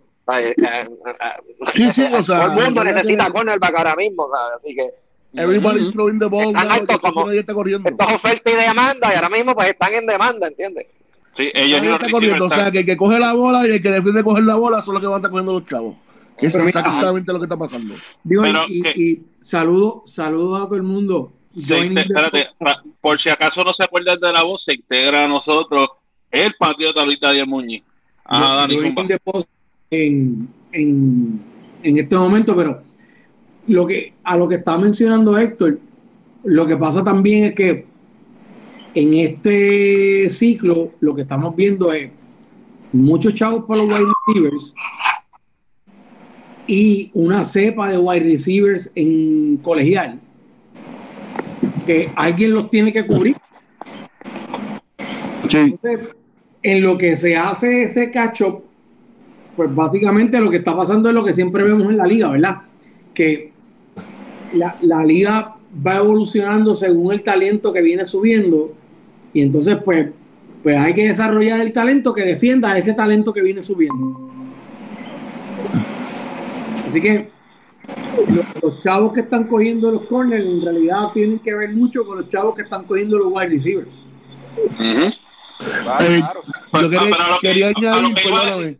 Sí, 1.73 1.91
sí, 1.91 2.03
o 2.13 2.23
sea, 2.23 2.47
todo 2.47 2.59
el 2.59 2.65
mundo 2.65 2.83
necesita 2.83 3.31
cornerback 3.31 3.75
ahora 3.75 3.95
mismo, 3.95 4.29
así 4.55 4.75
que 4.75 5.04
Everybody's 5.35 5.91
throwing 5.91 6.19
the 6.19 6.27
ball. 6.27 6.55
Están 6.55 6.99
como, 6.99 7.31
está 7.31 7.53
corriendo. 7.53 7.89
Esto 7.89 8.07
es 8.07 8.13
oferta 8.13 8.51
y 8.51 8.55
demanda 8.55 9.11
y 9.11 9.15
ahora 9.15 9.29
mismo 9.29 9.55
pues 9.55 9.69
están 9.69 9.93
en 9.93 10.05
demanda, 10.05 10.47
¿entiendes? 10.47 10.87
Sí, 11.35 11.51
ellos 11.53 11.83
no 11.83 11.95
está 11.95 12.09
corriendo. 12.09 12.45
O 12.45 12.49
sea, 12.49 12.71
que 12.71 12.79
el 12.79 12.85
que 12.85 12.97
coge 12.97 13.19
la 13.19 13.33
bola 13.33 13.67
y 13.67 13.71
el 13.71 13.81
que 13.81 13.91
defiende 13.91 14.23
coger 14.23 14.43
la 14.43 14.55
bola 14.55 14.81
son 14.81 14.93
los 14.93 15.01
que 15.01 15.07
van 15.07 15.15
a 15.15 15.17
estar 15.17 15.31
cogiendo 15.31 15.53
los 15.53 15.65
chavos. 15.65 15.95
Que 16.37 16.47
es 16.47 16.55
exactamente 16.55 17.31
lo 17.31 17.39
que 17.39 17.45
está 17.45 17.57
pasando. 17.57 17.95
Digo, 18.23 18.45
y, 18.67 18.87
y, 18.95 19.23
saludo, 19.39 20.03
saludo 20.05 20.57
a 20.57 20.65
todo 20.65 20.75
el 20.75 20.83
mundo. 20.83 21.31
espérate, 21.55 22.49
por 23.01 23.19
si 23.19 23.29
acaso 23.29 23.63
no 23.63 23.73
se 23.73 23.83
acuerdan 23.83 24.19
de 24.19 24.31
la 24.31 24.43
voz, 24.43 24.63
se 24.63 24.73
integra 24.73 25.25
a 25.25 25.27
nosotros 25.27 25.89
el 26.31 26.53
patriota 26.55 27.05
Luis 27.05 27.19
Daniel 27.19 27.47
Muñiz. 27.47 27.83
Ah, 28.25 28.67
Dani 28.67 28.77
en, 29.91 30.49
en, 30.71 31.41
en 31.83 31.97
este 31.97 32.15
momento, 32.15 32.55
pero 32.55 32.81
lo 33.67 33.87
que, 33.87 34.13
a 34.23 34.37
lo 34.37 34.47
que 34.47 34.55
está 34.55 34.77
mencionando 34.77 35.37
Héctor, 35.37 35.79
lo 36.43 36.67
que 36.67 36.77
pasa 36.77 37.03
también 37.03 37.45
es 37.45 37.53
que 37.53 37.85
en 38.93 39.13
este 39.13 40.29
ciclo 40.29 40.91
lo 40.99 41.15
que 41.15 41.23
estamos 41.23 41.55
viendo 41.55 41.91
es 41.91 42.09
muchos 42.91 43.33
chavos 43.33 43.65
para 43.67 43.83
los 43.83 43.89
wide 43.89 44.07
receivers 44.27 44.73
y 46.67 47.11
una 47.13 47.43
cepa 47.43 47.89
de 47.89 47.97
wide 47.97 48.23
receivers 48.23 48.91
en 48.95 49.57
colegial 49.57 50.19
que 51.85 52.09
alguien 52.15 52.53
los 52.53 52.69
tiene 52.69 52.91
que 52.91 53.05
cubrir. 53.05 53.35
en 56.63 56.81
lo 56.81 56.97
que 56.97 57.15
se 57.15 57.37
hace 57.37 57.83
ese 57.83 58.11
catch 58.11 58.41
pues 59.55 59.73
básicamente 59.73 60.39
lo 60.39 60.49
que 60.49 60.57
está 60.57 60.75
pasando 60.75 61.09
es 61.09 61.15
lo 61.15 61.23
que 61.23 61.31
siempre 61.31 61.63
vemos 61.63 61.89
en 61.89 61.97
la 61.97 62.05
liga, 62.05 62.29
¿verdad? 62.29 62.61
Que 63.13 63.51
la, 64.55 64.75
la, 64.81 65.03
liga 65.03 65.55
va 65.85 65.97
evolucionando 65.97 66.75
según 66.75 67.13
el 67.13 67.23
talento 67.23 67.73
que 67.73 67.81
viene 67.81 68.05
subiendo 68.05 68.73
y 69.33 69.41
entonces 69.41 69.77
pues, 69.83 70.07
pues 70.63 70.77
hay 70.77 70.93
que 70.93 71.09
desarrollar 71.09 71.59
el 71.59 71.73
talento 71.73 72.13
que 72.13 72.23
defienda 72.23 72.77
ese 72.77 72.93
talento 72.93 73.33
que 73.33 73.41
viene 73.41 73.61
subiendo. 73.61 74.31
Así 76.87 77.01
que 77.01 77.29
los, 78.61 78.79
chavos 78.79 79.11
que 79.11 79.19
están 79.19 79.45
cogiendo 79.45 79.91
los 79.91 80.05
corners 80.05 80.45
en 80.45 80.61
realidad 80.61 81.11
tienen 81.13 81.39
que 81.39 81.53
ver 81.53 81.73
mucho 81.73 82.05
con 82.05 82.17
los 82.19 82.29
chavos 82.29 82.55
que 82.55 82.61
están 82.61 82.85
cogiendo 82.85 83.17
los 83.17 83.27
wide 83.29 83.49
receivers. 83.49 83.91
claro, 85.83 86.41
Yo 86.73 86.89
quería, 87.41 87.73
añadir, 87.75 88.15
perdóname. 88.15 88.79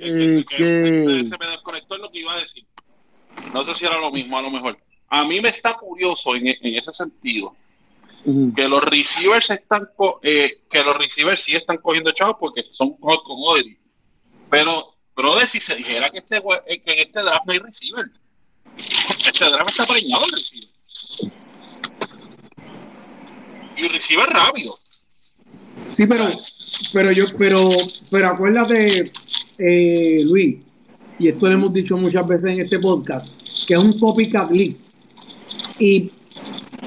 Eh, 0.00 0.44
que 0.48 1.26
se 1.28 1.38
me 1.38 1.46
desconectó 1.48 1.98
lo 1.98 2.10
que 2.10 2.20
iba 2.20 2.32
a 2.32 2.36
decir. 2.36 2.64
No 3.52 3.64
sé 3.64 3.74
si 3.74 3.84
era 3.84 3.98
lo 3.98 4.10
mismo, 4.10 4.38
a 4.38 4.42
lo 4.42 4.50
mejor. 4.50 4.78
A 5.08 5.24
mí 5.24 5.40
me 5.40 5.50
está 5.50 5.74
curioso 5.74 6.34
en, 6.34 6.48
en 6.48 6.74
ese 6.74 6.92
sentido 6.92 7.54
que 8.54 8.68
los 8.68 8.82
receivers 8.84 9.50
están 9.50 9.88
eh, 10.22 10.60
que 10.70 10.82
los 10.82 10.96
receivers 10.96 11.42
sí 11.42 11.56
están 11.56 11.78
cogiendo 11.78 12.12
chavos 12.12 12.36
porque 12.38 12.64
son 12.72 12.94
commodities. 12.94 13.78
Pero, 14.48 14.94
brother, 15.16 15.48
si 15.48 15.60
se 15.60 15.74
dijera 15.74 16.08
que, 16.10 16.18
este, 16.18 16.36
eh, 16.36 16.80
que 16.80 16.92
en 16.92 16.98
este 17.00 17.22
draft 17.22 17.44
no 17.46 17.52
hay 17.52 17.58
receiver, 17.58 18.10
este 19.26 19.44
draft 19.44 19.70
está 19.70 19.86
preñado 19.86 20.24
el 20.26 20.32
receiver. 20.32 20.68
Y 23.76 23.88
receiver 23.88 24.28
rápido. 24.28 24.78
Sí, 25.90 26.06
pero, 26.06 26.30
pero 26.92 27.10
yo, 27.12 27.24
pero, 27.36 27.70
pero 28.10 28.28
acuérdate, 28.28 29.10
eh, 29.58 30.20
Luis, 30.24 30.58
y 31.18 31.28
esto 31.28 31.46
lo 31.46 31.52
hemos 31.52 31.72
dicho 31.72 31.96
muchas 31.96 32.26
veces 32.26 32.52
en 32.52 32.60
este 32.60 32.78
podcast, 32.78 33.26
que 33.66 33.74
es 33.74 33.80
un 33.80 33.98
copycat 33.98 34.50
league. 34.50 34.76
Y 35.78 36.10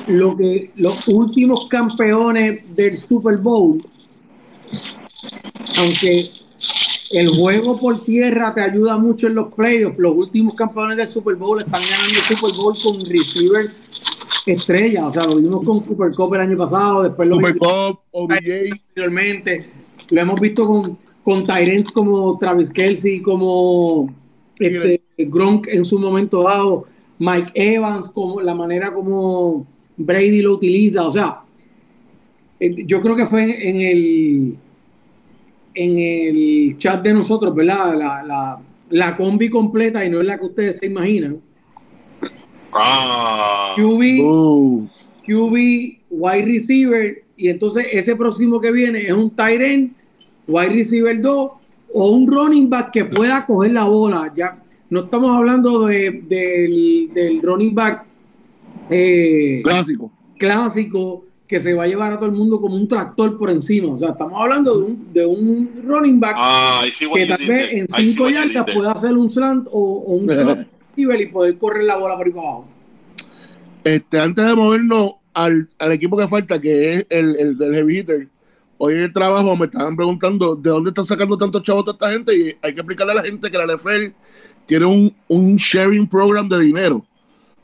lo 0.07 0.35
que 0.35 0.71
los 0.75 1.07
últimos 1.07 1.67
campeones 1.69 2.61
del 2.75 2.97
Super 2.97 3.37
Bowl, 3.37 3.83
aunque 5.77 6.31
el 7.11 7.29
juego 7.29 7.79
por 7.79 8.03
tierra 8.03 8.53
te 8.53 8.61
ayuda 8.61 8.97
mucho 8.97 9.27
en 9.27 9.35
los 9.35 9.53
playoffs, 9.53 9.97
los 9.99 10.15
últimos 10.15 10.55
campeones 10.55 10.97
del 10.97 11.07
Super 11.07 11.35
Bowl 11.35 11.59
están 11.59 11.81
ganando 11.89 12.13
el 12.13 12.35
Super 12.35 12.51
Bowl 12.55 12.75
con 12.81 13.05
receivers 13.05 13.79
estrellas. 14.45 15.03
O 15.05 15.11
sea, 15.11 15.25
lo 15.25 15.35
vimos 15.37 15.63
con 15.63 15.81
Cooper 15.81 16.13
Cup 16.13 16.33
el 16.35 16.41
año 16.41 16.57
pasado, 16.57 17.03
después 17.03 17.27
lo 17.27 17.35
Cooper 17.35 17.57
Cup. 17.57 17.99
Anteriormente, 18.29 19.69
lo 20.09 20.21
hemos 20.21 20.39
visto 20.39 20.67
con, 20.67 20.97
con 21.23 21.45
Tyrants 21.45 21.91
como 21.91 22.37
Travis 22.37 22.69
Kelsey, 22.69 23.21
como 23.21 24.13
este, 24.59 25.01
Gronk 25.17 25.67
en 25.67 25.85
su 25.85 25.99
momento 25.99 26.43
dado, 26.43 26.85
Mike 27.19 27.51
Evans, 27.53 28.09
como 28.09 28.41
la 28.41 28.53
manera 28.53 28.93
como 28.93 29.65
Brady 29.97 30.41
lo 30.41 30.53
utiliza, 30.53 31.07
o 31.07 31.11
sea, 31.11 31.41
eh, 32.59 32.83
yo 32.85 33.01
creo 33.01 33.15
que 33.15 33.25
fue 33.25 33.69
en, 33.69 33.81
el 33.81 34.55
en 35.73 35.99
el 35.99 36.77
chat 36.77 37.01
de 37.03 37.13
nosotros, 37.13 37.53
¿verdad? 37.55 37.97
La, 37.97 38.59
la, 38.89 39.15
combi 39.15 39.49
completa 39.49 40.05
y 40.05 40.09
no 40.09 40.19
es 40.19 40.25
la 40.25 40.37
que 40.37 40.45
ustedes 40.45 40.77
se 40.77 40.87
imaginan. 40.87 41.39
Ah. 42.73 43.73
QB, 43.77 44.89
QB, 45.25 45.53
wide 46.09 46.45
receiver, 46.45 47.23
y 47.37 47.49
entonces 47.49 47.87
ese 47.91 48.15
próximo 48.15 48.59
que 48.59 48.71
viene 48.71 48.99
es 49.07 49.13
un 49.13 49.29
tight 49.29 49.61
end, 49.61 49.93
wide 50.47 50.69
receiver 50.69 51.21
2 51.21 51.51
o 51.93 52.09
un 52.09 52.27
running 52.27 52.69
back 52.69 52.91
que 52.91 53.05
pueda 53.05 53.45
coger 53.45 53.71
la 53.71 53.85
bola. 53.85 54.31
Ya 54.35 54.61
no 54.95 55.03
estamos 55.03 55.35
hablando 55.35 55.87
de, 55.87 56.23
del, 56.25 57.09
del 57.13 57.41
running 57.41 57.75
back 57.75 58.05
eh, 58.89 59.61
clásico. 59.61 60.09
Clásico 60.37 61.25
que 61.47 61.59
se 61.59 61.73
va 61.73 61.83
a 61.83 61.87
llevar 61.87 62.13
a 62.13 62.15
todo 62.17 62.29
el 62.29 62.35
mundo 62.35 62.61
como 62.61 62.75
un 62.75 62.87
tractor 62.87 63.37
por 63.37 63.49
encima. 63.49 63.93
O 63.93 63.99
sea, 63.99 64.11
estamos 64.11 64.41
hablando 64.41 64.79
de 64.79 64.85
un, 64.85 65.13
de 65.13 65.25
un 65.25 65.81
running 65.83 66.19
back 66.19 66.37
que 67.13 67.25
tal 67.25 67.45
vez 67.45 67.73
en 67.73 67.87
cinco 67.89 68.29
yardas 68.29 68.65
pueda 68.73 68.93
hacer 68.93 69.17
un 69.17 69.29
slant 69.29 69.67
o, 69.69 69.79
un 69.79 70.29
slant 70.29 70.67
y 70.95 71.25
poder 71.25 71.57
correr 71.57 71.83
la 71.83 71.97
bola 71.97 72.15
por 72.15 72.27
ahí 72.27 72.31
para 72.31 72.47
abajo. 72.47 72.65
Este, 73.83 74.17
antes 74.17 74.45
de 74.45 74.55
movernos 74.55 75.15
al, 75.33 75.69
al 75.77 75.91
equipo 75.91 76.15
que 76.15 76.27
falta, 76.29 76.59
que 76.61 76.93
es 76.93 77.07
el, 77.09 77.35
el 77.35 77.57
del 77.57 77.75
heavy 77.75 77.99
hitter, 77.99 78.27
hoy 78.77 78.93
en 78.93 79.01
el 79.01 79.13
trabajo 79.13 79.57
me 79.57 79.65
estaban 79.65 79.95
preguntando 79.97 80.55
de 80.55 80.69
dónde 80.69 80.91
están 80.91 81.05
sacando 81.05 81.35
tantos 81.35 81.63
chavos 81.63 81.83
toda 81.83 81.95
esta 81.95 82.11
gente 82.11 82.33
y 82.33 82.55
hay 82.61 82.73
que 82.73 82.79
explicarle 82.79 83.11
a 83.11 83.15
la 83.15 83.23
gente 83.23 83.51
que 83.51 83.57
la 83.57 83.75
NFL 83.75 84.15
tiene 84.65 84.85
un, 84.85 85.15
un 85.27 85.55
sharing 85.55 86.07
program 86.07 86.47
de 86.49 86.59
dinero. 86.59 87.05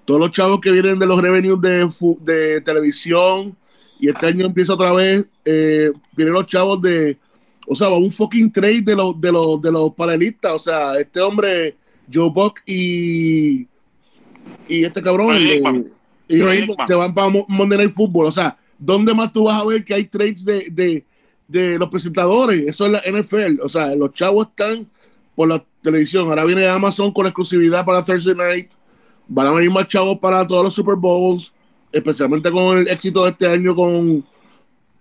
Todos 0.06 0.20
los 0.20 0.32
chavos 0.32 0.60
que 0.60 0.72
vienen 0.72 1.00
de 1.00 1.06
los 1.06 1.22
revenues 1.22 1.62
de, 1.62 1.88
de 2.22 2.62
televisión 2.62 3.56
y 4.00 4.10
este 4.10 4.28
año 4.28 4.48
empieza 4.48 4.74
otra 4.74 4.92
vez, 4.94 5.26
eh, 5.46 5.92
vienen 6.16 6.34
los 6.34 6.48
chavos 6.48 6.82
de, 6.82 7.18
o 7.68 7.76
sea, 7.76 7.90
un 7.90 8.10
fucking 8.10 8.52
trade 8.52 8.82
de 8.82 8.96
los, 8.96 9.22
de 9.22 9.32
los, 9.32 9.62
de 9.62 9.72
los 9.72 9.94
panelistas, 9.94 10.54
o 10.54 10.60
sea, 10.60 11.00
este 11.00 11.22
hombre, 11.22 11.76
Joe 12.12 12.32
Buck 12.32 12.62
y, 12.66 13.68
y 14.68 14.84
este 14.84 15.04
cabrón, 15.04 15.38
y, 15.38 15.62
se 16.88 16.96
van 16.96 17.14
para 17.14 17.30
Monday 17.48 17.78
Night 17.78 17.94
Football, 17.94 18.26
o 18.26 18.32
sea, 18.32 18.58
¿dónde 18.80 19.14
más 19.14 19.32
tú 19.32 19.44
vas 19.44 19.62
a 19.62 19.66
ver 19.66 19.86
que 19.86 19.94
hay 19.94 20.06
trades 20.06 20.44
de, 20.44 20.70
de, 20.72 21.06
de 21.48 21.78
los 21.78 21.90
presentadores? 21.90 22.68
Eso 22.68 22.88
es 22.88 22.92
la 22.94 23.02
NFL, 23.02 23.62
o 23.62 23.70
sea, 23.70 23.96
los 23.96 24.14
chavos 24.16 24.48
están 24.48 24.88
por 25.36 25.48
la 25.48 25.64
televisión, 25.82 26.30
ahora 26.30 26.46
viene 26.46 26.67
Amazon 26.67 27.12
con 27.12 27.26
exclusividad 27.26 27.86
para 27.86 28.04
Thursday 28.04 28.36
Night, 28.36 28.72
van 29.28 29.48
a 29.48 29.52
venir 29.52 29.72
más 29.72 29.88
chavos 29.88 30.20
para 30.20 30.46
todos 30.48 30.63
los 30.63 30.74
Super 30.74 30.96
Bowls, 30.96 31.54
especialmente 31.91 32.52
con 32.52 32.78
el 32.78 32.88
éxito 32.88 33.24
de 33.24 33.32
este 33.32 33.48
año 33.48 33.76
con, 33.76 34.26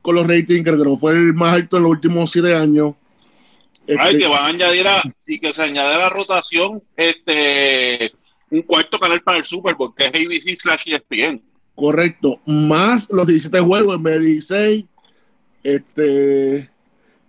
con 0.03 0.15
los 0.15 0.27
ratings, 0.27 0.65
que 0.65 0.73
no 0.73 0.97
fue 0.97 1.13
el 1.13 1.35
más 1.35 1.55
alto 1.55 1.77
en 1.77 1.83
los 1.85 1.93
últimos 1.93 2.31
siete 2.31 2.55
años. 2.55 2.95
Ay, 3.89 3.97
este, 3.97 4.19
que 4.19 4.29
van 4.29 4.45
a 4.45 4.47
añadir 4.47 4.87
a, 4.87 5.03
y 5.27 5.39
que 5.39 5.53
se 5.53 5.63
añade 5.63 5.95
a 5.95 5.99
la 5.99 6.09
rotación 6.11 6.83
este 6.97 8.13
un 8.51 8.63
cuarto 8.63 8.99
canal 8.99 9.21
para 9.23 9.39
el 9.39 9.45
Super 9.45 9.75
Bowl, 9.75 9.95
que 9.95 10.07
es 10.07 10.09
ABC 10.09 10.61
slash 10.61 10.83
ESPN. 10.87 11.41
Correcto, 11.75 12.41
más 12.47 13.09
los 13.11 13.27
17 13.27 13.61
juegos 13.61 13.97
en 13.97 14.03
vez 14.03 14.21
de 14.21 14.27
16. 14.27 14.85
Este, 15.63 16.71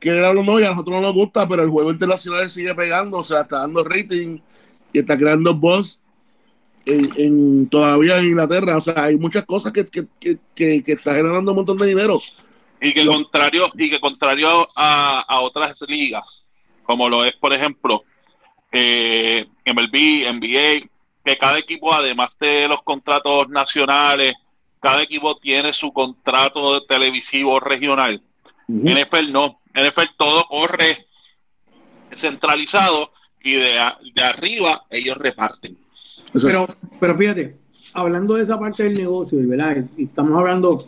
que 0.02 0.10
era 0.10 0.34
lo 0.34 0.44
no, 0.44 0.60
y 0.60 0.64
a 0.64 0.72
nosotros 0.72 0.96
no 0.96 1.02
nos 1.02 1.14
gusta, 1.14 1.48
pero 1.48 1.62
el 1.62 1.70
juego 1.70 1.92
internacional 1.92 2.50
sigue 2.50 2.74
pegando, 2.74 3.20
o 3.20 3.24
sea, 3.24 3.42
está 3.42 3.60
dando 3.60 3.84
rating 3.84 4.40
y 4.92 5.00
está 5.00 5.16
creando 5.16 5.54
buzz 5.54 6.00
en, 6.88 7.70
todavía 7.70 8.18
en 8.18 8.26
Inglaterra. 8.26 8.78
O 8.78 8.82
sea, 8.82 9.04
hay 9.04 9.16
muchas 9.18 9.46
cosas 9.46 9.72
que, 9.72 9.86
que, 9.86 10.08
que, 10.56 10.84
que 10.84 10.92
está 10.92 11.14
generando 11.14 11.52
un 11.52 11.58
montón 11.58 11.78
de 11.78 11.86
dinero. 11.86 12.20
Y 12.82 12.94
que 12.94 13.06
contrario, 13.06 13.70
y 13.76 13.92
que 13.92 14.00
contrario 14.00 14.68
a, 14.76 15.22
a 15.22 15.40
otras 15.42 15.76
ligas, 15.88 16.24
como 16.82 17.08
lo 17.08 17.24
es, 17.24 17.36
por 17.36 17.54
ejemplo, 17.54 18.04
eh, 18.72 19.46
MLB, 19.68 20.34
NBA, 20.34 20.90
que 21.24 21.38
cada 21.38 21.60
equipo, 21.60 21.94
además 21.94 22.36
de 22.40 22.68
los 22.68 22.82
contratos 22.82 23.50
nacionales, 23.50 24.34
cada 24.80 25.04
equipo 25.04 25.38
tiene 25.38 25.74
su 25.74 25.94
contrato 25.94 26.84
televisivo 26.86 27.60
regional. 27.60 28.24
En 28.72 29.02
NFL 29.02 29.32
no. 29.32 29.60
En 29.74 29.88
NFL 29.88 30.16
todo 30.18 30.46
corre 30.50 31.08
centralizado 32.16 33.12
y 33.44 33.54
de, 33.54 33.74
de 34.16 34.24
arriba 34.24 34.86
ellos 34.90 35.18
reparten. 35.18 35.78
Pero, 36.34 36.68
pero 37.00 37.18
fíjate, 37.18 37.58
hablando 37.94 38.36
de 38.36 38.44
esa 38.44 38.60
parte 38.60 38.84
del 38.84 38.96
negocio, 38.96 39.40
¿verdad? 39.46 39.84
Y 39.98 40.06
estamos 40.06 40.38
hablando 40.38 40.88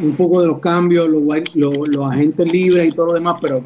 un 0.00 0.16
poco 0.16 0.40
de 0.40 0.46
los 0.46 0.58
cambios, 0.60 1.08
los, 1.08 1.22
los, 1.54 2.12
agentes 2.12 2.46
libres 2.46 2.88
y 2.88 2.92
todo 2.92 3.06
lo 3.06 3.14
demás, 3.14 3.36
pero 3.40 3.62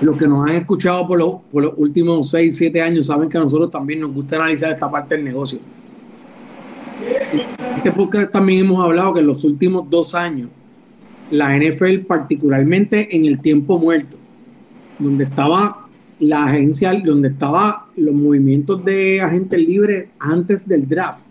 los 0.00 0.16
que 0.16 0.26
nos 0.26 0.48
han 0.48 0.56
escuchado 0.56 1.06
por 1.06 1.18
los, 1.18 1.34
por 1.50 1.62
los 1.62 1.72
últimos 1.76 2.30
6, 2.30 2.56
7 2.56 2.82
años 2.82 3.06
saben 3.06 3.28
que 3.28 3.38
a 3.38 3.40
nosotros 3.40 3.70
también 3.70 4.00
nos 4.00 4.12
gusta 4.12 4.36
analizar 4.36 4.72
esta 4.72 4.90
parte 4.90 5.16
del 5.16 5.24
negocio. 5.24 5.58
Este 7.76 7.92
podcast 7.92 8.30
también 8.30 8.64
hemos 8.64 8.82
hablado 8.82 9.14
que 9.14 9.20
en 9.20 9.26
los 9.26 9.44
últimos 9.44 9.88
dos 9.90 10.14
años, 10.14 10.48
la 11.32 11.56
NFL, 11.56 12.00
particularmente 12.06 13.16
en 13.16 13.24
el 13.24 13.40
tiempo 13.40 13.78
muerto, 13.78 14.18
donde 14.98 15.24
estaba 15.24 15.88
la 16.20 16.44
agencia 16.44 16.92
donde 16.92 17.28
estaba 17.28 17.88
los 17.96 18.14
movimientos 18.14 18.84
de 18.84 19.20
agentes 19.20 19.58
libres 19.58 20.08
antes 20.20 20.68
del 20.68 20.86
draft, 20.86 21.24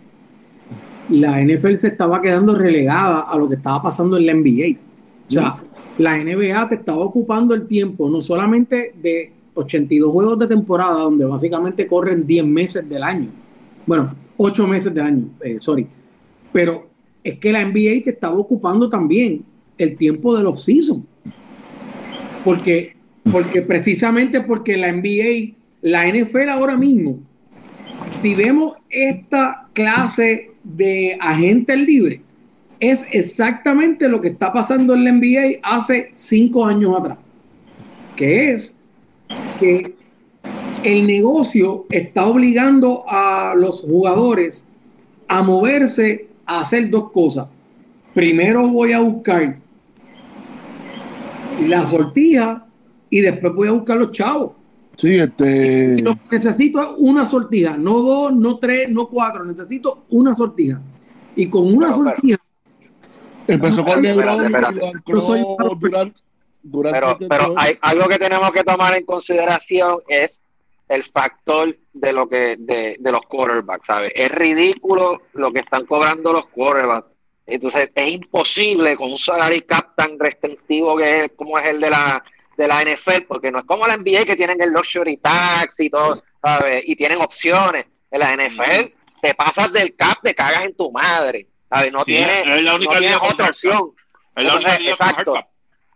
la 1.08 1.40
NFL 1.42 1.76
se 1.76 1.90
estaba 1.90 2.20
quedando 2.20 2.56
relegada 2.56 3.22
a 3.22 3.38
lo 3.38 3.48
que 3.48 3.56
estaba 3.56 3.82
pasando 3.84 4.18
en 4.18 4.26
la 4.26 4.34
NBA. 4.34 4.80
O 5.28 5.30
sea, 5.30 5.58
la 5.98 6.18
NBA 6.18 6.68
te 6.68 6.76
estaba 6.76 7.00
ocupando 7.00 7.54
el 7.54 7.66
tiempo 7.66 8.10
no 8.10 8.20
solamente 8.22 8.94
de 9.02 9.32
82 9.54 10.12
juegos 10.12 10.40
de 10.40 10.48
temporada, 10.48 11.04
donde 11.04 11.26
básicamente 11.26 11.86
corren 11.86 12.26
10 12.26 12.46
meses 12.48 12.90
del 12.90 13.04
año. 13.04 13.30
Bueno, 13.86 14.16
8 14.38 14.68
meses 14.68 14.94
del 14.94 15.06
año, 15.06 15.30
eh, 15.42 15.60
sorry. 15.60 15.88
Pero 16.52 16.88
es 17.24 17.38
que 17.38 17.52
la 17.52 17.64
NBA 17.64 18.04
te 18.04 18.10
estaba 18.10 18.38
ocupando 18.38 18.90
también 18.90 19.51
el 19.84 19.98
tiempo 19.98 20.36
de 20.36 20.44
los 20.44 20.64
season. 20.64 21.06
Porque 22.44 22.96
porque 23.30 23.62
precisamente 23.62 24.42
porque 24.42 24.78
la 24.78 24.92
NBA, 24.92 25.56
la 25.82 26.08
NFL 26.08 26.50
ahora 26.50 26.78
mismo, 26.78 27.20
si 28.22 28.36
vemos 28.36 28.76
esta 28.90 29.68
clase 29.74 30.52
de 30.64 31.18
agentes 31.20 31.80
libres, 31.80 32.22
es 32.80 33.08
exactamente 33.12 34.10
lo 34.10 34.20
que 34.20 34.30
está 34.30 34.52
pasando 34.52 34.96
en 34.96 35.04
la 35.04 35.12
NBA 35.12 35.60
hace 35.62 36.12
cinco 36.16 36.66
años 36.66 37.00
atrás. 37.00 37.18
Que 38.16 38.54
es 38.54 38.78
que 39.60 39.96
el 40.84 41.06
negocio 41.06 41.86
está 41.90 42.26
obligando 42.26 43.04
a 43.08 43.54
los 43.56 43.82
jugadores 43.82 44.66
a 45.28 45.44
moverse 45.44 46.28
a 46.46 46.62
hacer 46.62 46.90
dos 46.90 47.12
cosas. 47.12 47.48
Primero 48.16 48.68
voy 48.68 48.92
a 48.94 49.00
buscar 49.00 49.58
la 51.60 51.86
sortija 51.86 52.66
y 53.10 53.22
después 53.22 53.54
voy 53.54 53.68
a 53.68 53.72
buscar 53.72 53.98
los 53.98 54.12
chavos. 54.12 54.52
Sí, 54.96 55.16
este. 55.18 56.04
necesito 56.30 56.96
una 56.98 57.26
sortija, 57.26 57.78
no 57.78 58.02
dos, 58.02 58.34
no 58.34 58.58
tres, 58.58 58.90
no 58.90 59.08
cuatro, 59.08 59.44
necesito 59.46 60.06
una 60.10 60.36
sortija. 60.36 60.80
Y 61.36 61.50
con 61.50 61.74
una 61.74 61.92
sortija. 61.92 62.38
Empezó 63.48 63.84
con 63.84 64.02
pero, 66.92 67.18
pero 67.18 67.54
hay, 67.58 67.78
algo 67.82 68.08
que 68.08 68.20
tenemos 68.20 68.52
que 68.52 68.64
tomar 68.64 68.96
en 68.96 69.04
consideración 69.06 69.98
es 70.08 70.40
el 70.88 71.04
factor 71.06 71.76
de 71.94 72.14
lo 72.14 72.30
que 72.30 72.58
de, 72.60 72.98
de 73.00 73.12
los 73.12 73.22
quarterbacks, 73.22 73.88
¿sabes? 73.88 74.12
Es 74.14 74.32
ridículo 74.32 75.22
lo 75.34 75.52
que 75.52 75.60
están 75.60 75.86
cobrando 75.86 76.34
los 76.34 76.46
quarterbacks. 76.48 77.08
Entonces 77.56 77.92
es 77.94 78.08
imposible 78.08 78.96
con 78.96 79.12
un 79.12 79.18
salary 79.18 79.62
cap 79.62 79.96
tan 79.96 80.18
restrictivo 80.18 80.98
que 80.98 81.26
es 81.26 81.32
como 81.36 81.60
es 81.60 81.66
el 81.68 81.80
de 81.80 81.90
la 81.90 82.24
de 82.58 82.68
la 82.68 82.82
NFL, 82.82 83.24
porque 83.28 83.52
no 83.52 83.60
es 83.60 83.66
como 83.66 83.88
la 83.88 83.98
NBA 83.98 84.26
que 84.26 84.36
tienen 84.36 84.62
el 84.62 84.72
luxury 84.72 85.18
tax 85.18 85.80
y 85.80 85.90
todo, 85.90 86.24
¿sabes? 86.42 86.84
Y 86.86 86.96
tienen 86.96 87.20
opciones. 87.22 87.86
En 88.12 88.20
la 88.20 88.36
NFL 88.36 88.94
te 89.22 89.34
pasas 89.36 89.72
del 89.72 89.96
cap, 89.96 90.20
te 90.22 90.36
cagas 90.36 90.66
en 90.66 90.76
tu 90.76 90.92
madre, 90.92 91.48
¿sabes? 91.70 91.92
No 91.92 92.04
tienes, 92.04 92.46
otra 93.22 93.50
opción. 93.50 93.92
exacto. 94.36 95.36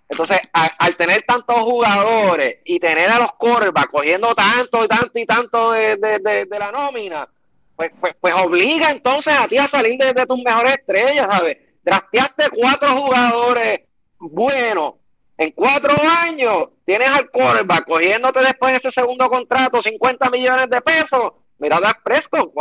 Entonces, 0.07 0.39
al 0.53 0.95
tener 0.97 1.23
tantos 1.23 1.57
jugadores 1.61 2.59
y 2.63 2.79
tener 2.79 3.09
a 3.09 3.19
los 3.19 3.33
quarterbacks 3.33 3.91
cogiendo 3.91 4.35
tanto 4.35 4.85
y 4.85 4.87
tanto 4.87 5.19
y 5.19 5.25
tanto 5.25 5.71
de, 5.71 5.97
de, 5.97 6.45
de, 6.45 6.59
la 6.59 6.71
nómina, 6.71 7.27
pues, 7.75 7.91
pues, 7.99 8.15
pues, 8.19 8.33
obliga 8.35 8.91
entonces 8.91 9.33
a 9.33 9.47
ti 9.47 9.57
a 9.57 9.67
salir 9.67 9.97
de, 9.97 10.25
tus 10.25 10.41
mejores 10.43 10.73
estrellas, 10.73 11.27
¿sabes? 11.29 11.57
Drafteaste 11.83 12.49
cuatro 12.51 12.89
jugadores 12.95 13.81
buenos 14.19 14.95
en 15.37 15.51
cuatro 15.51 15.93
años, 16.25 16.69
tienes 16.85 17.09
al 17.09 17.29
quarterback 17.29 17.85
cogiéndote 17.85 18.39
después 18.39 18.71
de 18.71 18.77
ese 18.77 18.91
segundo 18.91 19.29
contrato 19.29 19.81
50 19.81 20.29
millones 20.29 20.69
de 20.69 20.81
pesos. 20.81 21.33
Mira 21.57 21.77
a 21.77 21.93
Prescott, 22.03 22.53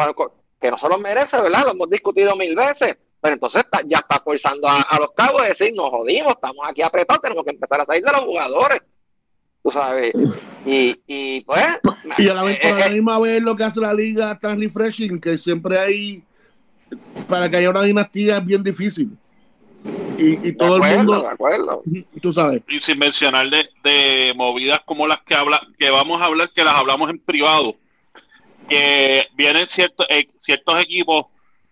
que 0.61 0.71
no 0.71 0.79
se 0.79 0.89
los 0.89 1.01
merece, 1.01 1.41
¿verdad? 1.41 1.65
Lo 1.65 1.71
hemos 1.71 1.91
discutido 1.91 2.35
mil 2.37 2.55
veces 2.57 2.99
pero 3.25 3.37
entonces 3.37 3.65
ya 3.87 4.01
está 4.01 4.21
forzando 4.21 4.69
a, 4.69 4.99
los 5.01 5.13
cabos 5.17 5.41
a 5.41 5.47
decir, 5.47 5.73
nos 5.75 5.89
jodimos, 5.89 6.35
estamos 6.35 6.59
aquí 6.69 6.83
apretados, 6.83 7.23
tenemos 7.23 7.43
que 7.43 7.53
empezar 7.53 7.81
a 7.81 7.87
salir 7.87 8.05
de 8.05 8.13
los 8.13 8.21
jugadores. 8.21 8.83
Tú 9.65 9.71
sabes. 9.71 10.15
Y, 10.67 10.95
y 11.07 11.41
pues. 11.41 11.65
Y 12.19 12.29
a 12.29 12.35
la, 12.35 12.53
eh, 12.53 12.61
eh, 12.63 12.91
misma 12.91 13.19
vez 13.19 13.43
lo 13.43 13.57
que 13.57 13.65
hace 13.65 13.81
la 13.81 13.95
liga 13.95 14.39
tan 14.39 14.61
refreshing, 14.61 15.19
que 15.19 15.39
siempre 15.39 15.79
hay. 15.79 16.23
Para 17.29 17.51
que 17.51 17.57
haya 17.57 17.71
una 17.71 17.83
dinastía 17.83 18.37
es 18.37 18.45
bien 18.45 18.63
difícil. 18.63 19.17
Y, 20.19 20.49
y 20.49 20.57
todo 20.57 20.77
el 20.77 20.97
mundo. 20.97 21.23
De 21.23 21.29
acuerdo. 21.29 21.83
Tú 22.21 22.31
sabes. 22.31 22.63
Y 22.69 22.79
sin 22.81 22.99
mencionar 22.99 23.49
de, 23.49 23.69
de 23.83 24.35
movidas 24.37 24.81
como 24.85 25.07
las 25.07 25.23
que 25.23 25.35
habla, 25.35 25.67
que 25.79 25.91
vamos 25.91 26.21
a 26.21 26.27
hablar, 26.27 26.51
que 26.55 26.63
las 26.63 26.75
hablamos 26.75 27.09
en 27.09 27.19
privado. 27.19 27.75
Que 28.69 29.27
vienen 29.35 29.67
ciertos, 29.69 30.07
eh, 30.11 30.29
ciertos 30.43 30.79
equipos 30.83 31.27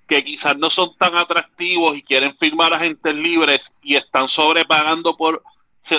que 0.08 0.24
quizás 0.24 0.56
no 0.56 0.70
son 0.70 0.96
tan 0.96 1.14
atractivos 1.16 1.96
y 1.96 2.02
quieren 2.02 2.36
firmar 2.38 2.72
agentes 2.72 3.14
libres 3.14 3.72
y 3.82 3.96
están 3.96 4.28
sobrepagando 4.28 5.16
por 5.16 5.42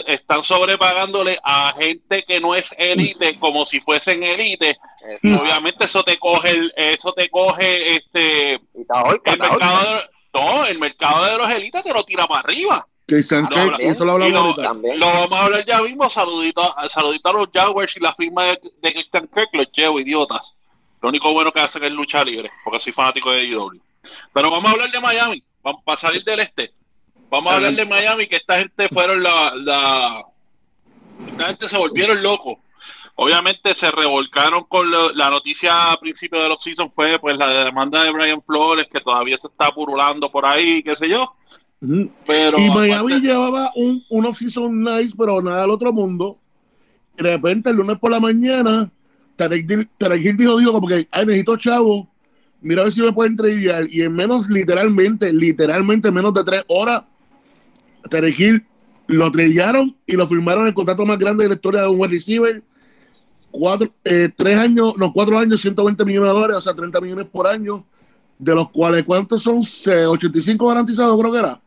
están 0.07 0.43
sobrepagándole 0.43 1.39
a 1.43 1.73
gente 1.77 2.23
que 2.23 2.39
no 2.39 2.55
es 2.55 2.65
élite 2.77 3.37
como 3.39 3.65
si 3.65 3.79
fuesen 3.81 4.23
élite. 4.23 4.77
Obviamente 5.23 5.85
eso 5.85 6.03
te 6.03 6.17
coge 6.17 6.51
el, 6.51 6.73
eso 6.75 7.13
te 7.13 7.29
coge 7.29 7.95
este 7.95 8.53
el 8.53 9.39
mercado 9.39 9.93
de, 9.93 10.01
no 10.33 10.65
el 10.65 10.79
mercado 10.79 11.25
de 11.25 11.37
los 11.37 11.49
élites 11.49 11.83
te 11.83 11.93
lo 11.93 12.03
tira 12.03 12.27
para 12.27 12.41
arriba. 12.41 12.87
Eso 13.79 14.05
lo 14.05 14.13
hablamos 14.13 14.57
lo, 14.57 15.07
vamos 15.07 15.39
a 15.39 15.43
hablar 15.43 15.65
ya 15.65 15.81
mismo. 15.81 16.09
Saludito, 16.09 16.73
saludito 16.89 17.29
a 17.29 17.33
los 17.33 17.49
Jaguars 17.53 17.95
y 17.97 17.99
la 17.99 18.15
firma 18.15 18.45
de, 18.45 18.59
de 18.81 18.93
Christian 18.93 19.27
Kirk 19.27 19.49
los 19.53 19.71
llevo 19.73 19.99
idiotas. 19.99 20.41
Lo 21.01 21.09
único 21.09 21.33
bueno 21.33 21.51
que 21.51 21.59
hacen 21.59 21.83
es 21.83 21.91
lucha 21.91 22.23
libre 22.23 22.49
porque 22.63 22.79
soy 22.79 22.93
fanático 22.93 23.31
de 23.31 23.43
IW 23.43 23.81
pero 24.33 24.49
vamos 24.49 24.69
a 24.69 24.73
hablar 24.73 24.91
de 24.91 24.99
Miami, 24.99 25.43
vamos 25.61 25.81
a 25.85 25.97
salir 25.97 26.23
del 26.23 26.39
este. 26.39 26.71
Vamos 27.33 27.51
a 27.51 27.55
hablar 27.55 27.73
de 27.73 27.85
Miami, 27.87 28.27
que 28.27 28.35
esta 28.35 28.59
gente 28.59 28.87
fueron 28.89 29.23
la, 29.23 29.55
la 29.55 30.23
esta 31.29 31.47
gente 31.47 31.67
se 31.67 31.75
volvieron 31.75 32.21
locos. 32.21 32.59
Obviamente 33.15 33.73
se 33.73 33.89
revolcaron 33.89 34.65
con 34.65 34.85
la 34.91 35.31
noticia 35.31 35.91
a 35.91 35.99
principio 35.99 36.39
de 36.39 36.49
los 36.49 36.63
season 36.63 36.91
fue 36.93 37.17
pues 37.17 37.35
la 37.35 37.65
demanda 37.65 38.03
de 38.03 38.11
Brian 38.11 38.39
Flores 38.43 38.85
que 38.91 39.01
todavía 39.01 39.35
se 39.39 39.47
está 39.47 39.71
purulando 39.71 40.31
por 40.31 40.45
ahí, 40.45 40.83
qué 40.83 40.95
sé 40.95 41.09
yo. 41.09 41.33
Pero 42.27 42.59
y 42.59 42.69
Miami 42.69 43.19
llevaba 43.19 43.71
un, 43.73 44.05
un 44.09 44.25
off-season 44.27 44.83
nice, 44.83 45.15
pero 45.17 45.41
nada 45.41 45.61
del 45.61 45.71
otro 45.71 45.91
mundo. 45.91 46.37
Y 47.17 47.23
de 47.23 47.31
repente 47.31 47.71
el 47.71 47.77
lunes 47.77 47.97
por 47.97 48.11
la 48.11 48.19
mañana, 48.19 48.91
Tarek, 49.35 49.67
Hill 49.67 50.37
dijo, 50.37 50.59
dijo 50.59 50.71
como 50.71 50.87
que, 50.87 51.07
ay, 51.09 51.25
necesito 51.25 51.57
chavo 51.57 52.13
mira 52.63 52.81
a 52.81 52.83
ver 52.85 52.93
si 52.93 53.01
me 53.01 53.11
pueden 53.11 53.35
tradear. 53.35 53.85
Y 53.89 54.01
en 54.01 54.13
menos, 54.13 54.49
literalmente, 54.49 55.31
literalmente 55.31 56.11
menos 56.11 56.33
de 56.33 56.43
tres 56.43 56.63
horas, 56.67 57.03
Tarek 58.09 58.39
Hill 58.39 58.65
lo 59.07 59.31
tradearon 59.31 59.95
y 60.05 60.13
lo 60.13 60.27
firmaron 60.27 60.67
el 60.67 60.73
contrato 60.73 61.05
más 61.05 61.17
grande 61.17 61.43
de 61.43 61.49
la 61.49 61.55
historia 61.55 61.81
de 61.81 61.87
un 61.87 61.99
wide 61.99 62.13
receiver. 62.13 62.63
Cuatro, 63.51 63.89
eh, 64.03 64.29
tres 64.35 64.57
años, 64.57 64.97
no, 64.97 65.13
cuatro 65.13 65.37
años, 65.37 65.61
120 65.61 66.03
millones 66.05 66.29
de 66.29 66.33
dólares, 66.33 66.55
o 66.57 66.61
sea, 66.61 66.73
30 66.73 66.99
millones 67.01 67.27
por 67.31 67.45
año, 67.45 67.85
de 68.39 68.55
los 68.55 68.69
cuales, 68.71 69.03
¿cuántos 69.03 69.43
son? 69.43 69.61
85 69.61 70.67
garantizados, 70.67 71.19
creo 71.19 71.31
que 71.31 71.39
era. 71.39 71.59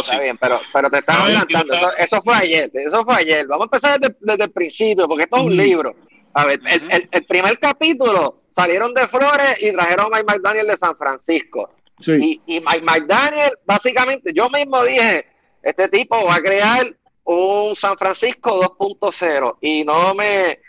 Está 0.00 0.18
bien, 0.18 0.36
pero, 0.38 0.60
pero 0.72 0.90
te 0.90 0.98
estás 0.98 1.16
adelantando. 1.16 1.74
Eso, 1.98 2.22
fue 2.22 2.34
ayer, 2.34 2.70
eso 2.74 3.04
fue 3.04 3.14
ayer. 3.16 3.46
Vamos 3.46 3.68
a 3.70 3.76
empezar 3.76 4.00
desde, 4.00 4.44
el 4.44 4.50
principio, 4.50 5.06
porque 5.06 5.24
esto 5.24 5.36
es 5.36 5.42
un 5.42 5.56
libro. 5.56 5.94
A 6.32 6.46
ver, 6.46 6.60
el, 6.64 7.08
el 7.10 7.24
primer 7.26 7.58
capítulo 7.58 8.42
salieron 8.54 8.94
de 8.94 9.06
Flores 9.08 9.56
y 9.60 9.72
trajeron 9.72 10.06
a 10.06 10.16
Mike 10.16 10.24
McDaniel 10.24 10.66
de 10.66 10.76
San 10.76 10.96
Francisco. 10.96 11.70
Y, 12.06 12.40
y 12.46 12.60
Mike 12.60 12.82
McDaniel, 12.82 13.52
básicamente, 13.64 14.32
yo 14.34 14.48
mismo 14.50 14.82
dije, 14.84 15.26
este 15.64 15.88
tipo 15.88 16.24
va 16.24 16.36
a 16.36 16.42
crear 16.42 16.94
un 17.24 17.74
San 17.74 17.96
Francisco 17.96 18.60
2.0 18.78 19.56
y 19.60 19.84
no 19.84 20.14
me... 20.14 20.60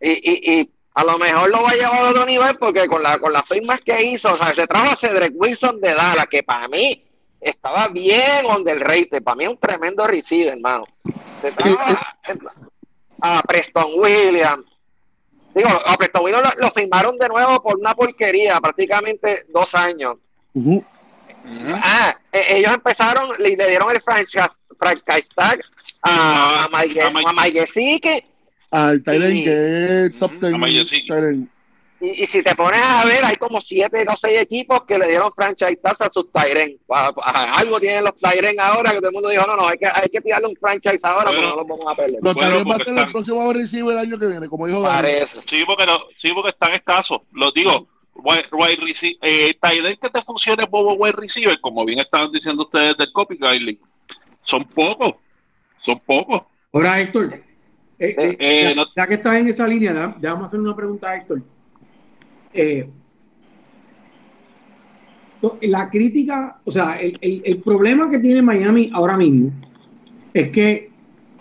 Y, 0.00 0.60
y, 0.60 0.72
a 0.94 1.04
lo 1.04 1.16
mejor 1.16 1.48
lo 1.48 1.62
va 1.62 1.70
a 1.70 1.74
llevar 1.74 2.04
a 2.04 2.10
otro 2.10 2.26
nivel 2.26 2.58
porque 2.58 2.86
con, 2.86 3.02
la, 3.02 3.18
con 3.18 3.32
las 3.32 3.46
firmas 3.46 3.80
que 3.80 4.02
hizo, 4.02 4.30
o 4.30 4.36
sea, 4.36 4.54
se 4.54 4.66
trajo 4.66 4.92
a 4.92 4.96
Cedric 4.96 5.32
Wilson 5.34 5.80
de 5.80 5.94
Dallas, 5.94 6.26
que 6.26 6.42
para 6.42 6.68
mí 6.68 7.02
estaba 7.40 7.88
bien 7.88 8.44
on 8.44 8.62
del 8.62 8.80
rate, 8.80 9.22
para 9.22 9.36
mí 9.36 9.44
es 9.44 9.50
un 9.50 9.58
tremendo 9.58 10.06
receiver, 10.06 10.52
hermano. 10.52 10.84
Se 11.40 11.50
trajo 11.52 11.78
a 13.22 13.42
Preston 13.42 13.92
Williams, 13.94 14.66
Digo, 15.54 15.68
a 15.68 15.96
Prestovino 15.96 16.40
lo, 16.40 16.50
lo, 16.56 16.70
firmaron 16.70 17.18
de 17.18 17.28
nuevo 17.28 17.62
por 17.62 17.76
una 17.76 17.94
porquería, 17.94 18.60
prácticamente 18.60 19.46
dos 19.48 19.74
años. 19.74 20.16
Ah, 21.44 22.16
e, 22.32 22.58
ellos 22.58 22.72
empezaron, 22.72 23.30
le, 23.38 23.56
le, 23.56 23.68
dieron 23.68 23.90
el 23.90 24.00
franchise, 24.00 24.50
franchise 24.78 25.28
tag 25.34 25.60
a, 26.02 26.64
a, 26.64 26.68
Mike 26.68 27.00
Al 28.70 29.02
Tyrant 29.02 29.44
que 29.44 30.04
es 30.06 30.18
top 30.18 30.32
10. 30.40 31.48
Y, 32.00 32.26
si 32.26 32.42
te 32.42 32.56
pones 32.56 32.82
a 32.82 33.04
ver, 33.04 33.24
hay 33.24 33.36
como 33.36 33.60
siete 33.60 34.04
o 34.08 34.16
seis 34.20 34.40
equipos 34.40 34.82
que 34.82 34.98
le 34.98 35.06
dieron 35.06 35.30
franchise 35.32 35.76
tag 35.76 35.96
a 36.00 36.10
sus 36.10 36.32
Tyren. 36.32 36.76
Algo 36.88 37.78
tienen 37.78 38.02
los 38.02 38.16
Tyren 38.16 38.58
ahora 38.58 38.90
que 38.90 38.96
todo 38.98 39.10
el 39.10 39.14
mundo 39.14 39.28
dijo, 39.28 39.46
no, 39.46 39.54
no, 39.54 39.68
hay 39.68 39.78
que, 39.78 39.86
hay 39.86 40.08
que 40.08 40.20
tirarle 40.20 40.48
un 40.48 40.56
franchise 40.56 40.98
ahora 41.04 41.26
porque 41.26 41.42
no 41.42 41.56
los 41.56 41.66
vamos 41.68 41.86
a 41.86 41.94
perder. 41.94 42.18
Los 42.20 42.34
bueno, 42.34 42.64
va 42.64 42.76
a 42.76 42.78
ser 42.80 42.98
el 42.98 43.12
próximo 43.12 43.52
receiver 43.52 43.92
el 43.92 43.98
año 43.98 44.18
que 44.18 44.26
viene, 44.26 44.48
como 44.48 44.66
dijo 44.66 44.82
Daniel. 44.82 45.28
Sí, 45.46 45.62
porque, 45.64 45.86
no, 45.86 46.00
sí, 46.18 46.32
porque 46.32 46.50
están 46.50 46.72
escasos. 46.72 47.20
Lo 47.30 47.52
digo, 47.52 47.86
wide, 48.14 48.48
wide 48.52 49.18
eh, 49.22 49.56
que 50.00 50.10
te 50.10 50.22
funcione 50.22 50.66
como 50.68 50.94
wide 50.94 51.12
receiver, 51.12 51.60
como 51.60 51.84
bien 51.84 52.00
estaban 52.00 52.30
diciendo 52.30 52.62
ustedes 52.62 52.96
del 52.96 53.12
copy 53.12 53.38
son 54.44 54.64
pocos. 54.64 55.14
Son 55.84 56.00
pocos. 56.00 56.42
Ahora, 56.72 57.00
Héctor, 57.00 57.34
eh, 57.98 58.14
eh, 58.18 58.36
eh 58.38 58.76
ya, 58.96 59.06
que 59.06 59.14
estás 59.14 59.36
en 59.36 59.48
esa 59.48 59.66
línea, 59.66 60.14
déjame 60.18 60.44
hacer 60.44 60.60
una 60.60 60.74
pregunta 60.74 61.10
a 61.10 61.16
Héctor. 61.16 61.42
Eh, 62.52 62.88
la 65.62 65.90
crítica, 65.90 66.60
o 66.64 66.70
sea, 66.70 66.98
el, 67.00 67.60
problema 67.64 68.08
que 68.08 68.18
tiene 68.20 68.42
Miami 68.42 68.90
ahora 68.94 69.16
mismo 69.16 69.50
es 70.32 70.50
que, 70.50 70.90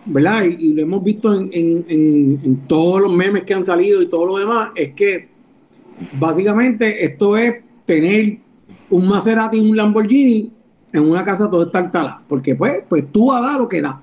¿verdad? 0.05 0.43
Y, 0.43 0.73
lo 0.73 0.81
hemos 0.81 1.03
visto 1.03 1.33
en, 1.51 2.63
todos 2.67 3.01
los 3.01 3.13
memes 3.13 3.43
que 3.43 3.53
han 3.53 3.63
salido 3.63 4.01
y 4.01 4.07
todo 4.07 4.25
lo 4.25 4.37
demás, 4.37 4.71
es 4.75 4.93
que 4.93 5.30
básicamente 6.13 7.05
esto 7.05 7.37
es 7.37 7.61
tener 7.85 8.39
un 8.89 9.07
Maserati 9.07 9.57
y 9.57 9.69
un 9.69 9.75
Lamborghini 9.75 10.53
en 10.93 11.09
una 11.09 11.23
casa 11.23 11.49
todo 11.49 11.63
estartalada, 11.63 12.23
porque 12.27 12.55
pues, 12.55 12.83
pues 12.87 13.11
tú 13.11 13.27
vas 13.27 13.41
a 13.41 13.47
dar 13.47 13.59
lo 13.59 13.67
que 13.67 13.81
da. 13.81 14.01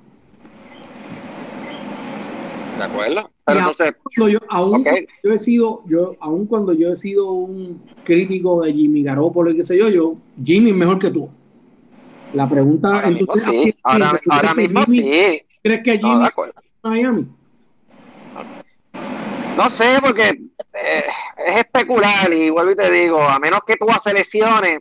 ¿De 2.78 2.84
acuerdo? 2.84 3.30
Pero 3.44 3.58
entonces, 3.58 3.94
yo, 4.16 4.38
aún 4.48 4.84
yo 5.24 5.32
he 5.32 5.38
sido, 5.38 5.82
yo, 5.86 6.16
aún 6.20 6.46
cuando 6.46 6.72
yo 6.72 6.92
he 6.92 6.96
sido 6.96 7.32
un 7.32 7.82
crítico 8.04 8.62
de 8.62 8.72
Jimmy 8.72 9.02
Garoppolo 9.02 9.50
y 9.50 9.56
qué 9.56 9.62
sé 9.62 9.78
yo, 9.78 9.88
yo, 9.88 10.16
Jimmy 10.42 10.70
es 10.70 10.76
mejor 10.76 10.98
que 10.98 11.10
tú. 11.10 11.28
La 12.34 12.48
pregunta 12.48 13.02
entonces, 13.06 13.44
sí. 13.48 13.74
ahora, 13.82 14.20
ahora 14.28 14.54
mismo 14.54 14.84
Jimmy, 14.84 14.98
sí. 14.98 15.42
¿Crees 15.62 15.82
que 15.82 15.98
Jimmy 15.98 16.14
no, 16.14 16.90
Miami? 16.90 17.26
No 19.56 19.70
sé, 19.70 19.98
porque 20.00 20.47
eh, 20.72 21.04
es 21.46 21.56
especular 21.56 22.32
y 22.32 22.50
vuelvo 22.50 22.72
y 22.72 22.76
te 22.76 22.90
digo, 22.90 23.22
a 23.22 23.38
menos 23.38 23.60
que 23.66 23.76
tú 23.76 23.88
haces 23.90 24.12
lesiones, 24.12 24.80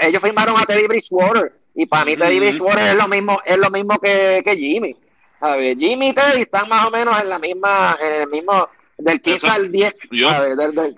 ellos 0.00 0.22
firmaron 0.22 0.58
a 0.58 0.64
Teddy 0.64 0.86
Bridgewater 0.86 1.52
y 1.74 1.86
para 1.86 2.04
mí 2.04 2.16
Teddy 2.16 2.40
Bridgewater 2.40 2.88
es 2.88 2.94
lo 2.94 3.08
mismo, 3.08 3.40
es 3.44 3.58
lo 3.58 3.70
mismo 3.70 3.98
que, 3.98 4.42
que 4.44 4.56
Jimmy. 4.56 4.96
A 5.40 5.56
ver, 5.56 5.76
Jimmy 5.76 6.08
y 6.08 6.14
Teddy 6.14 6.42
están 6.42 6.68
más 6.68 6.86
o 6.86 6.90
menos 6.90 7.20
en 7.20 7.28
la 7.28 7.38
misma, 7.38 7.98
en 8.00 8.22
el 8.22 8.28
mismo, 8.28 8.68
del 8.96 9.20
15 9.20 9.46
al 9.48 9.70
10. 9.70 9.94
A 10.28 10.40
ver, 10.40 10.56
del, 10.56 10.74
del, 10.74 10.96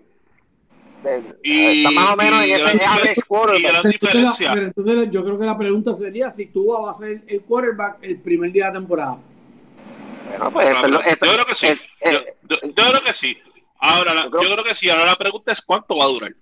y, 1.43 1.79
está 1.79 1.91
más 1.91 2.13
o 2.13 2.17
menos 2.17 2.45
en 2.45 2.51
ese 2.51 2.85
average 2.85 3.23
quarterback. 3.23 3.85
Entonces, 3.85 4.51
entonces, 4.51 5.11
yo 5.11 5.25
creo 5.25 5.39
que 5.39 5.47
la 5.47 5.57
pregunta 5.57 5.95
sería 5.95 6.31
si 6.31 6.47
tú 6.47 6.67
vas 6.73 6.97
a 6.97 6.99
ser 6.99 7.23
el 7.27 7.43
quarterback 7.43 7.99
el 8.03 8.21
primer 8.21 8.53
día 8.53 8.67
de 8.67 8.73
la 8.73 8.79
temporada. 8.79 9.19
Bueno, 10.29 10.51
pues 10.51 10.69
eso, 10.69 10.89
yo 11.27 11.33
creo 11.33 11.47
que 11.47 11.55
sí. 11.55 11.67
yo, 12.05 12.21
creo 12.75 13.03
que 13.05 13.13
sí. 13.13 13.39
Ahora, 13.81 14.15
yo 14.15 14.31
creo, 14.31 14.43
yo 14.43 14.53
creo, 14.53 14.65
que 14.65 14.75
sí. 14.75 14.91
Ahora 14.91 15.07
la 15.07 15.17
pregunta 15.17 15.53
es 15.53 15.63
cuánto 15.63 15.97
va 15.97 16.05
a 16.05 16.09
durar. 16.09 16.35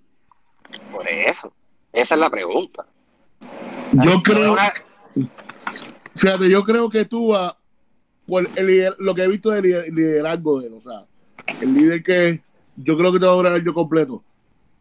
Por 0.91 1.07
eso. 1.07 1.53
Esa 1.93 2.15
es 2.15 2.19
la 2.19 2.29
pregunta. 2.29 2.85
Yo 3.91 4.21
creo. 4.21 4.55
Fíjate, 6.15 6.49
yo 6.49 6.63
creo 6.63 6.89
que 6.89 7.05
tú 7.05 7.29
vas 7.29 7.55
por 8.25 8.47
el, 8.55 8.93
lo 8.99 9.15
que 9.15 9.23
he 9.23 9.27
visto 9.27 9.51
del 9.51 9.95
liderazgo 9.95 10.59
de 10.59 10.67
él, 10.67 10.73
o 10.73 10.81
sea, 10.81 11.05
el 11.61 11.73
líder 11.73 12.03
que 12.03 12.41
yo 12.75 12.97
creo 12.97 13.13
que 13.13 13.19
te 13.19 13.25
va 13.25 13.31
a 13.31 13.35
durar 13.35 13.53
el 13.53 13.61
año 13.61 13.73
completo. 13.73 14.23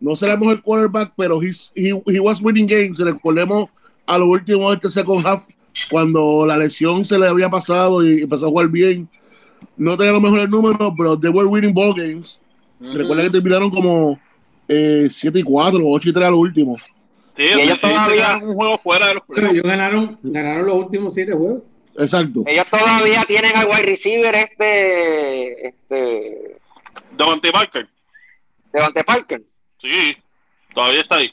No 0.00 0.14
será 0.16 0.32
el 0.32 0.40
mejor 0.40 0.62
quarterback, 0.62 1.14
pero 1.16 1.40
he, 1.42 1.52
he, 1.74 2.20
was 2.20 2.42
winning 2.42 2.66
games. 2.66 2.98
Recordemos 2.98 3.70
a 4.06 4.18
lo 4.18 4.26
último 4.26 4.68
de 4.68 4.76
este 4.76 4.90
second 4.90 5.26
half, 5.26 5.46
cuando 5.90 6.44
la 6.46 6.56
lesión 6.56 7.04
se 7.04 7.18
le 7.18 7.26
había 7.26 7.48
pasado 7.48 8.06
y 8.06 8.22
empezó 8.22 8.46
a 8.46 8.50
jugar 8.50 8.68
bien. 8.68 9.08
No 9.76 9.96
tenía 9.96 10.12
los 10.12 10.22
mejores 10.22 10.48
números, 10.48 10.92
pero 10.96 11.18
they 11.18 11.30
were 11.30 11.46
winning 11.46 11.74
ball 11.74 11.94
games. 11.94 12.40
Recuerda 12.80 13.24
que 13.24 13.30
terminaron 13.30 13.70
como 13.70 14.18
eh, 14.68 15.08
7 15.10 15.38
y 15.38 15.42
4, 15.42 15.80
8 15.82 16.08
y 16.08 16.12
3 16.12 16.26
al 16.26 16.34
último. 16.34 16.76
Sí, 17.36 17.44
y 17.44 17.60
ellos 17.60 17.80
todavía 17.80 18.38
un 18.42 18.54
juego 18.54 18.78
fuera 18.78 19.08
de 19.08 19.14
los 19.14 19.22
Pero 19.34 19.48
ellos 19.48 19.62
ganaron, 19.62 20.18
ganaron 20.22 20.66
los 20.66 20.74
últimos 20.74 21.14
7 21.14 21.32
juegos. 21.32 21.62
Exacto. 21.98 22.42
Ellos 22.46 22.64
todavía 22.70 23.24
tienen 23.26 23.56
al 23.56 23.66
wide 23.66 23.82
receiver 23.82 24.34
este. 24.34 25.68
este 25.68 26.58
Devante 27.16 27.50
Parker. 27.50 27.88
Devante 28.72 29.04
Parker. 29.04 29.42
Sí, 29.80 30.16
todavía 30.74 31.00
está 31.00 31.16
ahí. 31.16 31.32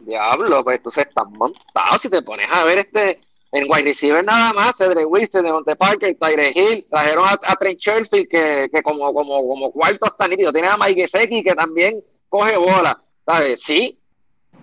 Diablo, 0.00 0.64
pues 0.64 0.78
entonces 0.78 1.06
están 1.06 1.32
montados. 1.32 2.00
Si 2.02 2.08
te 2.08 2.22
pones 2.22 2.48
a 2.50 2.64
ver 2.64 2.78
este. 2.78 3.20
En 3.52 3.64
wide 3.68 3.82
receiver 3.82 4.24
nada 4.24 4.52
más, 4.52 4.76
Cedric 4.76 5.10
Wilson, 5.10 5.44
Devante 5.44 5.74
Parker, 5.74 6.16
Tyre 6.20 6.52
Hill, 6.54 6.86
trajeron 6.88 7.26
a, 7.26 7.38
a 7.42 7.56
Trent 7.56 7.80
Sherfield 7.80 8.28
que, 8.28 8.70
que 8.72 8.82
como, 8.82 9.12
como, 9.12 9.46
como 9.46 9.72
cuarto 9.72 10.06
está 10.06 10.28
nítido. 10.28 10.52
Tienen 10.52 10.70
a 10.70 10.76
Mike 10.76 11.02
Gesecki 11.02 11.42
que 11.42 11.54
también 11.54 12.00
coge 12.28 12.56
bola. 12.56 13.00
¿Sabes? 13.26 13.60
Sí. 13.64 13.98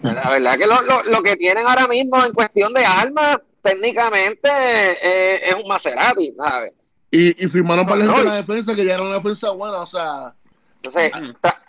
La 0.02 0.30
verdad 0.30 0.58
que 0.58 0.68
lo, 0.68 0.82
lo, 0.84 1.04
lo 1.04 1.24
que 1.24 1.36
tienen 1.36 1.66
ahora 1.68 1.88
mismo 1.88 2.24
en 2.24 2.32
cuestión 2.32 2.74
de 2.74 2.86
armas 2.86 3.40
técnicamente 3.62 4.50
eh, 4.50 5.50
es 5.50 5.56
un 5.56 5.68
Maserati, 5.68 6.34
¿sabes? 6.38 6.74
Y, 7.12 7.44
y 7.44 7.48
firmaron 7.48 7.86
para 7.86 8.06
la 8.06 8.36
defensa 8.36 8.76
que 8.76 8.86
ya 8.86 8.94
era 8.96 9.04
una 9.04 9.16
defensa 9.16 9.50
buena, 9.52 9.82
o 9.82 9.88
sea. 9.88 10.34
Entonces, 10.84 11.12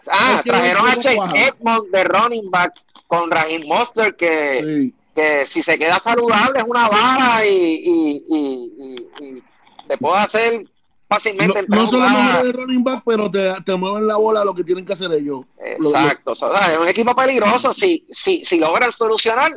ah, 0.07 0.43
trajeron 0.45 0.89
a 0.89 0.97
Chase 0.97 1.19
Edmond 1.35 1.91
de 1.91 2.05
running 2.05 2.51
back 2.51 2.73
con 3.07 3.31
Raheem 3.31 3.67
Monster 3.67 4.15
que, 4.15 4.93
que 5.19 5.47
si 5.47 5.63
se 5.63 5.77
queda 5.77 5.99
saludable 5.99 6.61
es 6.61 6.65
una 6.65 6.89
baja 6.89 7.45
y, 7.45 7.51
y, 7.51 8.25
y, 8.29 9.09
y 9.21 9.43
te 9.89 9.99
puede 9.99 10.19
hacer 10.19 10.65
fácilmente. 11.09 11.65
No, 11.67 11.77
no 11.77 11.87
son 11.89 12.03
los 12.03 12.13
mejores 12.13 12.45
de 12.45 12.53
running 12.53 12.85
back, 12.85 13.03
pero 13.05 13.29
te, 13.29 13.53
te, 13.65 13.75
mueven 13.75 14.07
la 14.07 14.17
bola 14.17 14.45
lo 14.45 14.55
que 14.55 14.63
tienen 14.63 14.87
que 14.87 14.93
hacer 14.93 15.11
ellos. 15.13 15.41
Exacto, 15.59 16.37
lo, 16.41 16.49
lo... 16.49 16.59
es 16.59 16.79
un 16.79 16.89
equipo 16.89 17.17
peligroso 17.17 17.73
si, 17.73 18.07
si, 18.11 18.45
si 18.45 18.59
logran 18.59 18.93
solucionar 18.93 19.51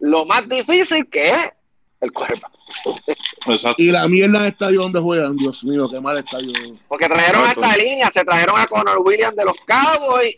lo 0.00 0.26
más 0.26 0.46
difícil 0.48 1.08
que 1.08 1.28
es 1.28 1.52
el 2.00 2.12
cuerpo. 2.12 2.48
Y 3.76 3.92
la 3.92 4.08
mierda 4.08 4.42
de 4.42 4.48
estadio 4.48 4.80
donde 4.80 4.98
juegan, 4.98 5.36
Dios 5.36 5.62
mío, 5.62 5.88
qué 5.88 6.00
mal 6.00 6.18
estadio. 6.18 6.52
Porque 6.88 7.06
trajeron 7.06 7.44
a 7.44 7.52
esta 7.52 7.76
línea, 7.76 8.10
se 8.12 8.24
trajeron 8.24 8.58
a 8.58 8.66
Conor 8.66 8.98
Williams 8.98 9.36
de 9.36 9.44
los 9.44 9.56
Cowboys. 9.64 10.34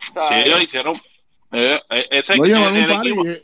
Sí, 0.00 0.34
ellos 0.46 0.62
hicieron. 0.62 0.96
Eh, 1.52 1.78
eh 1.90 2.06
ese, 2.10 2.32
el, 2.32 2.50
el, 2.50 2.90
equipo, 2.90 3.26
eh, 3.26 3.36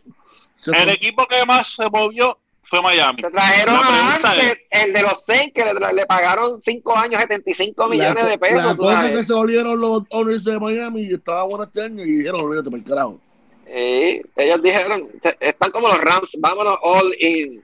el 0.67 0.89
equipo 0.91 1.27
que 1.27 1.45
más 1.47 1.75
se 1.75 1.89
movió 1.89 2.39
fue 2.71 2.81
Miami. 2.81 3.23
Se 3.23 3.31
trajeron 3.31 3.75
a 3.75 4.15
Armstead, 4.15 4.57
el 4.71 4.93
de 4.93 5.03
los 5.03 5.25
Saints, 5.25 5.53
que 5.53 5.65
le, 5.65 5.93
le, 5.93 6.07
pagaron 6.07 6.63
5 6.63 6.97
años, 6.97 7.21
75 7.21 7.89
millones 7.89 8.23
la, 8.23 8.31
de 8.31 8.39
pesos. 8.39 8.65
La 8.65 8.77
cosa 8.77 9.11
que 9.11 9.25
se 9.25 9.33
volvieron 9.33 9.81
los 9.81 10.03
owners 10.11 10.45
de 10.45 10.59
Miami 10.59 11.03
y 11.03 11.15
estaba 11.15 11.43
bueno 11.43 11.65
este 11.65 11.83
año 11.83 12.05
y 12.05 12.19
dijeron, 12.19 12.43
olvídate, 12.43 12.71
por 12.71 12.79
el 12.79 12.85
carajo. 12.85 13.21
Sí, 13.67 14.23
ellos 14.37 14.63
dijeron, 14.63 15.09
están 15.41 15.71
como 15.73 15.89
los 15.89 16.01
Rams, 16.01 16.31
vámonos 16.39 16.79
all 16.83 17.15
in. 17.19 17.63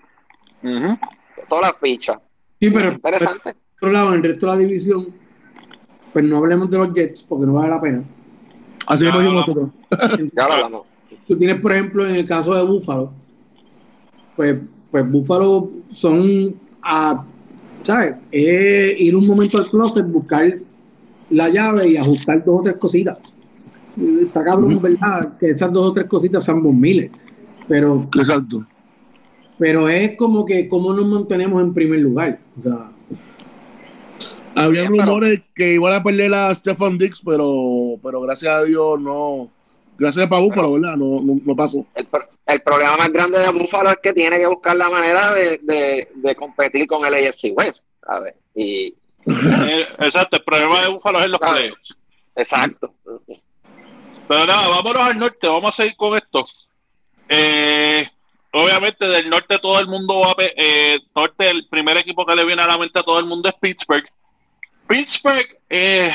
Uh 0.62 0.68
-huh. 0.68 1.01
Todas 1.49 1.70
las 1.70 1.80
fichas. 1.80 2.18
Sí, 2.61 2.70
pero, 2.70 2.92
interesante. 2.92 3.55
por 3.78 3.88
otro 3.88 3.90
lado, 3.90 4.09
en 4.09 4.14
el 4.14 4.22
resto 4.22 4.47
de 4.47 4.53
la 4.53 4.59
división, 4.59 5.14
pues 6.12 6.24
no 6.24 6.38
hablemos 6.38 6.70
de 6.70 6.78
los 6.78 6.92
Jets 6.92 7.22
porque 7.24 7.47
no 7.47 7.55
vale 7.55 7.68
la 7.68 7.80
pena. 7.80 8.03
Así 8.86 9.05
lo 9.05 9.20
dijimos 9.20 9.47
nosotros. 9.47 9.70
ya 10.32 10.47
lo 10.47 10.53
hablamos. 10.53 10.95
Tú 11.27 11.37
tienes, 11.37 11.61
por 11.61 11.72
ejemplo, 11.72 12.07
en 12.07 12.16
el 12.16 12.24
caso 12.24 12.55
de 12.55 12.62
Buffalo, 12.62 13.12
pues, 14.37 14.57
pues 14.91 15.11
Buffalo 15.11 15.70
son, 15.91 16.55
a, 16.83 17.24
¿sabes? 17.83 18.14
Es 18.31 19.01
ir 19.01 19.16
un 19.16 19.27
momento 19.27 19.59
al 19.59 19.70
closet, 19.70 20.07
buscar 20.07 20.59
la 21.31 21.49
llave 21.49 21.89
y 21.89 21.97
ajustar 21.97 22.45
dos 22.45 22.61
o 22.61 22.62
tres 22.62 22.77
cositas 22.77 23.18
está 23.97 24.45
cabrón, 24.45 24.81
¿verdad? 24.81 25.37
Que 25.39 25.51
esas 25.51 25.72
dos 25.72 25.87
o 25.87 25.93
tres 25.93 26.07
cositas 26.07 26.45
son 26.45 26.62
dos 26.62 26.74
miles. 26.74 27.11
Pero. 27.68 28.09
Exacto. 28.16 28.64
Pero 29.59 29.89
es 29.89 30.16
como 30.16 30.45
que, 30.45 30.68
¿cómo 30.68 30.93
nos 30.93 31.07
mantenemos 31.07 31.62
en 31.62 31.72
primer 31.72 32.01
lugar? 32.01 32.39
O 32.59 32.62
sea. 32.62 32.91
Había 34.55 34.87
rumores 34.87 35.43
que 35.55 35.74
iban 35.74 35.93
a 35.93 36.03
perder 36.03 36.33
a 36.33 36.55
Stefan 36.55 36.97
Dix, 36.97 37.20
pero, 37.24 37.99
pero 38.03 38.20
gracias 38.22 38.55
a 38.55 38.64
Dios 38.64 39.01
no. 39.01 39.51
Gracias 39.99 40.30
a 40.30 40.38
Búfalo, 40.38 40.72
¿verdad? 40.74 40.97
No, 40.97 41.20
no, 41.22 41.40
no 41.42 41.57
pasó. 41.57 41.86
El, 41.94 42.07
el, 42.47 42.62
problema 42.62 42.97
más 42.97 43.12
grande 43.12 43.38
de 43.38 43.49
Búfalo 43.51 43.90
es 43.90 43.99
que 44.03 44.12
tiene 44.12 44.38
que 44.38 44.47
buscar 44.47 44.76
la 44.76 44.90
manera 44.90 45.32
de, 45.32 45.59
de, 45.62 46.09
de 46.14 46.36
competir 46.36 46.86
con 46.86 47.07
el 47.07 47.14
AFC 47.14 47.57
West, 47.57 47.78
¿sabes? 48.05 48.34
Y. 48.55 48.94
Exacto, 49.99 50.36
el 50.36 50.44
problema 50.44 50.82
de 50.82 50.88
Búfalo 50.88 51.20
es 51.20 51.30
los 51.30 51.40
playoffs. 51.40 51.97
Exacto. 52.36 52.92
Pero 54.28 54.47
nada, 54.47 54.68
vámonos 54.68 55.03
al 55.03 55.18
norte, 55.18 55.49
vamos 55.49 55.74
a 55.74 55.76
seguir 55.76 55.97
con 55.97 56.16
esto. 56.16 56.47
Eh, 57.28 58.09
obviamente 58.53 59.07
del 59.07 59.28
norte 59.28 59.59
todo 59.59 59.78
el 59.80 59.86
mundo 59.86 60.20
va 60.20 60.30
a... 60.30 60.34
Eh, 60.38 61.01
norte, 61.14 61.49
el 61.49 61.66
primer 61.68 61.97
equipo 61.97 62.24
que 62.24 62.36
le 62.36 62.44
viene 62.44 62.62
a 62.62 62.66
la 62.66 62.78
mente 62.78 62.99
a 62.99 63.03
todo 63.03 63.18
el 63.18 63.26
mundo 63.26 63.49
es 63.49 63.55
Pittsburgh. 63.61 64.09
Pittsburgh 64.86 65.59
eh, 65.68 66.12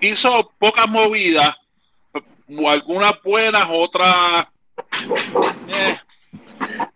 hizo 0.00 0.52
pocas 0.58 0.88
movidas, 0.88 1.56
algunas 2.68 3.12
buenas, 3.22 3.66
otras... 3.70 4.46
Eh, 5.68 5.96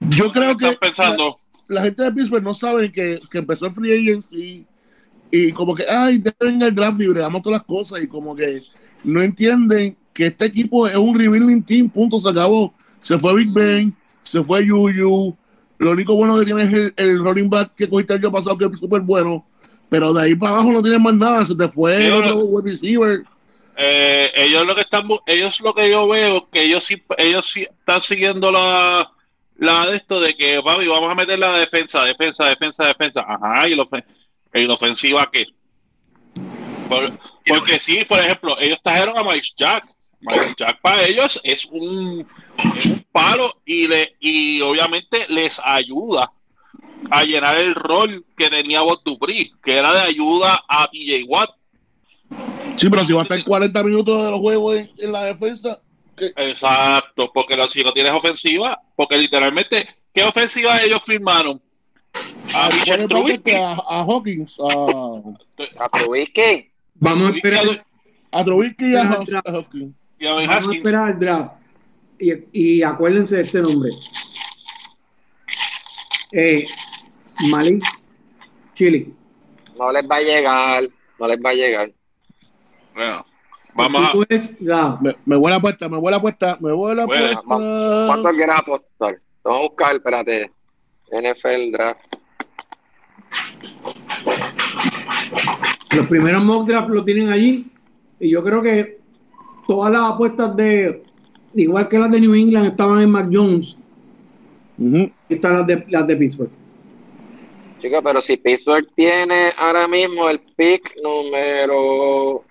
Yo 0.08 0.30
creo 0.32 0.56
que 0.56 0.72
pensando? 0.72 1.38
La, 1.68 1.76
la, 1.76 1.82
gente 1.82 2.02
de 2.02 2.12
Pittsburgh 2.12 2.42
no 2.42 2.54
sabe 2.54 2.90
que, 2.90 3.20
que 3.30 3.38
empezó 3.38 3.66
el 3.66 3.72
free 3.72 3.92
agency 3.92 4.66
y 5.30 5.52
como 5.52 5.74
que, 5.74 5.84
ay, 5.88 6.18
deben 6.18 6.62
el 6.62 6.74
draft 6.74 6.98
libre, 6.98 7.20
damos 7.20 7.42
todas 7.42 7.58
las 7.58 7.66
cosas 7.66 8.02
y 8.02 8.06
como 8.06 8.34
que 8.34 8.62
no 9.04 9.20
entienden 9.20 9.96
que 10.12 10.26
este 10.26 10.46
equipo 10.46 10.86
es 10.86 10.96
un 10.96 11.18
rebuilding 11.18 11.62
team, 11.62 11.90
punto, 11.90 12.18
se 12.18 12.28
acabó. 12.28 12.72
Se 13.00 13.18
fue 13.18 13.36
Big 13.36 13.52
Ben, 13.52 13.94
se 14.22 14.42
fue 14.42 14.66
Yuyu. 14.66 15.36
Lo 15.78 15.90
único 15.90 16.14
bueno 16.14 16.38
que 16.38 16.46
tiene 16.46 16.62
es 16.62 16.72
el, 16.72 16.94
el 16.96 17.18
rolling 17.22 17.50
back 17.50 17.74
que 17.74 17.88
cogiste 17.88 18.14
el 18.14 18.20
año 18.20 18.32
pasado, 18.32 18.56
que 18.56 18.64
es 18.64 18.80
súper 18.80 19.02
bueno. 19.02 19.44
Pero 19.88 20.12
de 20.12 20.22
ahí 20.22 20.34
para 20.34 20.54
abajo 20.54 20.72
no 20.72 20.82
tienen 20.82 21.02
más 21.02 21.14
nada. 21.14 21.44
Se 21.44 21.54
te 21.54 21.68
fue 21.68 22.06
el 22.06 22.12
otro 22.14 22.44
wide 22.46 22.70
receiver. 22.70 23.24
Eh, 23.78 24.32
ellos 24.34 24.64
lo 24.66 24.74
que 24.74 24.80
están, 24.82 25.06
ellos 25.26 25.60
lo 25.60 25.74
que 25.74 25.90
yo 25.90 26.08
veo, 26.08 26.48
que 26.50 26.62
ellos 26.62 26.88
ellos 27.18 27.56
están 27.56 28.00
siguiendo 28.00 28.50
la, 28.50 29.10
la 29.58 29.86
de 29.86 29.96
esto 29.96 30.20
de 30.20 30.34
que, 30.34 30.62
papi, 30.62 30.86
vamos 30.86 31.10
a 31.10 31.14
meter 31.14 31.38
la 31.38 31.58
defensa, 31.58 32.04
defensa, 32.04 32.46
defensa, 32.46 32.86
defensa. 32.86 33.24
Ajá, 33.26 33.68
y 33.68 33.74
la 33.74 33.86
en 34.52 34.70
ofensiva, 34.70 35.28
¿qué? 35.30 35.46
Por, 36.88 37.12
porque 37.46 37.74
sí, 37.80 38.04
por 38.04 38.18
ejemplo, 38.18 38.56
ellos 38.60 38.78
trajeron 38.82 39.18
a 39.18 39.22
Mike 39.22 39.48
Jack. 39.56 39.84
Mike 40.20 40.54
Jack 40.56 40.80
para 40.80 41.04
ellos 41.04 41.38
es 41.44 41.66
un, 41.66 42.26
es 42.74 42.86
un 42.86 43.04
palo 43.12 43.60
y, 43.64 43.86
le, 43.86 44.16
y 44.20 44.60
obviamente 44.62 45.26
les 45.28 45.60
ayuda 45.62 46.32
a 47.10 47.24
llenar 47.24 47.58
el 47.58 47.74
rol 47.74 48.24
que 48.36 48.48
tenía 48.48 48.80
Bob 48.80 49.02
Dupri, 49.04 49.52
que 49.62 49.76
era 49.76 49.92
de 49.92 50.00
ayuda 50.00 50.64
a 50.68 50.86
TJ 50.88 51.24
Watt. 51.26 51.50
Sí, 52.76 52.90
pero 52.90 53.04
si 53.04 53.12
va 53.12 53.20
a 53.20 53.22
estar 53.22 53.42
40 53.42 53.82
minutos 53.82 54.24
de 54.24 54.30
los 54.30 54.40
juegos 54.40 54.76
en, 54.98 55.12
la 55.12 55.24
defensa. 55.24 55.80
Exacto, 56.18 57.30
porque 57.32 57.56
si 57.70 57.82
no 57.82 57.92
tienes 57.92 58.12
ofensiva, 58.12 58.80
porque 58.94 59.16
literalmente, 59.16 59.88
¿qué 60.14 60.22
ofensiva 60.22 60.78
ellos 60.82 61.02
firmaron? 61.04 61.60
A, 62.54 62.68
a, 62.68 64.02
Hawkins, 64.02 64.56
a, 64.60 65.84
a 65.84 65.88
Trubisky. 65.90 66.70
Vamos 66.94 67.32
a 67.32 67.36
esperar 67.36 67.84
a 68.30 68.44
Trubisky 68.44 68.92
y 68.92 68.96
a, 68.96 69.02
Hawkins. 69.02 69.94
Vamos 70.20 70.70
a 70.70 70.74
esperar 70.74 71.12
al 71.12 71.18
draft. 71.18 71.52
Y, 72.18 72.78
y 72.78 72.82
acuérdense 72.82 73.36
de 73.36 73.42
este 73.42 73.60
nombre. 73.60 73.90
Eh, 76.32 76.66
Malik 77.50 77.82
Chile. 78.74 79.08
No 79.76 79.92
les 79.92 80.08
va 80.08 80.16
a 80.16 80.20
llegar, 80.20 80.88
no 81.18 81.28
les 81.28 81.38
va 81.38 81.50
a 81.50 81.54
llegar. 81.54 81.92
Bueno, 82.96 83.26
vamos 83.74 84.10
a... 84.10 84.98
Me, 85.02 85.14
me 85.26 85.36
voy 85.36 85.52
a 85.52 85.56
apuesta, 85.56 85.86
me 85.86 85.98
voy 85.98 86.14
a 86.14 86.16
apuesta, 86.16 86.56
me 86.60 86.72
voy 86.72 86.98
a 86.98 87.02
apuesta. 87.02 87.42
¿Cuánto 87.44 88.30
quieres 88.30 88.54
apostar? 88.56 89.18
Vamos 89.44 89.58
a 89.58 89.62
buscar, 89.62 89.96
espérate. 89.96 90.50
NFL 91.10 91.72
Draft. 91.72 92.00
Los 95.94 96.06
primeros 96.06 96.42
mock 96.42 96.66
draft 96.66 96.88
lo 96.88 97.04
tienen 97.04 97.28
allí. 97.28 97.66
Y 98.18 98.30
yo 98.30 98.42
creo 98.42 98.62
que 98.62 98.98
todas 99.66 99.92
las 99.92 100.12
apuestas 100.12 100.56
de, 100.56 101.02
igual 101.52 101.88
que 101.88 101.98
las 101.98 102.10
de 102.10 102.20
New 102.20 102.34
England, 102.34 102.68
estaban 102.68 103.02
en 103.02 103.10
Mac 103.10 103.28
Jones. 103.30 103.76
Y 104.78 105.12
están 105.28 105.52
las 105.52 105.66
de, 105.66 105.84
las 105.88 106.06
de 106.06 106.16
Pittsburgh. 106.16 106.50
Chicos, 107.82 108.00
pero 108.02 108.22
si 108.22 108.38
Pittsburgh 108.38 108.88
tiene 108.94 109.52
ahora 109.58 109.86
mismo 109.86 110.30
el 110.30 110.40
pick 110.56 110.96
número 111.02 112.45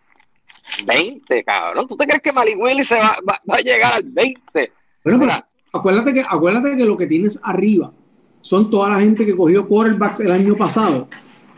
20, 0.86 1.43
cabrón. 1.43 1.88
¿Tú 1.88 1.95
te 1.95 2.05
crees 2.05 2.22
que 2.22 2.32
Malik 2.32 2.59
Willis 2.59 2.88
se 2.88 2.95
va, 2.95 3.18
a 3.47 3.61
llegar 3.61 3.93
al 3.93 4.03
20? 4.03 4.72
Bueno, 5.03 5.20
pero 5.20 5.34
acuérdate 5.74 6.13
que, 6.13 6.22
acuérdate 6.28 6.76
que 6.76 6.86
lo 6.86 6.97
que 6.97 7.07
tienes 7.07 7.39
arriba 7.43 7.91
son 8.41 8.70
toda 8.70 8.89
la 8.89 8.99
gente 8.99 9.26
que 9.26 9.36
cogió 9.36 9.68
quarterbacks 9.68 10.20
el 10.22 10.32
año 10.32 10.55
pasado. 10.55 11.07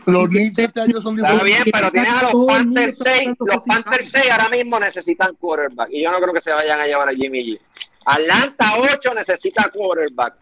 Los 0.06 0.28
Knicks 0.28 0.58
este 0.58 0.80
año 0.80 1.00
son 1.02 1.18
Está 1.18 1.42
bien, 1.42 1.64
pero 1.70 1.90
tienes 1.90 2.10
a 2.10 2.32
los 2.32 2.46
Panthers 2.46 2.96
6. 3.04 3.28
Los 3.40 3.64
Panthers 3.64 4.10
6 4.10 4.30
ahora 4.30 4.48
mismo 4.48 4.80
necesitan 4.80 5.34
quarterback. 5.34 5.90
Y 5.92 6.02
yo 6.02 6.10
no 6.10 6.18
creo 6.18 6.32
que 6.32 6.40
se 6.40 6.50
vayan 6.50 6.80
a 6.80 6.86
llevar 6.86 7.08
a 7.10 7.12
Jimmy 7.12 7.44
G. 7.44 7.60
Atlanta 8.06 8.72
8 8.78 9.14
necesita 9.14 9.70
quarterback. 9.70 10.34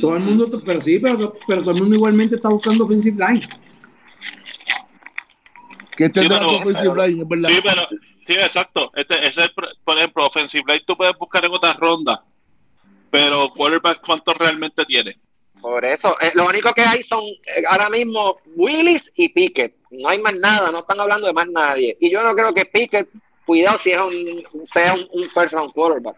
Todo 0.00 0.16
el 0.16 0.22
mundo, 0.22 0.62
pero 0.64 0.80
sí, 0.80 1.00
pero, 1.00 1.34
pero 1.46 1.62
todo 1.62 1.74
el 1.74 1.80
mundo 1.80 1.96
igualmente 1.96 2.36
está 2.36 2.48
buscando 2.48 2.84
offensive 2.84 3.16
line. 3.18 3.48
¿Qué 6.00 6.08
tendrá 6.08 6.38
sí, 6.38 6.44
offensive 6.44 7.06
line? 7.06 7.22
Es 7.22 7.28
verdad. 7.28 7.48
Sí, 7.50 7.60
pero, 7.62 7.82
sí, 8.26 8.32
exacto. 8.32 8.90
Este, 8.94 9.26
ese 9.26 9.42
es, 9.42 9.50
por 9.84 9.98
ejemplo, 9.98 10.26
offensive 10.26 10.64
line 10.66 10.84
tú 10.86 10.96
puedes 10.96 11.14
buscar 11.18 11.44
en 11.44 11.52
otras 11.52 11.76
rondas. 11.76 12.20
Pero 13.10 13.52
quarterback, 13.52 14.00
¿cuánto 14.06 14.32
realmente 14.32 14.86
tiene? 14.86 15.18
Por 15.60 15.84
eso, 15.84 16.16
eh, 16.22 16.32
lo 16.34 16.46
único 16.46 16.72
que 16.72 16.80
hay 16.80 17.02
son 17.02 17.22
eh, 17.22 17.64
ahora 17.68 17.90
mismo 17.90 18.38
Willis 18.56 19.12
y 19.14 19.28
Pickett. 19.28 19.74
No 19.90 20.08
hay 20.08 20.18
más 20.22 20.34
nada, 20.36 20.70
no 20.70 20.78
están 20.78 21.00
hablando 21.00 21.26
de 21.26 21.34
más 21.34 21.48
nadie. 21.50 21.98
Y 22.00 22.10
yo 22.10 22.22
no 22.22 22.34
creo 22.34 22.54
que 22.54 22.64
Pickett, 22.64 23.10
cuidado 23.44 23.76
si 23.78 23.90
es 23.90 23.98
un, 24.00 24.66
sea 24.72 24.94
un, 24.94 25.06
un 25.12 25.28
first 25.28 25.52
round 25.52 25.74
quarterback. 25.74 26.16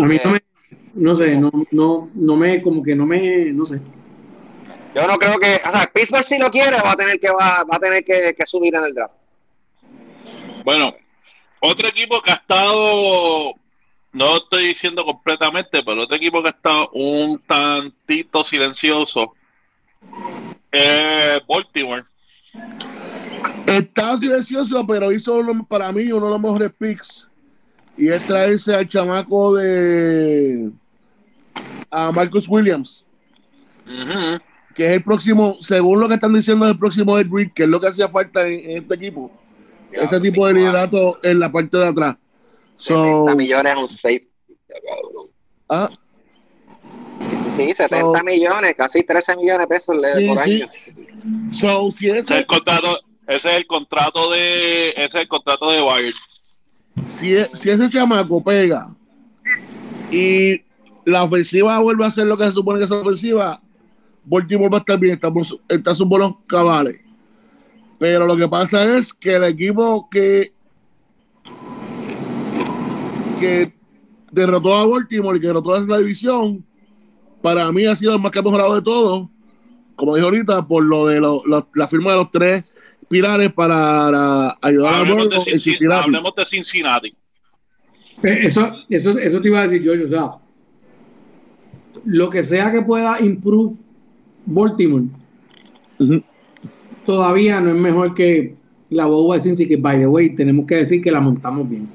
a 0.00 0.06
mí 0.06 0.20
no 0.24 0.30
me, 0.30 0.42
no 0.94 1.14
sé, 1.16 1.36
no, 1.36 1.50
no, 1.72 2.08
no 2.14 2.36
me, 2.36 2.62
como 2.62 2.84
que 2.84 2.94
no 2.94 3.04
me, 3.04 3.50
no 3.52 3.64
sé. 3.64 3.80
Yo 4.94 5.06
no 5.06 5.18
creo 5.18 5.38
que, 5.38 5.60
o 5.64 5.70
sea, 5.70 5.90
Pittsburgh 5.92 6.24
si 6.24 6.38
lo 6.38 6.50
quiere 6.50 6.80
va 6.80 6.92
a 6.92 6.96
tener 6.96 7.18
que 7.18 7.30
va, 7.30 7.64
va 7.64 7.76
a 7.76 7.80
tener 7.80 8.04
que, 8.04 8.34
que 8.34 8.46
subir 8.46 8.74
en 8.74 8.84
el 8.84 8.94
draft. 8.94 9.14
Bueno, 10.64 10.94
otro 11.60 11.88
equipo 11.88 12.20
que 12.22 12.32
ha 12.32 12.34
estado 12.34 13.54
no 14.12 14.36
estoy 14.36 14.68
diciendo 14.68 15.04
completamente, 15.04 15.82
pero 15.82 16.02
otro 16.02 16.16
equipo 16.16 16.42
que 16.42 16.50
está 16.50 16.86
un 16.92 17.38
tantito 17.40 18.44
silencioso 18.44 19.34
es 20.70 21.40
Baltimore. 21.48 22.04
Está 23.66 24.18
silencioso, 24.18 24.86
pero 24.86 25.10
hizo 25.10 25.40
para 25.66 25.90
mí 25.92 26.12
uno 26.12 26.26
de 26.26 26.32
los 26.32 26.40
mejores 26.40 26.72
picks. 26.78 27.28
Y 27.96 28.08
es 28.08 28.26
traerse 28.26 28.74
al 28.74 28.88
chamaco 28.88 29.54
de 29.54 30.70
a 31.90 32.10
Marcus 32.10 32.48
Williams. 32.48 33.04
Que 34.74 34.86
es 34.86 34.92
el 34.92 35.02
próximo, 35.02 35.56
según 35.60 36.00
lo 36.00 36.08
que 36.08 36.14
están 36.14 36.32
diciendo, 36.32 36.64
es 36.64 36.72
el 36.72 36.78
próximo 36.78 37.18
Ed 37.18 37.26
Reed, 37.30 37.52
que 37.54 37.64
es 37.64 37.68
lo 37.68 37.80
que 37.80 37.88
hacía 37.88 38.08
falta 38.08 38.46
en, 38.46 38.82
este 38.82 38.94
equipo. 38.94 39.30
Ese 39.90 40.20
tipo 40.20 40.46
de 40.46 40.54
liderato 40.54 41.18
en 41.22 41.38
la 41.38 41.52
parte 41.52 41.76
de 41.76 41.86
atrás. 41.86 42.16
70 42.78 43.34
millones 43.34 43.76
un 43.76 43.88
safety, 43.88 44.28
Ah. 45.68 45.88
Sí, 47.56 47.74
70 47.74 48.22
millones, 48.22 48.74
casi 48.76 49.02
13 49.02 49.36
millones 49.36 49.68
de 49.68 49.74
pesos 49.74 49.96
sí, 50.16 50.28
por 50.28 50.38
año. 50.38 50.66
So, 51.50 51.90
si 51.90 52.08
ese, 52.08 52.20
es 52.20 52.30
el 52.30 52.46
contrato, 52.46 53.00
ese 53.26 53.48
es 53.48 53.56
el 53.56 53.66
contrato 53.66 54.30
de 54.30 54.90
ese 54.90 55.04
es 55.04 55.14
el 55.14 55.28
contrato 55.28 55.70
de 55.70 55.82
Wired. 55.82 56.14
Si, 57.08 57.36
si 57.54 57.70
ese 57.70 57.90
chamaco 57.90 58.42
pega 58.42 58.88
y 60.10 60.62
la 61.04 61.24
ofensiva 61.24 61.78
vuelve 61.80 62.04
a 62.04 62.08
hacer 62.08 62.26
lo 62.26 62.36
que 62.36 62.46
se 62.46 62.52
supone 62.52 62.78
que 62.78 62.84
es 62.84 62.90
la 62.90 63.00
ofensiva, 63.00 63.62
Baltimore 64.24 64.70
va 64.70 64.78
a 64.78 64.80
estar 64.80 64.98
bien, 64.98 65.14
estamos, 65.14 65.58
está 65.68 65.94
sus 65.94 66.06
buenos 66.06 66.34
cabales. 66.46 67.00
Pero 67.98 68.26
lo 68.26 68.36
que 68.36 68.48
pasa 68.48 68.96
es 68.96 69.12
que 69.12 69.36
el 69.36 69.44
equipo 69.44 70.08
que 70.10 70.52
que 73.38 73.72
derrotó 74.30 74.74
a 74.74 74.86
Baltimore 74.86 75.36
y 75.36 75.40
que 75.40 75.48
derrotó 75.48 75.74
a 75.74 75.80
la 75.80 75.98
división, 75.98 76.64
para 77.42 77.70
mí 77.72 77.84
ha 77.86 77.96
sido 77.96 78.14
el 78.14 78.20
más 78.20 78.30
que 78.30 78.38
ha 78.38 78.42
mejorado 78.42 78.76
de 78.76 78.82
todo, 78.82 79.28
como 79.96 80.14
dije 80.14 80.24
ahorita, 80.24 80.66
por 80.66 80.84
lo 80.84 81.06
de 81.06 81.20
la 81.74 81.88
firma 81.88 82.12
de 82.12 82.16
los 82.18 82.30
tres 82.30 82.64
pilares 83.08 83.52
para 83.52 84.56
ayudar 84.60 84.94
a 84.94 85.44
Cincinnati. 85.58 86.04
Hablemos 86.04 86.34
de 86.34 86.46
Cincinnati. 86.46 87.08
Eh, 88.22 88.38
eso, 88.42 88.84
eso, 88.88 89.18
eso 89.18 89.42
te 89.42 89.48
iba 89.48 89.60
a 89.60 89.66
decir 89.66 89.82
yo, 89.82 89.92
o 89.92 90.08
sea, 90.08 90.30
lo 92.04 92.30
que 92.30 92.44
sea 92.44 92.70
que 92.70 92.82
pueda 92.82 93.20
improve 93.20 93.76
Baltimore, 94.44 95.04
todavía 97.06 97.60
no 97.60 97.70
es 97.70 97.76
mejor 97.76 98.14
que 98.14 98.56
la 98.90 99.06
boba 99.06 99.36
de 99.36 99.40
Cincinnati, 99.42 99.74
que 99.74 99.80
by 99.80 99.98
the 99.98 100.06
way, 100.06 100.34
tenemos 100.34 100.66
que 100.66 100.76
decir 100.76 101.02
que 101.02 101.10
la 101.10 101.20
montamos 101.20 101.68
bien. 101.68 101.88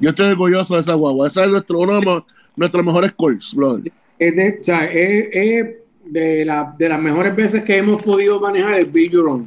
Yo 0.00 0.10
estoy 0.10 0.32
orgulloso 0.32 0.74
de 0.74 0.80
esa 0.80 0.94
guagua. 0.94 1.28
Esa 1.28 1.44
es 1.44 1.50
nuestro, 1.50 1.78
uno 1.78 2.00
de 2.00 2.22
nuestros 2.56 2.84
mejores 2.84 3.12
calls, 3.12 3.54
brother. 3.54 3.92
Es 4.18 4.36
de, 4.36 4.58
o 4.60 4.64
sea, 4.64 4.84
es, 4.84 5.76
de, 6.04 6.44
la, 6.44 6.74
de 6.76 6.88
las 6.88 7.00
mejores 7.00 7.34
veces 7.36 7.62
que 7.62 7.76
hemos 7.76 8.02
podido 8.02 8.40
manejar 8.40 8.80
el 8.80 8.86
Bill 8.86 9.12
Run. 9.12 9.46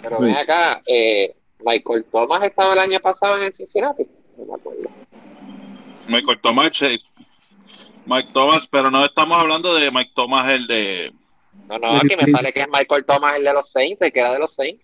Pero 0.00 0.20
ven 0.20 0.36
acá, 0.36 0.82
eh, 0.86 1.34
Michael 1.64 2.04
Thomas 2.10 2.42
estaba 2.44 2.74
el 2.74 2.78
año 2.78 3.00
pasado 3.00 3.42
en 3.42 3.52
Cincinnati. 3.52 4.06
No 4.38 4.44
me 4.46 4.54
acuerdo. 4.54 4.90
Michael 6.08 6.38
Thomas, 6.42 6.72
Mike 8.06 8.30
Thomas, 8.32 8.66
pero 8.70 8.90
no 8.90 9.04
estamos 9.04 9.38
hablando 9.38 9.74
de 9.74 9.90
Mike 9.90 10.12
Thomas, 10.14 10.50
el 10.50 10.66
de. 10.66 11.12
No, 11.68 11.78
no, 11.78 11.96
aquí 11.96 12.16
me 12.16 12.30
sale 12.30 12.52
que 12.52 12.60
es 12.60 12.68
Michael 12.68 13.04
Thomas, 13.04 13.36
el 13.36 13.44
de 13.44 13.52
los 13.52 13.70
Saints, 13.70 14.02
el 14.02 14.12
que 14.12 14.20
era 14.20 14.32
de 14.32 14.38
los 14.38 14.54
Saints. 14.54 14.82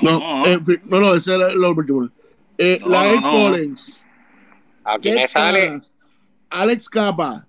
No, 0.00 0.18
no, 0.18 0.46
eh, 0.46 0.58
no, 0.84 1.00
no 1.00 1.14
ese 1.14 1.34
era 1.34 1.48
el 1.48 1.58
Baltimore. 1.58 2.10
Eh, 2.58 2.80
la 2.84 3.20
Collins. 3.20 4.04
Aquí 4.84 5.12
me 5.12 5.28
sale. 5.28 5.80
Alex 6.50 6.88
Capa, 6.88 7.46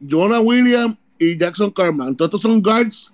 Jonah 0.00 0.40
Williams 0.40 0.96
y 1.18 1.38
Jackson 1.38 1.70
Carman. 1.70 2.16
Todos 2.16 2.28
estos 2.28 2.42
son 2.42 2.62
guards 2.62 3.12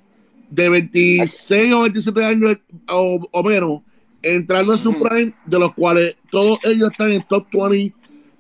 de 0.49 0.69
26 0.69 1.73
o 1.73 1.83
27 1.83 2.25
años 2.25 2.59
o, 2.89 3.43
menos, 3.43 3.83
entrando 4.23 4.73
en 4.73 4.79
su 4.79 4.93
prime, 4.99 5.35
de 5.45 5.59
los 5.59 5.75
cuales 5.75 6.17
todos 6.31 6.59
ellos 6.65 6.91
están 6.93 7.11
en 7.13 7.23
top 7.29 7.47
20 7.53 7.95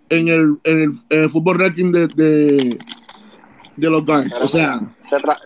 en 0.08 0.28
el, 0.28 0.58
en 0.64 0.98
el, 1.08 1.28
fútbol 1.28 1.58
ranking 1.58 1.92
de, 1.92 2.06
de, 2.08 2.78
de, 3.76 3.90
los 3.90 4.04
guards. 4.04 4.32
o 4.40 4.48
sea, 4.48 4.80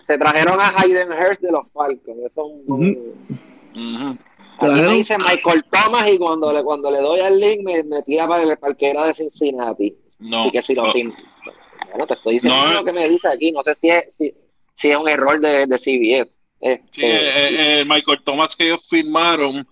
se, 0.05 0.17
trajeron 0.17 0.59
a 0.59 0.73
Hayden 0.77 1.09
Hurst 1.11 1.41
de 1.41 1.51
los 1.51 1.65
Falcons. 1.73 2.19
Eso 2.25 2.45
es 2.47 2.67
un, 2.67 4.19
me 4.61 4.87
dice 4.87 5.17
Michael 5.17 5.63
Thomas 5.71 6.09
y 6.09 6.17
cuando 6.17 6.51
le, 6.51 6.63
cuando 6.63 6.91
le 6.91 6.99
doy 6.99 7.21
al 7.21 7.39
link 7.39 7.61
me, 7.63 7.83
me 7.83 8.03
tira 8.03 8.27
para 8.27 8.43
el 8.43 8.57
parquera 8.57 9.05
de 9.05 9.13
Cincinnati. 9.13 9.95
No. 10.19 10.47
Y 10.47 10.51
que 10.51 10.61
si 10.61 10.75
lo 10.75 10.87
no. 10.87 10.93
Bueno, 10.93 12.07
te 12.07 12.13
estoy 12.13 12.33
diciendo 12.35 12.73
lo 12.73 12.83
que 12.83 12.93
me 12.93 13.07
dice 13.07 13.27
aquí. 13.27 13.51
No 13.51 13.63
sé 13.63 13.75
si 13.75 13.89
es, 13.89 14.05
si, 14.17 14.33
si 14.77 14.91
es 14.91 14.97
un 14.97 15.07
error 15.07 15.39
de, 15.39 15.65
de 15.65 15.77
CBS. 15.77 16.33
Este, 16.59 16.91
sí, 16.93 17.01
eh, 17.05 17.79
eh, 17.79 17.85
Michael 17.85 18.21
Thomas 18.25 18.55
que 18.55 18.65
ellos 18.65 18.81
firmaron 18.89 19.65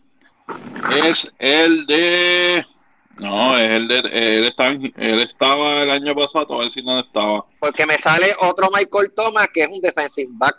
es 1.06 1.34
el 1.38 1.86
de 1.86 2.66
No, 3.20 3.57
es 3.57 3.72
el 3.72 3.88
de, 3.88 3.99
él, 3.99 4.45
está, 4.45 4.68
él 4.70 5.22
estaba 5.22 5.82
el 5.82 5.89
año 5.89 6.13
pasado, 6.15 6.53
a 6.53 6.63
ver 6.63 6.72
si 6.72 6.84
no 6.84 6.99
estaba. 6.99 7.45
Porque 7.59 7.86
me 7.86 7.97
sale 7.97 8.36
otro 8.39 8.70
Michael 8.72 9.11
Thomas 9.15 9.47
que 9.53 9.61
es 9.61 9.68
un 9.68 9.82
defensive 9.82 10.30
back. 10.34 10.57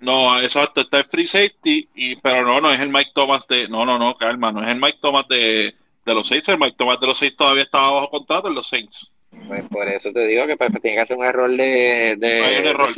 No, 0.00 0.40
exacto, 0.40 0.82
está 0.82 0.98
el 0.98 1.04
free 1.04 1.26
safety, 1.26 1.88
y, 1.94 2.16
pero 2.16 2.44
no, 2.44 2.60
no 2.60 2.70
es 2.70 2.80
el 2.80 2.90
Mike 2.90 3.12
Thomas 3.14 3.46
de. 3.48 3.68
No, 3.68 3.86
no, 3.86 3.98
no, 3.98 4.16
calma, 4.16 4.52
no 4.52 4.62
es 4.62 4.68
el 4.68 4.80
Mike 4.80 4.98
Thomas 5.00 5.26
de, 5.28 5.74
de 6.04 6.14
los 6.14 6.28
Saints. 6.28 6.48
El 6.48 6.58
Mike 6.58 6.76
Thomas 6.76 7.00
de 7.00 7.06
los 7.06 7.18
Saints 7.18 7.36
todavía 7.36 7.62
estaba 7.62 7.92
bajo 7.92 8.10
contrato 8.10 8.48
en 8.48 8.54
los 8.54 8.68
Saints. 8.68 9.10
Pues 9.46 9.64
por 9.68 9.88
eso 9.88 10.12
te 10.12 10.26
digo 10.26 10.46
que 10.46 10.56
pues, 10.56 10.70
tiene 10.82 10.96
que 10.96 11.00
hacer 11.00 11.16
un 11.16 11.24
error 11.24 11.48
de. 11.50 12.16
de 12.18 12.44
hay 12.44 12.60
un 12.60 12.66
error, 12.66 12.90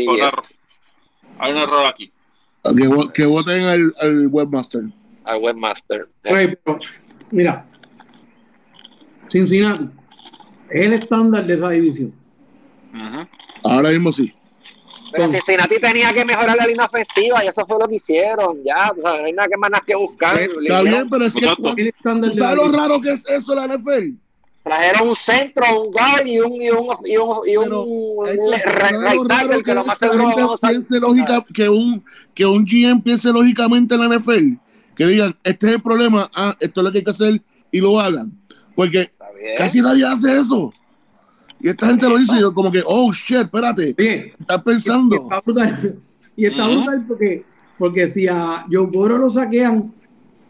hay 1.39 1.53
un 1.53 1.59
error 1.59 1.87
aquí. 1.87 2.13
Que, 2.65 3.13
que 3.15 3.27
voten 3.27 3.65
al, 3.65 3.95
al 4.01 4.27
webmaster. 4.27 4.83
Al 5.25 5.39
webmaster. 5.39 6.09
mira, 7.31 7.65
Cincinnati 9.29 9.91
es 10.71 10.87
el 10.87 10.93
estándar 10.95 11.47
de 11.47 11.55
esa 11.55 11.71
división. 11.71 12.13
Ahora 13.63 13.91
mismo 13.91 14.13
sí. 14.13 14.33
Pero 15.13 15.31
Cincinnati 15.31 15.81
tenía 15.81 16.13
que 16.13 16.25
mejorar 16.25 16.57
la 16.57 16.67
línea 16.67 16.87
ofensiva 16.87 17.43
y 17.45 17.49
eso 17.49 17.67
fue 17.67 17.79
lo 17.79 17.89
que 17.89 17.97
hicieron. 17.97 18.59
Ya, 18.65 18.93
o 18.97 19.01
sea, 19.01 19.19
no 19.19 19.25
hay 19.25 19.33
nada 19.33 19.49
que 19.49 19.57
más 19.57 19.71
que 19.87 19.95
buscar. 19.95 20.39
Está 20.39 20.83
bien, 20.83 21.09
pero 21.09 21.25
es 21.25 21.33
que 21.33 21.47
¿sabes 21.47 22.57
lo 22.57 22.71
raro 22.71 23.01
que 23.01 23.13
es 23.13 23.27
eso 23.29 23.55
la 23.55 23.67
NFL? 23.67 24.15
Trajeron 24.63 25.09
un 25.09 25.17
centro, 25.17 25.83
un 25.83 25.93
guard 25.93 26.27
y 26.27 26.41
un 26.41 26.53
y 26.53 26.71
un 26.71 26.97
y 27.07 27.17
un, 27.17 27.49
y 27.49 27.57
un 27.57 27.69
right 28.37 29.65
que, 29.65 29.75
lo 29.75 29.85
más 29.85 29.97
seguro 29.97 30.59
piense 30.61 31.01
lógica, 31.01 31.43
que 31.55 31.69
un 31.71 32.05
que 32.35 32.45
un 32.45 32.67
GM 32.67 33.01
piense 33.03 33.33
lógicamente 33.33 33.95
en 33.95 34.01
la 34.01 34.19
NFL, 34.19 34.59
que 34.95 35.07
digan, 35.07 35.35
este 35.43 35.69
es 35.69 35.73
el 35.75 35.83
problema, 35.83 36.31
ah, 36.35 36.55
esto 36.61 36.81
es 36.81 36.85
lo 36.85 36.93
que 36.93 36.99
hay 36.99 37.05
que 37.05 37.11
hacer 37.11 37.41
y 37.73 37.81
lo 37.81 37.99
hagan. 37.99 38.31
Porque 38.75 39.11
casi 39.57 39.81
nadie 39.81 40.05
hace 40.05 40.39
eso. 40.39 40.73
Y 41.61 41.69
esta 41.69 41.89
gente 41.89 42.09
lo 42.09 42.19
dice 42.19 42.37
y 42.37 42.41
yo 42.41 42.55
como 42.55 42.71
que, 42.71 42.83
oh, 42.87 43.13
shit, 43.13 43.39
espérate. 43.39 43.95
Estás 43.99 44.63
pensando. 44.63 45.17
Y 45.17 45.19
está 45.19 45.41
brutal, 45.41 45.99
y 46.37 46.47
está 46.47 46.69
brutal 46.69 47.05
porque, 47.09 47.45
porque 47.79 48.09
si 48.09 48.29
a 48.29 48.65
Joe 48.71 48.87
Burrow 48.87 49.19
lo 49.19 49.31
saquean 49.31 49.93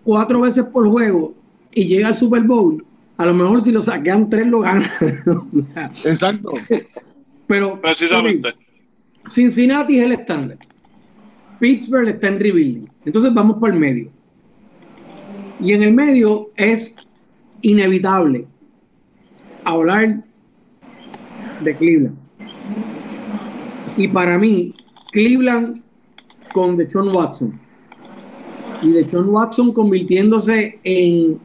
cuatro 0.05 0.43
veces 0.43 0.65
por 0.67 0.87
juego 0.89 1.35
y 1.73 1.87
llega 1.87 2.09
al 2.09 2.15
Super 2.15 2.43
Bowl, 2.43 2.85
a 3.17 3.25
lo 3.27 3.35
mejor 3.35 3.63
si 3.63 3.73
lo 3.73 3.81
saquean 3.81 4.29
tres 4.29 4.47
lo 4.47 4.61
ganan. 4.61 4.85
Exacto. 6.05 6.53
Pero, 7.47 7.81
Precisamente. 7.81 8.55
Cincinnati 9.27 9.99
es 9.99 10.05
el 10.05 10.13
estándar. 10.13 10.59
Pittsburgh 11.59 12.09
está 12.09 12.29
en 12.29 12.39
rebuilding. 12.39 12.89
Entonces 13.05 13.33
vamos 13.33 13.57
por 13.57 13.71
el 13.71 13.79
medio. 13.79 14.11
Y 15.61 15.73
en 15.73 15.83
el 15.83 15.93
medio 15.93 16.51
es 16.55 16.95
inevitable 17.63 18.47
hablar 19.69 20.25
de 21.61 21.77
Cleveland. 21.77 22.17
Y 23.97 24.09
para 24.09 24.39
mí, 24.39 24.75
Cleveland 25.11 25.83
con 26.53 26.77
Deshaun 26.77 27.09
Watson. 27.15 27.59
Y 28.83 28.93
Deshaun 28.93 29.29
Watson 29.29 29.73
convirtiéndose 29.73 30.79
en. 30.85 31.39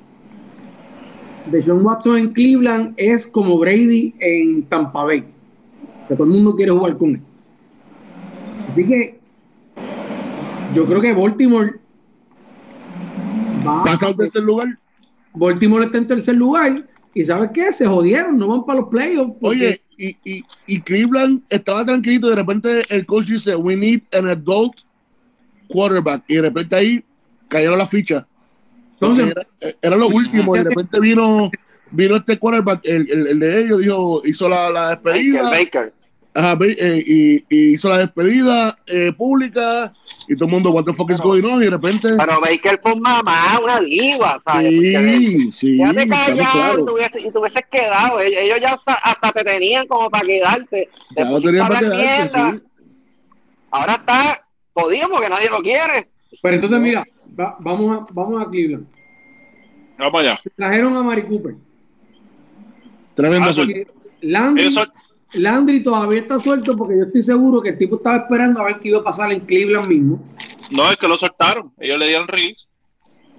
Deshaun 1.51 1.83
Watson 1.83 2.17
en 2.17 2.33
Cleveland 2.33 2.93
es 2.95 3.27
como 3.27 3.57
Brady 3.57 4.13
en 4.19 4.63
Tampa 4.63 5.03
Bay. 5.03 5.25
Que 6.07 6.15
todo 6.15 6.25
el 6.25 6.33
mundo 6.33 6.55
quiere 6.55 6.71
jugar 6.71 6.97
con 6.97 7.09
él. 7.11 7.21
Así 8.67 8.85
que. 8.85 9.19
Yo 10.73 10.85
creo 10.85 11.01
que 11.01 11.13
Baltimore. 11.13 11.73
Va 13.67 13.83
¿Pasa 13.83 14.07
al 14.07 14.15
tercer 14.15 14.43
lugar? 14.43 14.79
Baltimore 15.33 15.85
está 15.85 15.97
en 15.97 16.07
tercer 16.07 16.35
lugar. 16.35 16.87
Y 17.13 17.23
¿sabes 17.25 17.51
qué? 17.53 17.71
Se 17.71 17.85
jodieron, 17.85 18.37
no 18.37 18.47
van 18.47 18.65
para 18.65 18.81
los 18.81 18.89
playoffs. 18.89 19.35
Oye, 19.41 19.81
y, 19.97 20.17
y, 20.23 20.43
y, 20.65 20.81
Cleveland 20.81 21.43
estaba 21.49 21.85
tranquilito 21.85 22.27
y 22.27 22.29
de 22.31 22.35
repente 22.35 22.83
el 22.89 23.05
coach 23.05 23.27
dice, 23.27 23.55
we 23.55 23.75
need 23.75 24.01
an 24.11 24.27
adult 24.27 24.73
quarterback. 25.67 26.23
Y 26.27 26.35
de 26.35 26.41
repente 26.41 26.75
ahí 26.75 27.03
cayeron 27.47 27.77
las 27.77 27.89
fichas. 27.89 28.25
Entonces, 28.93 29.33
era, 29.81 29.95
lo 29.95 30.07
último. 30.07 30.55
Y 30.55 30.59
de 30.59 30.65
repente 30.65 30.99
vino, 30.99 31.51
vino 31.91 32.15
este 32.15 32.39
quarterback, 32.39 32.81
el, 32.85 33.09
el, 33.09 33.27
el 33.27 33.39
de 33.39 33.61
ellos, 33.61 33.79
dijo, 33.81 34.21
hizo 34.25 34.49
la, 34.49 34.69
la 34.69 34.89
despedida. 34.89 35.43
Baker, 35.43 35.93
eh, 36.35 37.03
y, 37.05 37.35
y, 37.49 37.73
hizo 37.73 37.89
la 37.89 37.99
despedida 37.99 38.77
eh, 38.87 39.11
pública 39.15 39.93
y 40.27 40.35
todo 40.35 40.45
el 40.45 40.51
mundo, 40.51 40.71
what 40.71 40.85
the 40.85 40.93
fuck 40.93 41.11
is 41.11 41.19
going 41.19 41.43
on? 41.43 41.61
Y 41.61 41.65
de 41.65 41.71
repente. 41.71 42.09
Pero 42.17 42.39
Baker 42.39 42.79
fue 42.81 42.95
mamá, 42.95 43.59
una 43.61 43.79
diva, 43.81 44.41
¿sabes? 44.45 44.71
Sí, 44.71 45.51
sí. 45.51 45.77
Ya 45.77 45.93
te 45.93 46.07
callado 46.07 46.97
y, 46.97 47.09
te 47.11 47.21
y 47.21 47.31
te 47.31 47.37
hubieses 47.37 47.63
quedado. 47.71 48.19
Ellos 48.19 48.59
ya 48.61 48.73
hasta, 48.73 48.93
hasta, 48.93 49.31
te 49.31 49.43
tenían 49.43 49.87
como 49.87 50.09
para 50.09 50.25
quedarte. 50.25 50.89
Ya 51.15 51.25
lo 51.25 51.41
tenían 51.41 51.67
para 51.67 51.79
quedarte, 51.79 52.29
sí. 52.29 52.61
Ahora 53.71 53.93
está 53.95 54.47
jodido 54.73 55.09
porque 55.09 55.29
nadie 55.29 55.49
lo 55.49 55.59
quiere. 55.61 56.09
Pero 56.41 56.55
entonces, 56.55 56.79
mira, 56.79 57.03
vamos, 57.59 57.97
a, 57.97 58.05
vamos 58.11 58.41
a 58.41 58.49
Cleveland. 58.49 58.87
Vamos 59.97 60.21
allá. 60.21 60.39
Trajeron 60.55 60.95
a 60.95 61.03
Mari 61.03 61.23
Cooper. 61.23 61.55
Tremendo. 63.13 63.49
Ah, 63.49 63.65
Landry, 64.21 64.67
Eso 64.67 64.85
Landry 65.33 65.83
todavía 65.83 66.19
está 66.19 66.39
suelto 66.39 66.77
porque 66.77 66.97
yo 66.97 67.05
estoy 67.05 67.21
seguro 67.21 67.61
que 67.61 67.69
el 67.69 67.77
tipo 67.77 67.95
estaba 67.95 68.17
esperando 68.17 68.59
a 68.59 68.65
ver 68.65 68.79
qué 68.79 68.89
iba 68.89 68.99
a 68.99 69.03
pasar 69.03 69.31
en 69.31 69.41
Cleveland 69.41 69.87
mismo. 69.87 70.23
No, 70.71 70.89
es 70.89 70.97
que 70.97 71.07
lo 71.07 71.17
soltaron. 71.17 71.73
Ellos 71.79 71.99
le 71.99 72.07
dieron 72.07 72.27
release. 72.27 72.61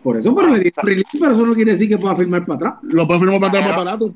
Por 0.02 0.16
eso, 0.16 0.34
pero 0.34 0.48
le 0.48 0.60
dieron 0.60 0.84
release, 0.84 1.08
pero 1.12 1.32
eso 1.32 1.46
no 1.46 1.54
quiere 1.54 1.72
decir 1.72 1.88
que 1.88 1.98
pueda 1.98 2.16
firmar 2.16 2.44
para 2.44 2.56
atrás. 2.56 2.74
Lo 2.82 3.06
puede 3.06 3.20
firmar 3.20 3.40
para 3.40 3.48
atrás 3.48 3.66
más 3.68 3.76
barato. 3.76 4.14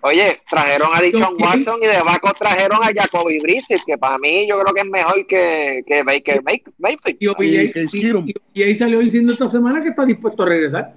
Oye, 0.00 0.40
trajeron 0.48 0.90
a 0.94 1.00
Dixon 1.00 1.34
Watson 1.40 1.82
y 1.82 1.86
de 1.86 2.00
Baco 2.02 2.32
trajeron 2.38 2.78
a 2.82 2.92
Jacoby 2.94 3.40
Brissett, 3.40 3.82
que 3.84 3.98
para 3.98 4.16
mí 4.18 4.46
yo 4.48 4.58
creo 4.60 4.72
que 4.72 4.80
es 4.82 4.86
mejor 4.86 5.26
que, 5.26 5.82
que 5.86 6.02
Baker 6.04 6.40
Mayfield. 6.78 7.18
Y, 8.54 8.62
ahí 8.62 8.76
salió 8.76 9.00
diciendo 9.00 9.32
esta 9.32 9.48
semana 9.48 9.82
que 9.82 9.88
está 9.88 10.04
dispuesto 10.04 10.44
a 10.44 10.46
regresar. 10.46 10.94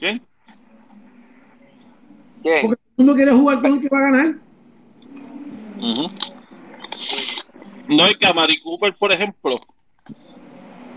¿Quién? 0.00 0.20
¿Quién? 2.42 2.60
Porque 2.62 2.76
todo 2.76 2.90
el 2.96 3.04
mundo 3.04 3.14
quiere 3.14 3.30
jugar 3.30 3.60
con 3.60 3.72
el 3.74 3.80
que 3.80 3.88
va 3.88 3.98
a 3.98 4.10
ganar. 4.10 4.47
No 7.88 8.04
hay 8.04 8.14
que 8.14 8.32
Mari 8.34 8.60
Cooper, 8.60 8.94
por 8.96 9.12
ejemplo, 9.12 9.60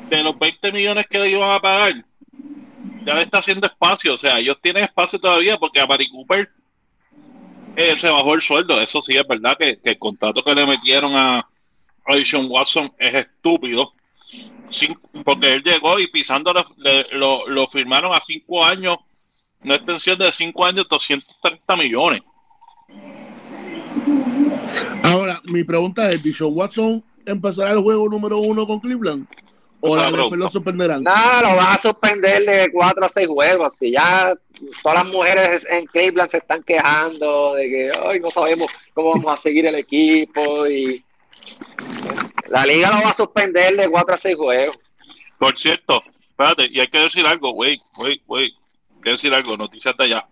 de 0.09 0.23
los 0.23 0.37
20 0.37 0.71
millones 0.71 1.07
que 1.07 1.19
le 1.19 1.31
iban 1.31 1.51
a 1.51 1.61
pagar, 1.61 2.05
ya 3.05 3.15
le 3.15 3.23
está 3.23 3.39
haciendo 3.39 3.67
espacio. 3.67 4.15
O 4.15 4.17
sea, 4.17 4.39
ellos 4.39 4.57
tienen 4.61 4.83
espacio 4.83 5.19
todavía 5.19 5.57
porque 5.57 5.79
a 5.79 5.87
Mari 5.87 6.09
Cooper 6.09 6.49
eh, 7.75 7.97
se 7.97 8.09
bajó 8.09 8.33
el 8.33 8.41
sueldo. 8.41 8.81
Eso 8.81 9.01
sí 9.01 9.15
es 9.15 9.27
verdad 9.27 9.57
que, 9.57 9.79
el 9.83 9.97
contrato 9.97 10.43
que 10.43 10.55
le 10.55 10.65
metieron 10.65 11.15
a, 11.15 11.39
a 11.39 12.39
Watson 12.47 12.91
es 12.97 13.13
estúpido. 13.13 13.93
porque 15.23 15.53
él 15.53 15.63
llegó 15.63 15.99
y 15.99 16.07
pisando 16.07 16.53
lo, 17.11 17.47
lo, 17.47 17.67
firmaron 17.67 18.13
a 18.13 18.21
cinco 18.21 18.63
años, 18.63 18.97
una 19.63 19.75
extensión 19.75 20.17
de 20.17 20.31
cinco 20.31 20.65
años, 20.65 20.87
230 20.89 21.75
millones. 21.75 22.21
Ahora, 25.03 25.41
mi 25.45 25.63
pregunta 25.63 26.09
es, 26.09 26.21
¿Dishon 26.21 26.51
Watson 26.53 27.03
empezará 27.25 27.71
el 27.71 27.79
juego 27.79 28.09
número 28.09 28.37
uno 28.39 28.65
con 28.65 28.79
Cleveland? 28.79 29.27
¿O 29.81 29.95
la 29.95 30.09
lo 30.11 30.49
suspenderán? 30.49 31.03
No, 31.03 31.41
lo 31.41 31.55
van 31.55 31.75
a 31.75 31.81
suspender 31.81 32.45
de 32.45 32.71
cuatro 32.71 33.03
a 33.05 33.09
seis 33.09 33.27
juegos. 33.27 33.73
Si 33.79 33.91
ya 33.91 34.33
todas 34.83 35.03
las 35.03 35.11
mujeres 35.11 35.65
en 35.69 35.87
Cleveland 35.87 36.29
se 36.29 36.37
están 36.37 36.61
quejando 36.63 37.55
de 37.55 37.69
que 37.69 37.91
hoy 37.91 38.19
no 38.19 38.29
sabemos 38.29 38.67
cómo 38.93 39.13
vamos 39.13 39.39
a 39.39 39.41
seguir 39.41 39.65
el 39.65 39.75
equipo 39.75 40.67
y 40.67 41.03
la 42.47 42.63
liga 42.65 42.91
lo 42.91 43.03
va 43.03 43.09
a 43.09 43.15
suspender 43.15 43.75
de 43.75 43.89
cuatro 43.89 44.13
a 44.13 44.17
seis 44.17 44.35
juegos. 44.35 44.77
Por 45.39 45.57
cierto, 45.57 46.03
espérate, 46.29 46.67
y 46.71 46.79
hay 46.79 46.87
que 46.87 46.99
decir 46.99 47.25
algo, 47.25 47.51
güey, 47.51 47.81
güey, 47.95 48.21
güey, 48.27 48.53
hay 48.95 49.01
que 49.01 49.09
decir 49.11 49.33
algo, 49.33 49.57
noticias 49.57 49.97
de 49.97 50.03
allá. 50.03 50.27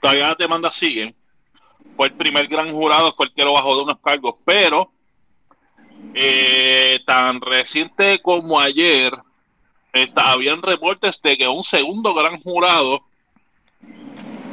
Todavía 0.00 0.28
las 0.28 0.38
demandas 0.38 0.74
siguen 0.74 1.14
fue 1.98 2.06
el 2.06 2.14
primer 2.14 2.46
gran 2.46 2.72
jurado, 2.72 3.12
fue 3.16 3.26
el 3.26 3.32
que 3.32 3.44
lo 3.44 3.54
bajó 3.54 3.74
de 3.74 3.82
unos 3.82 3.98
cargos, 3.98 4.36
pero 4.44 4.92
eh, 6.14 7.00
tan 7.04 7.40
reciente 7.40 8.22
como 8.22 8.60
ayer, 8.60 9.12
está, 9.92 10.30
habían 10.30 10.62
reportes 10.62 11.20
de 11.20 11.36
que 11.36 11.48
un 11.48 11.64
segundo 11.64 12.14
gran 12.14 12.40
jurado 12.40 13.00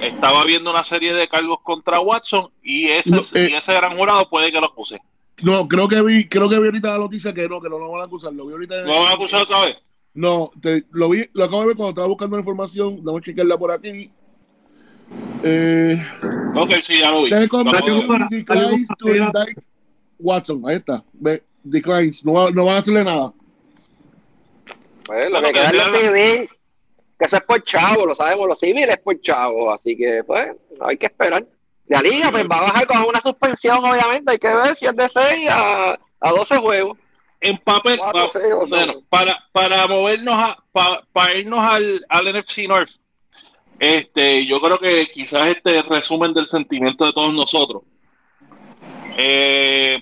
estaba 0.02 0.44
viendo 0.44 0.72
una 0.72 0.84
serie 0.84 1.14
de 1.14 1.28
cargos 1.28 1.60
contra 1.62 2.00
Watson 2.00 2.50
y 2.64 2.88
ese, 2.88 3.16
eh, 3.36 3.52
ese 3.56 3.74
gran 3.76 3.96
jurado 3.96 4.28
puede 4.28 4.52
que 4.52 4.60
lo 4.60 4.66
acuse. 4.66 5.00
No, 5.44 5.68
creo 5.68 5.88
que 5.88 6.02
vi, 6.02 6.28
creo 6.28 6.50
que 6.50 6.58
vi 6.58 6.66
ahorita 6.66 6.94
la 6.94 6.98
noticia 6.98 7.32
que 7.32 7.48
no, 7.48 7.62
que 7.62 7.70
no 7.70 7.78
lo 7.78 7.92
van 7.92 8.02
a 8.02 8.06
acusar. 8.06 8.34
Lo 8.34 8.48
vi 8.48 8.54
ahorita. 8.54 8.82
¿No 8.82 8.88
lo 8.88 9.00
van 9.02 9.12
a 9.12 9.14
acusar 9.14 9.44
otra 9.44 9.66
vez? 9.66 9.78
No, 10.16 10.50
lo 10.94 11.10
vi, 11.10 11.30
lo 11.34 11.44
acabo 11.44 11.62
de 11.62 11.68
ver 11.68 11.76
cuando 11.76 11.90
estaba 11.92 12.08
buscando 12.08 12.38
la 12.38 12.42
información. 12.42 13.04
Vamos 13.04 13.22
a 13.22 13.26
chequearla 13.26 13.56
por 13.56 13.72
aquí. 13.72 14.10
Eh, 15.44 16.04
ok, 16.56 16.72
sí, 16.84 17.00
ya 17.00 17.12
lo 17.12 17.24
vi. 17.24 17.30
Declines 17.30 18.88
to 18.98 19.16
indict 19.16 19.60
Watson. 20.20 20.64
Ahí 20.68 20.78
está. 20.78 21.04
Declines. 21.64 22.26
No, 22.26 22.50
no 22.50 22.66
van 22.66 22.76
a 22.76 22.80
hacerle 22.80 23.04
nada. 23.04 23.34
Pues 25.06 25.30
lo 25.30 25.42
que 25.42 25.54
queda 25.54 25.70
es 25.70 25.74
lo 25.74 25.84
civil. 25.84 26.50
que 27.20 27.26
eso 27.26 27.38
es 27.38 27.44
por 27.44 27.64
chavo, 27.64 28.06
lo 28.06 28.16
sabemos, 28.16 28.48
los 28.48 28.60
civiles 28.60 28.90
es 28.90 28.98
por 28.98 29.20
chavo, 29.22 29.72
así 29.72 29.96
que 29.96 30.24
pues 30.26 30.52
hay 30.82 30.98
que 30.98 31.06
esperar. 31.06 31.46
La 31.88 32.02
liga 32.02 32.32
pues 32.32 32.46
va 32.50 32.58
a 32.58 32.62
bajar 32.62 32.88
con 32.88 33.04
una 33.04 33.22
suspensión, 33.22 33.86
obviamente, 33.86 34.32
hay 34.32 34.40
que 34.40 34.48
ver 34.48 34.76
si 34.76 34.88
es 34.88 34.96
de 34.96 35.08
6 35.08 35.50
a, 35.52 36.00
a 36.20 36.30
12 36.32 36.58
juegos. 36.58 36.98
En 37.42 37.58
papel, 37.60 38.00
bueno, 38.68 39.04
para, 39.08 39.44
para 39.52 39.86
movernos, 39.86 40.36
a, 40.36 40.58
para, 41.14 41.36
irnos 41.36 41.60
al, 41.60 42.04
al 42.10 42.34
NFC 42.34 42.68
North, 42.68 42.90
este, 43.80 44.46
yo 44.46 44.60
creo 44.62 44.80
que 44.80 45.08
quizás 45.08 45.48
este 45.48 45.82
resumen 45.84 46.34
del 46.34 46.48
sentimiento 46.48 47.06
de 47.06 47.14
todos 47.14 47.34
nosotros. 47.34 47.84
Eh, 49.18 50.02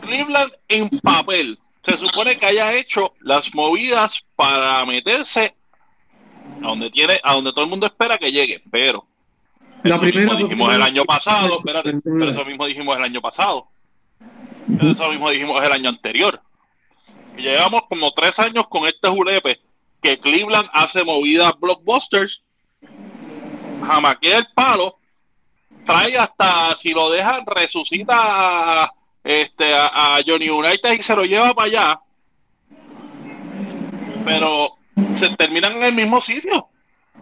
Cleveland 0.00 0.52
en 0.68 0.88
papel 1.00 1.58
se 1.84 1.96
supone 1.96 2.38
que 2.38 2.46
haya 2.46 2.74
hecho 2.74 3.14
las 3.20 3.54
movidas 3.54 4.22
para 4.36 4.84
meterse 4.84 5.54
a 6.62 6.66
donde 6.66 6.90
tiene, 6.90 7.20
a 7.22 7.34
donde 7.34 7.52
todo 7.52 7.64
el 7.64 7.70
mundo 7.70 7.86
espera 7.86 8.18
que 8.18 8.32
llegue, 8.32 8.62
pero 8.70 9.06
la 9.82 9.98
primera 9.98 10.34
mismo 10.34 10.48
dijimos 10.48 10.74
el 10.74 10.82
año 10.82 11.04
pasado, 11.04 11.60
pero 11.64 12.30
eso 12.30 12.44
mismo 12.44 12.66
dijimos 12.66 12.96
el 12.96 13.04
año 13.04 13.20
pasado, 13.20 13.68
eso 14.80 15.10
mismo 15.10 15.30
dijimos 15.30 15.62
el 15.62 15.72
año 15.72 15.88
anterior. 15.88 16.40
Y 17.36 17.42
llevamos 17.42 17.82
como 17.88 18.12
tres 18.12 18.38
años 18.38 18.66
con 18.68 18.88
este 18.88 19.08
julepe 19.08 19.60
que 20.02 20.18
Cleveland 20.18 20.68
hace 20.72 21.04
movidas 21.04 21.52
blockbusters, 21.60 22.42
jamaquea 23.86 24.38
el 24.38 24.46
palo, 24.54 24.98
trae 25.84 26.16
hasta 26.16 26.76
si 26.76 26.90
lo 26.90 27.10
dejan 27.10 27.44
resucita 27.46 28.92
este, 29.24 29.74
a, 29.74 30.18
Johnny 30.26 30.48
United 30.48 30.92
y 30.92 31.02
se 31.02 31.16
lo 31.16 31.24
lleva 31.24 31.54
para 31.54 31.66
allá. 31.66 32.00
Pero 34.24 34.76
se 35.18 35.28
terminan 35.36 35.76
en 35.76 35.84
el 35.84 35.94
mismo 35.94 36.20
sitio. 36.20 36.68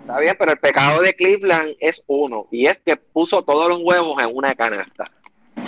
Está 0.00 0.18
bien, 0.20 0.36
pero 0.38 0.52
el 0.52 0.58
pecado 0.58 1.02
de 1.02 1.14
Cleveland 1.14 1.74
es 1.80 2.00
uno, 2.06 2.46
y 2.52 2.66
es 2.66 2.78
que 2.84 2.96
puso 2.96 3.42
todos 3.42 3.68
los 3.68 3.80
huevos 3.82 4.22
en 4.22 4.36
una 4.36 4.54
canasta. 4.54 5.10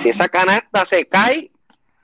Si 0.00 0.10
esa 0.10 0.28
canasta 0.28 0.86
se 0.86 1.06
cae, 1.06 1.50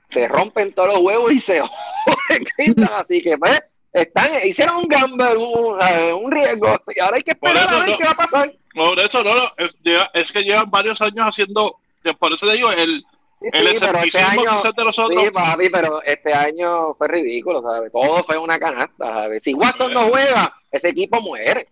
se 0.09 0.27
rompen 0.27 0.73
todos 0.73 0.95
los 0.95 0.99
huevos 0.99 1.31
y 1.31 1.39
se 1.39 1.61
joden 2.29 2.89
Así 2.93 3.21
que, 3.21 3.37
pues, 3.37 3.61
están, 3.93 4.45
hicieron 4.45 4.77
un 4.77 4.87
gamble, 4.87 5.37
un, 5.37 6.23
un, 6.23 6.31
riesgo, 6.31 6.77
y 6.93 6.99
ahora 6.99 7.17
hay 7.17 7.23
que 7.23 7.31
esperar 7.31 7.73
a 7.73 7.79
ver 7.79 7.97
qué 7.97 8.03
va 8.03 8.11
a 8.11 8.15
pasar. 8.15 8.53
Por 8.75 8.99
eso, 8.99 9.23
no, 9.23 9.33
es, 9.57 9.73
es 10.13 10.31
que 10.33 10.43
llevan 10.43 10.69
varios 10.69 11.01
años 11.01 11.25
haciendo, 11.25 11.77
por 12.19 12.33
eso 12.33 12.45
te 12.45 12.53
digo, 12.53 12.71
el, 12.71 13.05
el 13.39 13.67
sí, 13.69 13.77
pero 13.79 13.99
este 13.99 14.19
año, 14.19 14.41
de 14.75 14.83
los 14.83 14.99
otros. 14.99 15.23
Sí, 15.23 15.31
papi, 15.31 15.69
pero 15.69 16.01
este 16.03 16.33
año 16.33 16.93
fue 16.95 17.07
ridículo, 17.07 17.61
¿sabes? 17.61 17.89
Todo 17.91 18.23
fue 18.23 18.37
una 18.37 18.59
canasta, 18.59 19.13
¿sabes? 19.13 19.43
Si 19.43 19.53
Watson 19.53 19.93
no 19.93 20.09
juega, 20.09 20.53
ese 20.71 20.89
equipo 20.89 21.21
muere. 21.21 21.69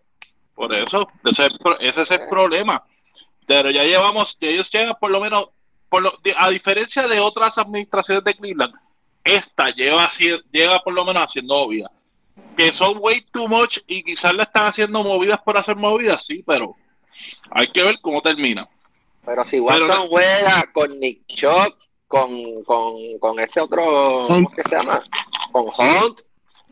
Por 0.55 0.73
eso, 0.73 1.09
ese, 1.25 2.01
es 2.01 2.11
el 2.11 2.27
problema. 2.29 2.83
Pero 3.45 3.69
ya 3.69 3.83
llevamos, 3.83 4.37
ellos 4.39 4.69
llegan 4.71 4.95
por 4.97 5.11
lo 5.11 5.19
menos, 5.19 5.49
por 5.89 6.03
lo, 6.03 6.13
a 6.37 6.49
diferencia 6.49 7.05
de 7.07 7.19
otras 7.19 7.57
administraciones 7.57 8.23
de 8.23 8.35
Cleveland, 8.35 8.73
esta 9.25 9.71
lleva, 9.71 10.09
llega 10.51 10.79
por 10.79 10.93
lo 10.93 11.03
menos 11.03 11.23
haciendo 11.23 11.55
movidas. 11.55 11.91
Que 12.55 12.71
son 12.71 12.97
way 12.99 13.25
too 13.31 13.47
much 13.47 13.79
y 13.87 14.03
quizás 14.03 14.33
le 14.33 14.43
están 14.43 14.67
haciendo 14.67 15.03
movidas 15.03 15.41
por 15.41 15.57
hacer 15.57 15.75
movidas, 15.75 16.23
sí, 16.25 16.43
pero 16.45 16.75
hay 17.51 17.67
que 17.67 17.83
ver 17.83 17.99
cómo 18.01 18.21
termina. 18.21 18.67
Pero 19.25 19.45
si 19.45 19.59
Watson 19.59 20.07
juega 20.09 20.69
con 20.73 20.99
Nick 20.99 21.25
Chuck, 21.27 21.77
con, 22.07 22.63
con, 22.63 22.95
con 23.19 23.39
este 23.39 23.61
otro, 23.61 24.25
¿cómo 24.27 24.49
se 24.53 24.63
llama? 24.69 25.01
Con 25.51 25.65
Hunt. 25.65 26.19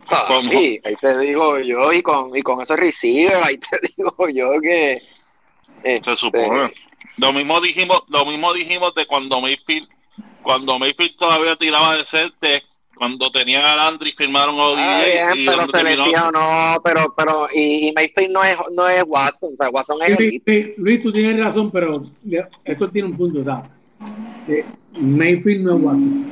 Ah, 0.08 0.42
sí, 0.50 0.80
ahí 0.84 0.96
te 0.98 1.18
digo 1.20 1.60
yo, 1.60 1.94
y 1.94 2.02
con, 2.02 2.36
y 2.36 2.42
con 2.42 2.62
ese 2.62 2.76
receiver, 2.76 3.42
ahí 3.44 3.58
te 3.58 3.80
digo 3.98 4.30
yo 4.30 4.60
que. 4.62 5.02
Este, 5.84 6.12
se 6.12 6.18
supone. 6.18 6.74
Lo 7.18 7.34
mismo 7.34 7.62
dijimos, 7.62 8.04
lo 8.08 8.26
mismo 8.26 8.54
dijimos 8.54 8.94
de 8.96 9.06
cuando 9.06 9.40
Mayfield, 9.40 9.88
cuando 10.44 10.78
Mayfield 10.80 11.18
todavía 11.18 11.56
tiraba 11.56 11.96
de 11.96 12.06
serte, 12.06 12.64
cuando 13.02 13.32
tenían 13.32 13.66
a 13.66 13.76
Landry 13.76 14.14
firmaron 14.16 14.60
a 14.60 15.00
ah, 15.00 15.04
bien, 15.04 15.44
pero 15.44 15.62
se 15.72 15.96
no, 16.32 16.82
pero, 16.84 17.12
pero, 17.18 17.48
y, 17.52 17.92
Mayfield 17.96 18.30
no 18.30 18.44
es, 18.44 18.56
no 18.76 18.88
es 18.88 19.04
Watson, 19.08 19.54
o 19.54 19.58
sea, 19.58 19.72
Watson 19.72 19.98
es 20.04 20.20
Luis, 20.20 20.44
Luis, 20.78 21.02
tú 21.02 21.12
tienes 21.12 21.44
razón, 21.44 21.72
pero 21.72 22.06
esto 22.64 22.92
tiene 22.92 23.08
un 23.08 23.18
punto, 23.18 23.44
¿sabes? 23.44 23.72
Mayfield 25.00 25.64
no 25.64 25.78
es 25.78 25.82
Watson. 25.82 26.32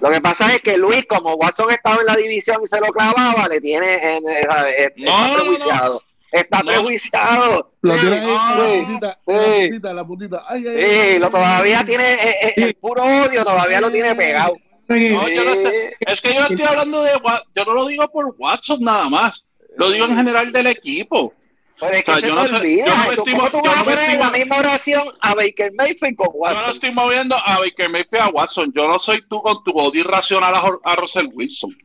Lo 0.00 0.10
que 0.12 0.20
pasa 0.20 0.54
es 0.54 0.62
que 0.62 0.76
Luis, 0.76 1.04
como 1.08 1.34
Watson 1.34 1.72
estaba 1.72 1.96
en 1.96 2.06
la 2.06 2.14
división 2.14 2.58
y 2.62 2.68
se 2.68 2.78
lo 2.78 2.92
clavaba, 2.92 3.48
le 3.48 3.60
tiene 3.60 4.18
en, 4.18 4.22
en, 4.24 5.04
no, 5.04 5.36
no, 5.36 6.02
Está 6.32 6.60
prejuiciado. 6.60 7.72
Lo 7.82 7.94
tiene 7.98 8.20
ahí, 8.20 8.26
la 8.26 8.86
puntita, 8.86 9.18
la 9.26 9.34
puntita, 9.60 9.92
la 9.92 10.04
puntita. 10.04 10.44
Ay, 10.48 10.66
ay, 10.66 11.12
sí, 11.12 11.18
lo 11.18 11.30
todavía 11.30 11.84
tiene 11.84 12.14
eh, 12.14 12.36
eh, 12.42 12.54
el, 12.56 12.74
puro 12.74 13.02
odio, 13.02 13.44
todavía 13.44 13.80
lo 13.82 13.90
tiene 13.90 14.14
pegado. 14.14 14.54
No, 14.88 15.28
yo 15.28 15.44
no 15.44 15.52
es 15.52 16.20
que 16.20 16.34
yo 16.34 16.40
estoy 16.40 16.66
hablando 16.66 17.02
de 17.02 17.12
yo 17.54 17.64
no 17.64 17.74
lo 17.74 17.86
digo 17.86 18.08
por 18.08 18.34
Watson 18.38 18.80
nada 18.80 19.08
más, 19.08 19.44
lo 19.76 19.90
digo 19.90 20.06
en 20.06 20.16
general 20.16 20.52
del 20.52 20.68
equipo. 20.68 21.34
Pero 21.78 21.94
es 21.94 22.04
que 22.04 22.10
o 22.12 22.18
sea, 22.18 22.28
yo 22.28 22.34
no 22.34 22.46
sé, 22.46 22.76
yo 22.78 22.86
no 22.86 23.10
estoy, 23.10 23.32
¿Cómo 23.32 23.50
tú 23.50 23.60
vas 23.62 23.78
a 23.78 23.84
poner 23.84 24.18
la 24.18 24.30
misma 24.30 24.58
oración 24.58 25.02
a 25.20 25.34
Baker 25.34 25.72
Mayfield 25.74 26.16
con 26.16 26.28
Watson? 26.32 26.60
Yo 26.60 26.66
no 26.66 26.72
estoy 26.74 26.92
moviendo 26.92 27.36
a 27.36 27.58
Baker 27.58 27.90
Mayfield 27.90 28.22
a 28.22 28.28
Watson. 28.28 28.72
Yo 28.74 28.88
no 28.88 28.98
soy 28.98 29.22
tú 29.28 29.42
con 29.42 29.62
tu 29.64 29.72
odio 29.72 30.00
irracional 30.00 30.54
a, 30.54 30.62
a 30.84 30.96
Russell 30.96 31.28
Wilson. 31.32 31.76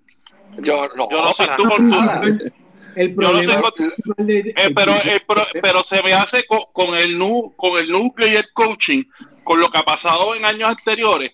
Yo 0.61 0.87
no, 0.95 1.09
yo 1.09 1.21
no 1.21 1.33
soy 1.33 1.47
tú 1.57 1.63
con 1.63 1.89
tu... 1.89 2.51
El 2.97 3.13
problema 3.13 3.61
eh, 4.17 4.73
pero, 4.75 4.91
eh, 4.91 5.21
pero, 5.61 5.83
se 5.83 6.01
me 6.01 6.13
hace 6.13 6.45
con, 6.47 6.97
el 6.97 7.15
nu, 7.15 7.53
con 7.55 7.77
el 7.77 7.89
núcleo 7.89 8.27
y 8.27 8.35
el 8.35 8.51
coaching, 8.53 9.03
con 9.43 9.59
lo 9.59 9.69
que 9.69 9.77
ha 9.77 9.83
pasado 9.83 10.33
en 10.33 10.43
años 10.43 10.69
anteriores. 10.69 11.33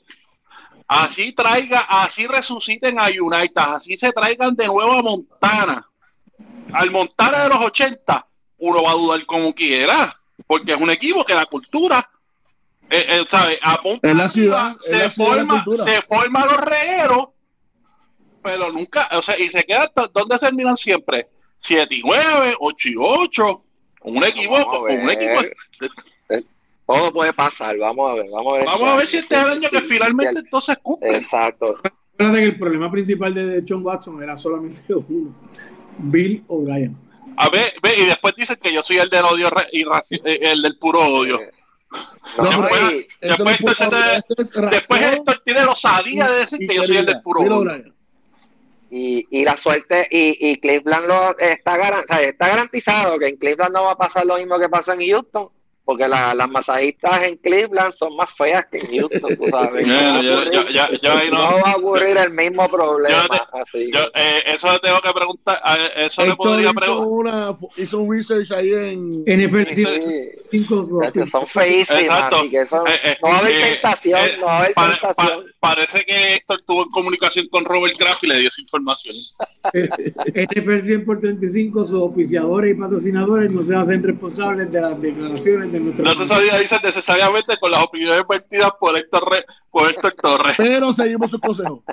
Así 0.85 1.31
traiga, 1.31 1.85
así 1.87 2.27
resuciten 2.27 2.99
a 2.99 3.05
United, 3.05 3.53
así 3.55 3.95
se 3.95 4.11
traigan 4.11 4.55
de 4.55 4.67
nuevo 4.67 4.91
a 4.91 5.01
Montana. 5.01 5.87
Al 6.73 6.91
Montana 6.91 7.43
de 7.43 7.49
los 7.49 7.59
80, 7.59 8.27
uno 8.57 8.83
va 8.83 8.91
a 8.91 8.95
dudar 8.95 9.25
como 9.25 9.55
quiera, 9.55 10.19
porque 10.45 10.73
es 10.73 10.81
un 10.81 10.89
equipo 10.89 11.23
que 11.23 11.33
la 11.33 11.45
cultura, 11.45 12.09
eh, 12.89 13.05
eh 13.07 13.25
¿sabe? 13.29 13.57
en 14.01 14.17
la 14.17 14.27
ciudad, 14.27 14.75
se, 14.83 15.09
forma, 15.11 15.63
se 15.85 16.01
forma 16.01 16.45
los 16.45 16.57
regueros, 16.57 17.27
pero 18.43 18.69
nunca, 18.69 19.07
o 19.13 19.21
sea, 19.21 19.39
y 19.39 19.47
se 19.47 19.63
queda, 19.63 19.89
¿dónde 20.13 20.37
terminan 20.37 20.75
siempre? 20.75 21.29
7 21.63 21.95
y 21.95 22.01
9, 22.03 22.55
8 22.59 22.89
y 22.89 22.95
8. 22.97 23.63
Un 24.03 24.23
equipo, 24.23 24.81
un 24.83 25.09
equipo. 25.09 25.41
Todo 26.85 27.13
puede 27.13 27.31
pasar, 27.33 27.77
vamos 27.77 28.11
a 28.11 28.15
ver. 28.15 28.29
Vamos 28.29 28.53
a 28.53 28.57
ver, 28.57 28.65
vamos 28.65 28.89
a 28.89 28.97
ver 28.97 29.07
si 29.07 29.17
este 29.17 29.35
año 29.35 29.69
que 29.69 29.81
finalmente 29.81 30.39
entonces 30.39 30.77
cumple. 30.81 31.17
Exacto. 31.17 31.79
que 32.17 32.43
el 32.43 32.57
problema 32.57 32.91
principal 32.91 33.33
de 33.33 33.63
John 33.67 33.83
Watson 33.83 34.21
era 34.21 34.35
solamente 34.35 34.81
uno: 34.93 35.33
Bill 35.97 36.43
O'Brien. 36.47 36.97
A 37.37 37.49
ver, 37.49 37.73
ve, 37.81 37.95
y 37.97 38.05
después 38.05 38.35
dicen 38.35 38.57
que 38.61 38.71
yo 38.71 38.83
soy 38.83 38.97
el 38.97 39.09
del 39.09 39.25
odio, 39.25 39.49
eh, 39.71 40.39
el 40.41 40.61
del 40.61 40.77
puro 40.77 40.99
odio. 40.99 41.39
No, 42.37 42.45
después, 42.45 43.07
después, 43.21 43.57
después, 44.71 45.01
esto 45.01 45.33
tiene 45.45 45.61
los 45.61 45.73
osadía 45.73 46.27
de 46.27 46.39
decir 46.39 46.67
que 46.67 46.75
yo 46.75 46.85
soy 46.85 46.97
el 46.97 47.05
del 47.05 47.21
puro 47.21 47.41
odio. 47.41 47.93
Y, 48.95 49.27
y 49.31 49.43
la 49.43 49.57
suerte, 49.57 50.07
y, 50.11 50.51
y 50.51 50.59
Cleveland 50.59 51.07
lo 51.07 51.35
está, 51.39 52.03
está 52.21 52.47
garantizado 52.47 53.17
que 53.17 53.29
en 53.29 53.37
Cleveland 53.37 53.73
no 53.73 53.85
va 53.85 53.93
a 53.93 53.97
pasar 53.97 54.23
lo 54.23 54.37
mismo 54.37 54.59
que 54.59 54.69
pasó 54.69 54.93
en 54.93 55.09
Houston, 55.09 55.49
porque 55.85 56.07
la, 56.07 56.33
las 56.33 56.49
masajistas 56.49 57.23
en 57.23 57.37
Cleveland 57.37 57.93
son 57.95 58.15
más 58.15 58.29
feas 58.35 58.65
que 58.67 58.79
en 58.79 58.87
Houston, 58.87 59.35
tú 59.35 59.47
sabes. 59.49 59.85
no, 61.31 61.39
va 61.63 61.71
a 61.71 61.75
ocurrir 61.77 62.17
el 62.17 62.31
mismo 62.31 62.69
problema. 62.69 63.49
eh, 63.73 64.43
eso 64.47 64.71
le 64.71 64.79
tengo 64.79 64.99
que 65.01 65.13
preguntar, 65.13 65.61
eso 65.97 66.25
le 66.25 66.35
podría 66.35 66.71
preguntar. 66.71 67.55
Hizo 67.77 67.99
un 67.99 68.11
research 68.11 68.51
ahí 68.51 68.71
en 68.73 69.23
NFL 69.25 69.71
sí, 69.71 69.85
5 70.51 70.85
Son 71.31 71.47
feísimas, 71.47 72.31
que 72.49 72.61
eso, 72.61 72.85
eh, 72.87 72.99
eh, 73.03 73.17
no 73.21 73.29
va 73.29 73.35
a 73.35 73.39
haber 73.39 73.51
eh, 73.53 73.59
tentación, 73.71 74.19
no 74.39 74.45
va 74.45 74.57
a 74.57 74.59
haber 74.59 74.73
tentación. 74.75 75.45
parece 75.59 76.05
que 76.05 76.35
Héctor 76.35 76.59
estuvo 76.59 76.83
en 76.83 76.89
comunicación 76.91 77.47
con 77.49 77.65
Robert 77.65 77.97
Kraft 77.97 78.23
y 78.23 78.27
le 78.27 78.39
dio 78.39 78.49
esa 78.49 78.61
información. 78.61 79.15
NFL 79.73 80.85
100 80.85 81.05
por 81.05 81.19
35, 81.19 81.83
sus 81.85 82.01
oficiadores 82.01 82.75
y 82.75 82.79
patrocinadores 82.79 83.51
no 83.51 83.63
se 83.63 83.75
hacen 83.75 84.03
responsables 84.03 84.71
de 84.71 84.81
las 84.81 85.01
declaraciones 85.01 85.71
no 85.79 86.09
se 86.15 86.27
sabía, 86.27 86.57
dice 86.57 86.77
necesariamente 86.83 87.57
con 87.57 87.71
las 87.71 87.83
opiniones 87.83 88.23
vertidas 88.27 88.71
por 88.79 88.97
Héctor, 88.97 89.31
Re, 89.31 89.45
por 89.71 89.89
Héctor 89.89 90.13
Torres. 90.13 90.53
Pero 90.57 90.93
seguimos 90.93 91.31
su 91.31 91.39
consejo. 91.39 91.83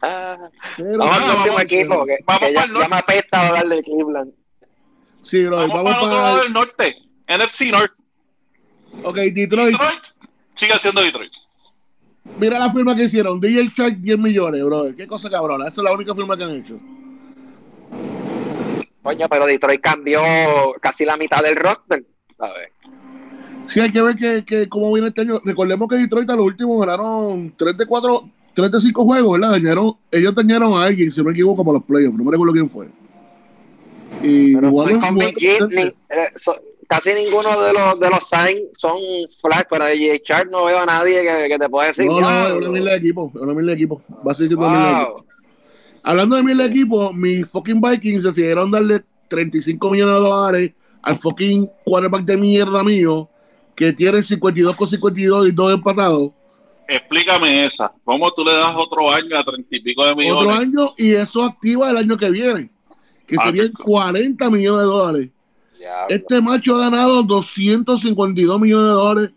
Ah, 0.00 0.36
Pero, 0.76 0.98
vamos 0.98 1.22
al 1.22 1.36
último 1.36 1.60
equipo, 1.60 2.04
que, 2.04 2.18
vamos 2.26 2.48
que 2.48 2.52
ya, 2.52 2.66
ya, 2.66 2.88
me 2.88 2.96
apesta 2.96 3.48
hablar 3.48 3.68
de 3.68 3.82
Cleveland. 3.82 4.32
Sí, 5.22 5.44
bro, 5.44 5.56
vamos, 5.58 5.74
vamos 5.74 5.94
para 5.94 6.06
el 6.06 6.22
lado 6.22 6.42
del 6.42 6.52
norte, 6.52 6.96
NFC 7.28 7.60
North. 7.70 7.92
Ok, 9.04 9.16
Detroit. 9.16 9.72
Detroit 9.72 10.04
sigue 10.56 10.78
siendo 10.80 11.02
Detroit. 11.02 11.32
Mira 12.38 12.58
la 12.58 12.72
firma 12.72 12.94
que 12.96 13.04
hicieron, 13.04 13.40
DJ 13.40 13.72
Chuck 13.74 13.94
10 13.98 14.18
millones, 14.18 14.64
bro. 14.64 14.94
Qué 14.96 15.06
cosa 15.06 15.30
cabrona. 15.30 15.68
Esa 15.68 15.80
es 15.80 15.84
la 15.84 15.92
única 15.92 16.14
firma 16.14 16.36
que 16.36 16.44
han 16.44 16.56
hecho. 16.56 16.78
Coño, 19.02 19.28
pero 19.28 19.46
Detroit 19.46 19.80
cambió 19.80 20.22
casi 20.80 21.04
la 21.04 21.16
mitad 21.16 21.42
del 21.42 21.56
roster. 21.56 22.04
¿Sabes? 22.42 22.68
Sí, 23.68 23.80
hay 23.80 23.92
que 23.92 24.02
ver 24.02 24.16
que, 24.16 24.44
que 24.44 24.68
cómo 24.68 24.92
viene 24.92 25.08
este 25.08 25.20
año. 25.20 25.40
Recordemos 25.44 25.88
que 25.88 25.96
Detroit 25.96 26.28
a 26.30 26.36
los 26.36 26.46
últimos 26.46 26.84
ganaron 26.84 27.54
3 27.56 27.76
de 27.76 27.86
4, 27.86 28.28
3 28.54 28.72
de 28.72 28.80
5 28.80 29.04
juegos, 29.04 29.40
¿verdad? 29.40 29.52
Dañaron, 29.52 29.94
ellos 30.10 30.34
dañaron 30.34 30.74
a 30.74 30.84
alguien, 30.84 31.10
si 31.10 31.20
no 31.20 31.26
me 31.26 31.32
equivoco, 31.32 31.64
para 31.64 31.78
los 31.78 31.84
playoffs. 31.84 32.18
No 32.18 32.24
me 32.24 32.32
recuerdo 32.32 32.52
quién 32.52 32.68
fue. 32.68 32.88
Y 34.22 34.54
pero 34.54 34.68
igual, 34.68 35.00
con 35.00 35.22
eh, 35.22 35.94
casi 36.86 37.14
ninguno 37.14 37.60
de 37.62 37.72
los 37.72 37.98
de 37.98 38.10
los 38.10 38.28
signs 38.28 38.62
son 38.76 38.98
flash, 39.40 39.64
pero 39.70 39.86
de 39.86 40.22
Chart 40.24 40.48
no 40.50 40.66
veo 40.66 40.80
a 40.80 40.86
nadie 40.86 41.22
que, 41.22 41.48
que 41.48 41.58
te 41.58 41.68
pueda 41.68 41.88
decir. 41.88 42.06
No, 42.06 42.20
no, 42.20 42.46
es 42.46 42.52
una 42.52 42.68
mil 42.68 42.84
de 42.84 42.94
equipo, 42.96 43.32
es 43.34 43.40
una 43.40 43.54
mil 43.54 43.66
de 43.66 43.72
equipo. 43.72 44.02
Va 44.26 44.32
a 44.32 44.34
ser 44.34 44.54
wow. 44.54 44.68
mil 44.68 44.78
de 44.78 45.02
equipo. 45.02 45.24
Hablando 46.02 46.36
de 46.36 46.42
mil 46.42 46.58
de 46.58 46.66
equipo, 46.66 47.12
mis 47.12 47.46
fucking 47.46 47.80
Vikings 47.80 48.24
decidieron 48.24 48.70
darle 48.70 49.02
35 49.28 49.90
millones 49.90 50.14
de 50.14 50.20
dólares 50.20 50.72
al 51.02 51.18
fucking 51.18 51.68
quarterback 51.84 52.24
de 52.24 52.36
mierda 52.36 52.82
mío, 52.82 53.28
que 53.74 53.92
tiene 53.92 54.22
52 54.22 54.76
con 54.76 54.88
52 54.88 55.48
y 55.48 55.52
dos 55.52 55.74
empatados. 55.74 56.30
Explícame 56.88 57.64
esa. 57.64 57.92
¿Cómo 58.04 58.30
tú 58.32 58.44
le 58.44 58.54
das 58.54 58.74
otro 58.76 59.10
año 59.10 59.38
a 59.38 59.44
30 59.44 59.76
y 59.76 59.80
pico 59.80 60.04
de 60.04 60.14
millones? 60.14 60.42
Otro 60.42 60.54
año 60.54 60.94
y 60.96 61.12
eso 61.12 61.42
activa 61.42 61.90
el 61.90 61.96
año 61.96 62.16
que 62.16 62.30
viene, 62.30 62.70
que 63.26 63.36
ah, 63.38 63.44
serían 63.44 63.72
40 63.72 64.50
millones 64.50 64.80
de 64.80 64.86
dólares. 64.86 65.30
Este 66.08 66.40
macho 66.40 66.76
ha 66.76 66.90
ganado 66.90 67.22
252 67.22 68.60
millones 68.60 68.86
de 68.86 68.92
dólares, 68.92 69.30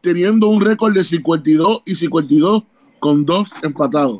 teniendo 0.00 0.48
un 0.48 0.60
récord 0.60 0.94
de 0.94 1.04
52 1.04 1.82
y 1.84 1.94
52 1.94 2.64
con 2.98 3.24
dos 3.24 3.50
empatados. 3.62 4.18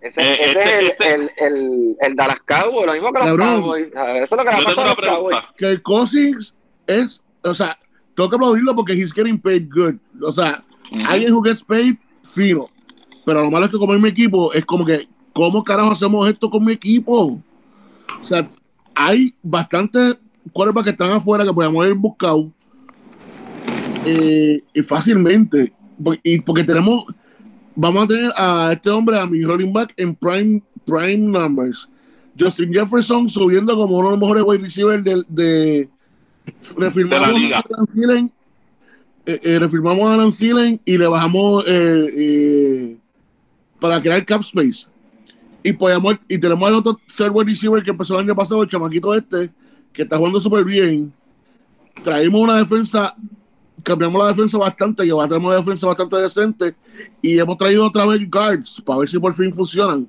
Ese, 0.00 0.20
eh, 0.20 0.38
ese 0.40 0.46
este, 0.46 0.62
es 0.62 0.90
este, 0.90 1.14
el, 1.14 1.30
el, 1.38 1.96
el, 2.00 2.16
Dallas 2.16 2.40
Cowboys, 2.44 2.86
lo 2.86 2.92
mismo 2.92 3.12
que 3.12 3.18
los 3.18 3.36
Cowboys. 3.36 3.86
Eso 3.86 3.96
es 3.96 4.30
lo 4.30 4.36
que 4.38 4.56
le 4.56 4.64
pasa 4.64 4.82
a 4.82 4.86
los 4.86 4.96
Cowboys. 4.96 5.38
Que 5.56 5.66
el 5.66 5.82
Cousins 5.82 6.54
es, 6.86 7.22
o 7.42 7.54
sea, 7.54 7.78
tengo 8.14 8.30
que 8.30 8.36
aplaudirlo 8.36 8.74
porque 8.74 8.94
he's 8.94 9.12
getting 9.12 9.40
paid 9.40 9.68
good. 9.72 9.96
O 10.22 10.32
sea, 10.32 10.64
alguien 11.06 11.32
who 11.32 11.42
gets 11.42 11.62
paid, 11.62 11.96
fino. 12.22 12.68
Pero 13.24 13.42
lo 13.42 13.50
malo 13.50 13.66
es 13.66 13.70
que 13.70 13.78
como 13.78 13.94
es 13.94 14.00
mi 14.00 14.08
equipo, 14.08 14.52
es 14.52 14.64
como 14.64 14.84
que, 14.84 15.06
¿cómo 15.32 15.62
carajo 15.62 15.92
hacemos 15.92 16.28
esto 16.28 16.48
con 16.48 16.64
mi 16.64 16.72
equipo? 16.72 17.40
O 18.20 18.24
sea, 18.24 18.48
hay 18.94 19.34
bastantes 19.42 20.16
cuerpos 20.52 20.82
que 20.82 20.90
están 20.90 21.10
afuera 21.10 21.44
que 21.44 21.52
podemos 21.52 21.84
haber 21.84 21.94
buscado 21.94 22.50
eh, 24.04 24.62
y 24.72 24.82
fácilmente. 24.82 25.72
Y 26.22 26.40
porque 26.40 26.64
tenemos, 26.64 27.04
vamos 27.78 28.04
a 28.04 28.08
tener 28.08 28.32
a 28.36 28.72
este 28.72 28.90
hombre, 28.90 29.18
a 29.18 29.26
mi 29.26 29.42
rolling 29.42 29.72
back, 29.72 29.94
en 29.96 30.14
prime, 30.14 30.60
prime 30.84 31.16
numbers. 31.18 31.88
Justin 32.38 32.72
Jefferson 32.72 33.28
subiendo 33.28 33.76
como 33.76 33.98
uno 33.98 34.10
de 34.10 34.16
los 34.16 34.20
mejores 34.20 34.44
wide 34.44 34.64
receivers 34.64 35.02
de, 35.02 35.24
de 35.28 35.88
refirmamos 36.76 37.34
de 37.34 37.54
a 37.54 37.64
Alan 38.04 38.32
eh, 39.26 39.40
eh, 39.42 39.58
refirmamos 39.58 40.08
a 40.08 40.14
Alan 40.14 40.80
y 40.84 40.98
le 40.98 41.06
bajamos 41.06 41.64
eh, 41.66 42.08
eh, 42.16 42.96
para 43.80 44.00
crear 44.00 44.24
cap 44.24 44.40
space. 44.40 44.86
Y 45.62 45.72
podemos, 45.72 46.16
y 46.28 46.38
tenemos 46.38 46.68
al 46.68 46.76
otro 46.76 47.00
ser 47.06 47.30
wide 47.30 47.50
receiver 47.50 47.82
que 47.82 47.90
empezó 47.90 48.14
el 48.14 48.24
año 48.24 48.34
pasado, 48.34 48.62
el 48.62 48.68
chamaquito 48.68 49.14
este, 49.14 49.50
que 49.92 50.02
está 50.02 50.16
jugando 50.16 50.40
súper 50.40 50.64
bien. 50.64 51.12
Traímos 52.02 52.40
una 52.40 52.56
defensa, 52.58 53.14
cambiamos 53.88 54.22
la 54.22 54.28
defensa 54.28 54.58
bastante, 54.58 55.04
que 55.04 55.12
va 55.12 55.24
a 55.24 55.28
tener 55.28 55.44
una 55.44 55.56
defensa 55.56 55.86
bastante 55.86 56.16
decente, 56.16 56.74
y 57.22 57.38
hemos 57.38 57.56
traído 57.56 57.86
otra 57.86 58.06
vez 58.06 58.28
guards 58.30 58.82
para 58.84 59.00
ver 59.00 59.08
si 59.08 59.18
por 59.18 59.34
fin 59.34 59.54
funcionan. 59.54 60.06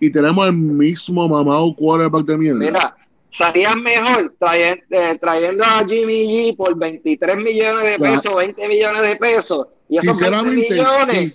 Y 0.00 0.10
tenemos 0.10 0.46
el 0.46 0.54
mismo 0.54 1.28
mamado 1.28 1.72
quarterback 1.76 2.26
de 2.26 2.38
mierda. 2.38 2.58
Mira, 2.58 2.96
salían 3.30 3.82
mejor 3.82 4.34
trayendo, 4.38 4.82
eh, 4.90 5.18
trayendo 5.20 5.64
a 5.64 5.84
Jimmy 5.86 6.26
G 6.26 6.56
por 6.56 6.76
23 6.76 7.36
millones 7.36 7.84
de 7.84 7.98
pesos, 7.98 8.36
20 8.36 8.68
millones 8.68 9.02
de 9.02 9.16
pesos. 9.16 9.66
Y 9.88 9.98
esos 9.98 10.18
20 10.18 10.50
millones 10.50 11.34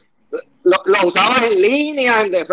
lo, 0.67 0.81
lo 0.85 1.07
usabas 1.07 1.43
en 1.43 1.61
línea, 1.61 2.23
en, 2.23 2.35
en, 2.35 2.45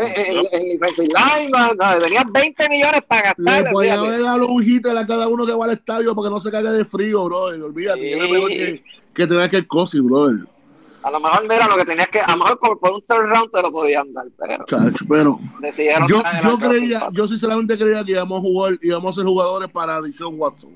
en 0.52 0.78
defensive 0.78 1.08
lineman, 1.08 1.76
tenías 2.00 2.24
20 2.32 2.68
millones 2.68 3.00
para 3.08 3.22
gastar. 3.22 3.64
Le 3.64 3.72
voy 3.72 3.88
a 3.88 3.96
dar 3.96 4.40
un 4.40 4.62
hit 4.62 4.86
a 4.86 5.04
cada 5.06 5.26
uno 5.26 5.44
que 5.44 5.52
va 5.52 5.64
al 5.64 5.72
estadio 5.72 6.14
porque 6.14 6.30
no 6.30 6.38
se 6.38 6.50
caiga 6.50 6.70
de 6.70 6.84
frío, 6.84 7.24
bro. 7.24 7.44
Olvídate, 7.46 8.14
sí. 8.14 8.20
mejor 8.20 8.50
que, 9.14 9.26
tener 9.26 9.50
que 9.50 9.56
el 9.58 9.66
cosi, 9.66 10.00
brother. 10.00 10.46
A 11.02 11.10
lo 11.10 11.20
mejor, 11.20 11.42
mira, 11.42 11.68
lo 11.68 11.76
que 11.76 11.84
tenías 11.84 12.08
que, 12.08 12.20
a 12.20 12.34
lo 12.34 12.44
mejor 12.44 12.78
por, 12.80 12.92
un 12.92 13.02
third 13.02 13.28
round 13.28 13.50
te 13.50 13.60
lo 13.60 13.70
podían 13.70 14.12
dar, 14.12 14.26
pero. 14.38 14.64
Chacho, 14.64 15.04
pero 15.08 15.38
yo, 16.08 16.22
yo 16.42 16.58
creía, 16.58 17.08
yo 17.12 17.26
sinceramente 17.26 17.76
creía 17.76 18.04
que 18.04 18.12
íbamos 18.12 18.38
a 18.38 18.40
jugar, 18.40 18.78
íbamos 18.80 19.10
a 19.10 19.14
ser 19.20 19.26
jugadores 19.26 19.70
para 19.70 20.00
Dishon 20.00 20.38
Watson. 20.38 20.72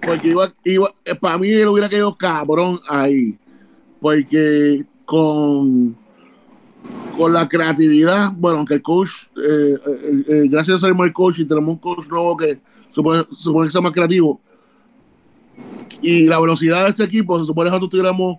Porque 0.00 0.28
iba, 0.28 0.52
iba, 0.64 0.94
eh, 1.04 1.14
para 1.14 1.38
mí 1.38 1.50
él 1.50 1.68
hubiera 1.68 1.88
quedado 1.88 2.16
cabrón 2.16 2.78
ahí. 2.88 3.38
Porque 4.00 4.84
con 5.04 5.96
con 7.16 7.32
la 7.32 7.48
creatividad, 7.48 8.32
bueno, 8.36 8.58
aunque 8.58 8.74
el 8.74 8.82
coach, 8.82 9.10
eh, 9.36 9.74
eh, 10.28 10.42
gracias 10.48 10.76
a 10.76 10.86
ser 10.86 10.96
el 10.98 11.12
coach 11.12 11.38
y 11.38 11.44
tenemos 11.44 11.70
un 11.70 11.78
coach 11.78 12.08
nuevo 12.08 12.36
que 12.36 12.60
supone, 12.90 13.24
supone 13.36 13.66
que 13.66 13.72
sea 13.72 13.80
más 13.80 13.92
creativo, 13.92 14.40
y 16.04 16.24
la 16.24 16.38
velocidad 16.38 16.84
de 16.84 16.90
este 16.90 17.04
equipo, 17.04 17.38
se 17.40 17.46
supone 17.46 17.68
que 17.68 17.70
nosotros 17.70 17.90
tuviéramos, 17.90 18.36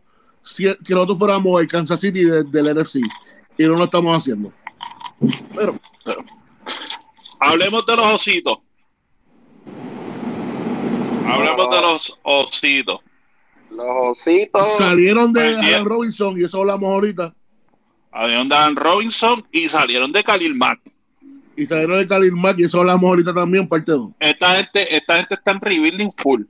que 0.58 0.94
nosotros 0.94 1.18
fuéramos 1.18 1.62
el 1.62 1.68
Kansas 1.68 2.00
City 2.00 2.24
del 2.24 2.76
NFC, 2.76 2.98
y 3.58 3.64
no 3.64 3.76
lo 3.76 3.86
estamos 3.86 4.16
haciendo. 4.16 4.54
Pero, 5.56 5.76
hablemos 7.40 7.86
de 7.86 7.96
los 7.96 8.14
ositos. 8.14 8.60
Hablemos 11.26 11.70
de 11.72 11.82
los 11.82 12.20
ositos. 12.22 13.00
Los 13.72 14.18
ositos 14.20 14.78
salieron 14.78 15.34
de 15.34 15.58
Alan 15.58 15.86
Robinson 15.86 16.38
y 16.38 16.44
eso 16.44 16.60
hablamos 16.60 16.88
ahorita 16.90 17.34
Salieron 18.12 18.48
de 18.48 18.56
Dan 18.56 18.76
Robinson 18.76 19.46
y 19.52 19.68
salieron 19.68 20.12
de 20.12 20.24
Khalil 20.24 20.56
Mack. 20.56 20.80
Y 21.58 21.66
salieron 21.66 21.98
de 21.98 22.08
Khalil 22.08 22.32
Mack 22.32 22.60
y 22.60 22.64
eso 22.64 22.80
hablamos 22.80 23.10
ahorita 23.10 23.34
también, 23.34 23.68
parte 23.68 23.92
2. 23.92 24.12
Esta 24.20 24.56
gente, 24.56 24.96
esta 24.96 25.18
gente 25.18 25.34
está 25.34 25.52
en 25.52 25.60
rebuilding 25.60 26.12
full. 26.16 26.44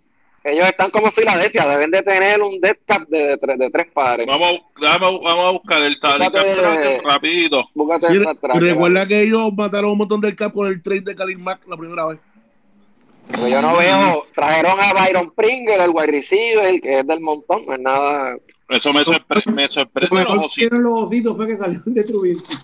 Ellos 0.46 0.68
están 0.68 0.92
como 0.92 1.12
Filadelfia, 1.12 1.68
deben 1.68 1.90
de 1.90 2.04
tener 2.04 2.40
un 2.42 2.62
death 2.62 2.78
cap 2.86 3.08
de, 3.08 3.36
de, 3.36 3.58
de 3.58 3.70
tres 3.72 3.88
pares. 3.92 4.28
Vamos, 4.28 4.62
vamos, 4.80 5.22
vamos 5.24 5.46
a 5.46 5.52
buscar 5.52 5.82
el 5.82 6.00
talent 6.00 6.36
rapidito. 7.04 7.68
Sí, 8.08 8.20
recuerda 8.54 9.08
que 9.08 9.24
ellos 9.24 9.52
mataron 9.54 9.92
un 9.92 9.98
montón 9.98 10.22
del 10.22 10.36
cap 10.36 10.54
con 10.54 10.68
el 10.68 10.84
trade 10.84 11.02
de 11.02 11.16
Khalil 11.16 11.40
Mack 11.40 11.68
la 11.68 11.76
primera 11.76 12.06
vez. 12.06 12.20
Pues 13.40 13.52
yo 13.52 13.60
no 13.60 13.76
veo, 13.76 14.26
trajeron 14.36 14.80
a 14.80 14.94
Byron 14.94 15.32
Pringle, 15.32 15.84
el 15.84 15.90
wide 15.90 16.12
receiver, 16.12 16.80
que 16.80 17.00
es 17.00 17.08
del 17.08 17.22
montón, 17.22 17.66
no 17.66 17.74
es 17.74 17.80
nada 17.80 18.38
eso 18.70 18.92
me, 18.94 19.04
sorprende. 19.04 19.52
Me 19.52 19.68
sorprende 19.68 20.24
los 20.24 20.38
ositos. 20.46 20.80
los 20.80 21.00
ositos 21.00 21.36
fue 21.36 21.48
que 21.48 21.58
salieron 21.58 21.94
de 21.94 22.04
Trubisky. 22.04 22.56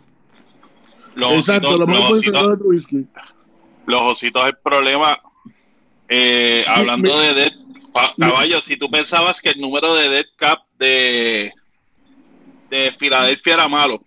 Los 1.15 1.31
Exacto, 1.33 1.77
lo 1.77 1.85
más 1.85 2.07
fue 2.07 2.21
de 2.21 2.31
Trubisky. 2.31 3.07
Los 3.85 4.01
ositos, 4.01 4.45
el 4.45 4.57
problema. 4.57 5.19
Eh, 6.09 6.63
sí, 6.65 6.71
hablando 6.71 7.17
me, 7.17 7.33
de 7.33 7.51
caballo, 8.17 8.61
si 8.61 8.77
tú 8.77 8.89
pensabas 8.89 9.41
que 9.41 9.49
el 9.49 9.61
número 9.61 9.95
de 9.95 10.09
Dead 10.09 10.25
Cap 10.35 10.59
de, 10.77 11.51
de 12.69 12.91
Filadelfia 12.97 13.53
era 13.53 13.67
malo, 13.67 14.01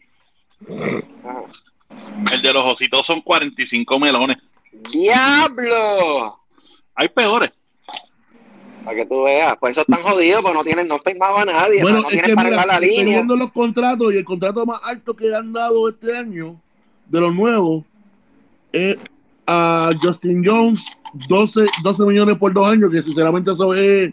el 0.69 2.43
de 2.43 2.53
los 2.53 2.65
ositos 2.65 3.07
son 3.07 3.21
45 3.21 3.99
melones. 3.99 4.39
¡Diablo! 4.91 6.39
Hay 6.95 7.09
peores. 7.09 7.53
Para 8.85 8.97
que 8.97 9.07
tú 9.07 9.23
veas, 9.23 9.57
por 9.57 9.71
eso 9.71 9.81
están 9.81 10.03
jodidos, 10.03 10.43
porque 10.43 10.59
no 10.59 10.65
tienen, 10.65 10.89
no 10.89 10.99
firmaba 10.99 11.43
a 11.43 11.45
nadie, 11.47 11.81
bueno, 11.81 12.03
no 12.03 12.11
es 12.11 12.21
que 12.21 12.37
mira, 12.37 12.67
la 12.67 12.79
línea. 12.79 13.17
viendo 13.17 13.35
los 13.35 13.51
contratos 13.51 14.13
y 14.13 14.19
el 14.19 14.25
contrato 14.25 14.67
más 14.67 14.81
alto 14.83 15.15
que 15.15 15.35
han 15.35 15.55
dado 15.55 15.89
este 15.89 16.15
año, 16.15 16.61
de 17.07 17.21
los 17.21 17.35
nuevos, 17.35 17.85
es 18.73 18.99
a 19.47 19.91
Justin 20.03 20.43
Jones, 20.45 20.87
12, 21.29 21.67
12 21.83 22.03
millones 22.05 22.39
por 22.39 22.53
dos 22.53 22.69
años, 22.69 22.91
que 22.91 23.03
sinceramente 23.03 23.53
eso 23.53 23.75
es 23.75 24.13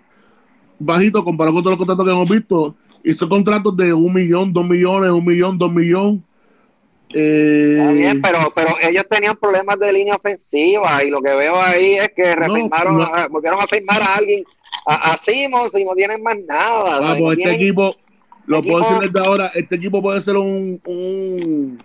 bajito 0.80 1.24
comparado 1.24 1.56
con 1.56 1.64
todos 1.64 1.78
los 1.78 1.80
contratos 1.80 2.06
que 2.06 2.12
hemos 2.12 2.30
visto. 2.30 2.76
Y 3.04 3.14
son 3.14 3.30
contratos 3.30 3.76
de 3.76 3.94
un 3.94 4.14
millón, 4.14 4.54
dos 4.54 4.66
millones, 4.66 5.10
un 5.10 5.26
millón, 5.26 5.58
dos 5.58 5.72
millones. 5.72 6.22
Eh, 7.14 7.78
Está 7.78 7.92
bien, 7.92 8.22
pero, 8.22 8.52
pero 8.56 8.76
ellos 8.82 9.06
tenían 9.10 9.36
problemas 9.36 9.78
de 9.80 9.92
línea 9.92 10.16
ofensiva 10.16 11.04
y 11.04 11.10
lo 11.10 11.22
que 11.22 11.36
veo 11.36 11.62
ahí 11.62 11.96
es 11.96 12.12
que 12.16 12.36
refirmaron, 12.36 12.98
no, 12.98 13.06
no. 13.06 13.30
volvieron 13.30 13.60
a 13.62 13.68
firmar 13.68 14.02
a 14.02 14.16
alguien 14.16 14.44
a, 14.86 15.12
a 15.12 15.18
Simons 15.18 15.74
y 15.78 15.84
no 15.84 15.94
tienen 15.94 16.24
más 16.24 16.38
nada. 16.48 17.12
Ah, 17.12 17.16
pues 17.20 17.38
este 17.38 17.54
equipo, 17.54 17.96
lo 18.46 18.60
equipo, 18.60 18.78
puedo 18.78 18.90
decir 18.94 19.12
desde 19.12 19.28
ahora, 19.28 19.52
este 19.54 19.76
equipo 19.76 20.02
puede 20.02 20.22
ser 20.22 20.38
un, 20.38 20.80
un 20.86 21.84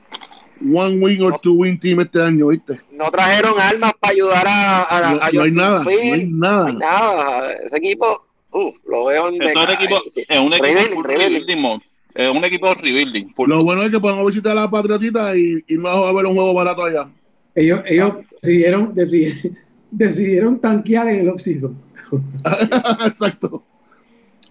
one 0.61 1.01
win 1.01 1.23
or 1.23 1.41
two 1.41 1.55
win 1.55 1.79
team 1.79 2.01
este 2.01 2.23
año, 2.23 2.49
¿viste? 2.49 2.81
No 2.93 3.11
trajeron 3.11 3.59
armas 3.61 3.93
para 4.01 4.13
ayudar 4.13 4.47
a, 4.47 4.85
a, 4.85 5.01
no, 5.01 5.23
a 5.23 5.31
no, 5.31 5.43
hay 5.43 5.51
nada, 5.51 5.85
no 5.85 5.91
hay 5.91 6.27
nada, 6.27 6.63
no 6.63 6.67
hay 6.67 6.77
nada. 6.77 7.53
Ese 7.53 7.77
equipo, 7.77 8.27
uh, 8.53 8.73
lo 8.89 9.05
veo 9.07 9.29
en 9.29 9.43
es 9.43 9.55
un 9.55 9.71
equipo, 9.71 10.03
es 10.15 10.41
un 10.41 10.55
equipo 10.55 11.03
rebuilding, 11.03 11.83
es 12.15 12.31
un 12.31 12.45
equipo 12.45 12.75
rebuilding. 12.75 13.35
Lo 13.47 13.65
bueno 13.65 13.83
es 13.83 13.91
que 13.91 14.01
podemos 14.01 14.27
visitar 14.27 14.53
a 14.53 14.63
la 14.63 14.71
Patriotita 14.71 15.37
y, 15.37 15.65
y 15.69 15.77
no 15.77 15.89
a 15.89 16.13
ver 16.13 16.27
un 16.27 16.35
juego 16.35 16.55
barato 16.55 16.85
allá. 16.85 17.09
Ellos, 17.55 17.83
ellos 17.87 18.13
decidieron, 18.43 18.95
decidieron, 19.91 20.61
tanquear 20.61 21.09
en 21.09 21.21
el 21.21 21.29
off 21.31 21.41
Exacto. 23.07 23.65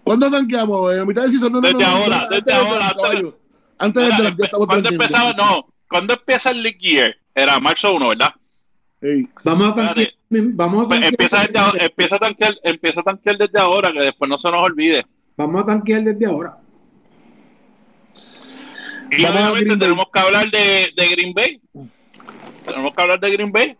¿Cuándo 0.02 0.30
tanqueamos? 0.30 0.94
¿En 0.94 1.06
mitad 1.06 1.22
de 1.22 1.30
season? 1.30 1.52
No, 1.52 1.60
desde 1.60 1.84
ahora, 1.84 2.28
desde 2.30 2.52
ahora. 2.52 2.94
Antes 3.78 4.16
de 4.16 4.22
la 4.22 4.36
¿Cuándo 4.66 4.88
empezaba? 4.88 5.32
No. 5.32 5.66
¿Cuándo 5.88 6.14
empieza 6.14 6.50
el 6.50 6.62
League 6.62 6.78
Year? 6.80 7.16
Era 7.34 7.58
marzo 7.60 7.94
1, 7.94 8.08
¿verdad? 8.08 8.34
Vamos 9.44 9.68
a 9.70 9.74
tanquear. 9.74 10.08
Vamos 10.28 10.84
a 10.84 10.88
pues 10.88 11.02
empieza, 11.02 11.44
empieza, 11.78 12.16
a 12.16 12.18
tanquear, 12.18 12.54
empieza 12.64 13.00
a 13.00 13.04
tanquear 13.04 13.38
desde 13.38 13.60
ahora, 13.60 13.92
que 13.92 14.00
después 14.00 14.28
no 14.28 14.38
se 14.38 14.50
nos 14.50 14.66
olvide. 14.66 15.06
Vamos 15.36 15.62
a 15.62 15.64
tanquear 15.66 16.02
desde 16.02 16.26
ahora. 16.26 16.58
Y 19.10 19.24
obviamente 19.24 19.76
tenemos 19.76 20.06
que 20.12 20.18
hablar 20.18 20.50
de, 20.50 20.92
de, 20.96 21.08
Green 21.08 21.32
Bay. 21.32 21.60
Tenemos 22.66 22.94
que 22.94 23.02
hablar 23.02 23.20
de 23.20 23.30
Green 23.30 23.52
Bay. 23.52 23.76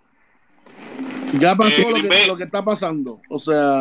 Ya 1.33 1.57
pasó 1.57 1.83
eh, 1.83 1.91
lo, 1.91 2.09
que, 2.09 2.27
lo, 2.27 2.37
que, 2.37 2.45
está 2.45 2.65
pasando. 2.65 3.21
O 3.29 3.39
sea. 3.39 3.79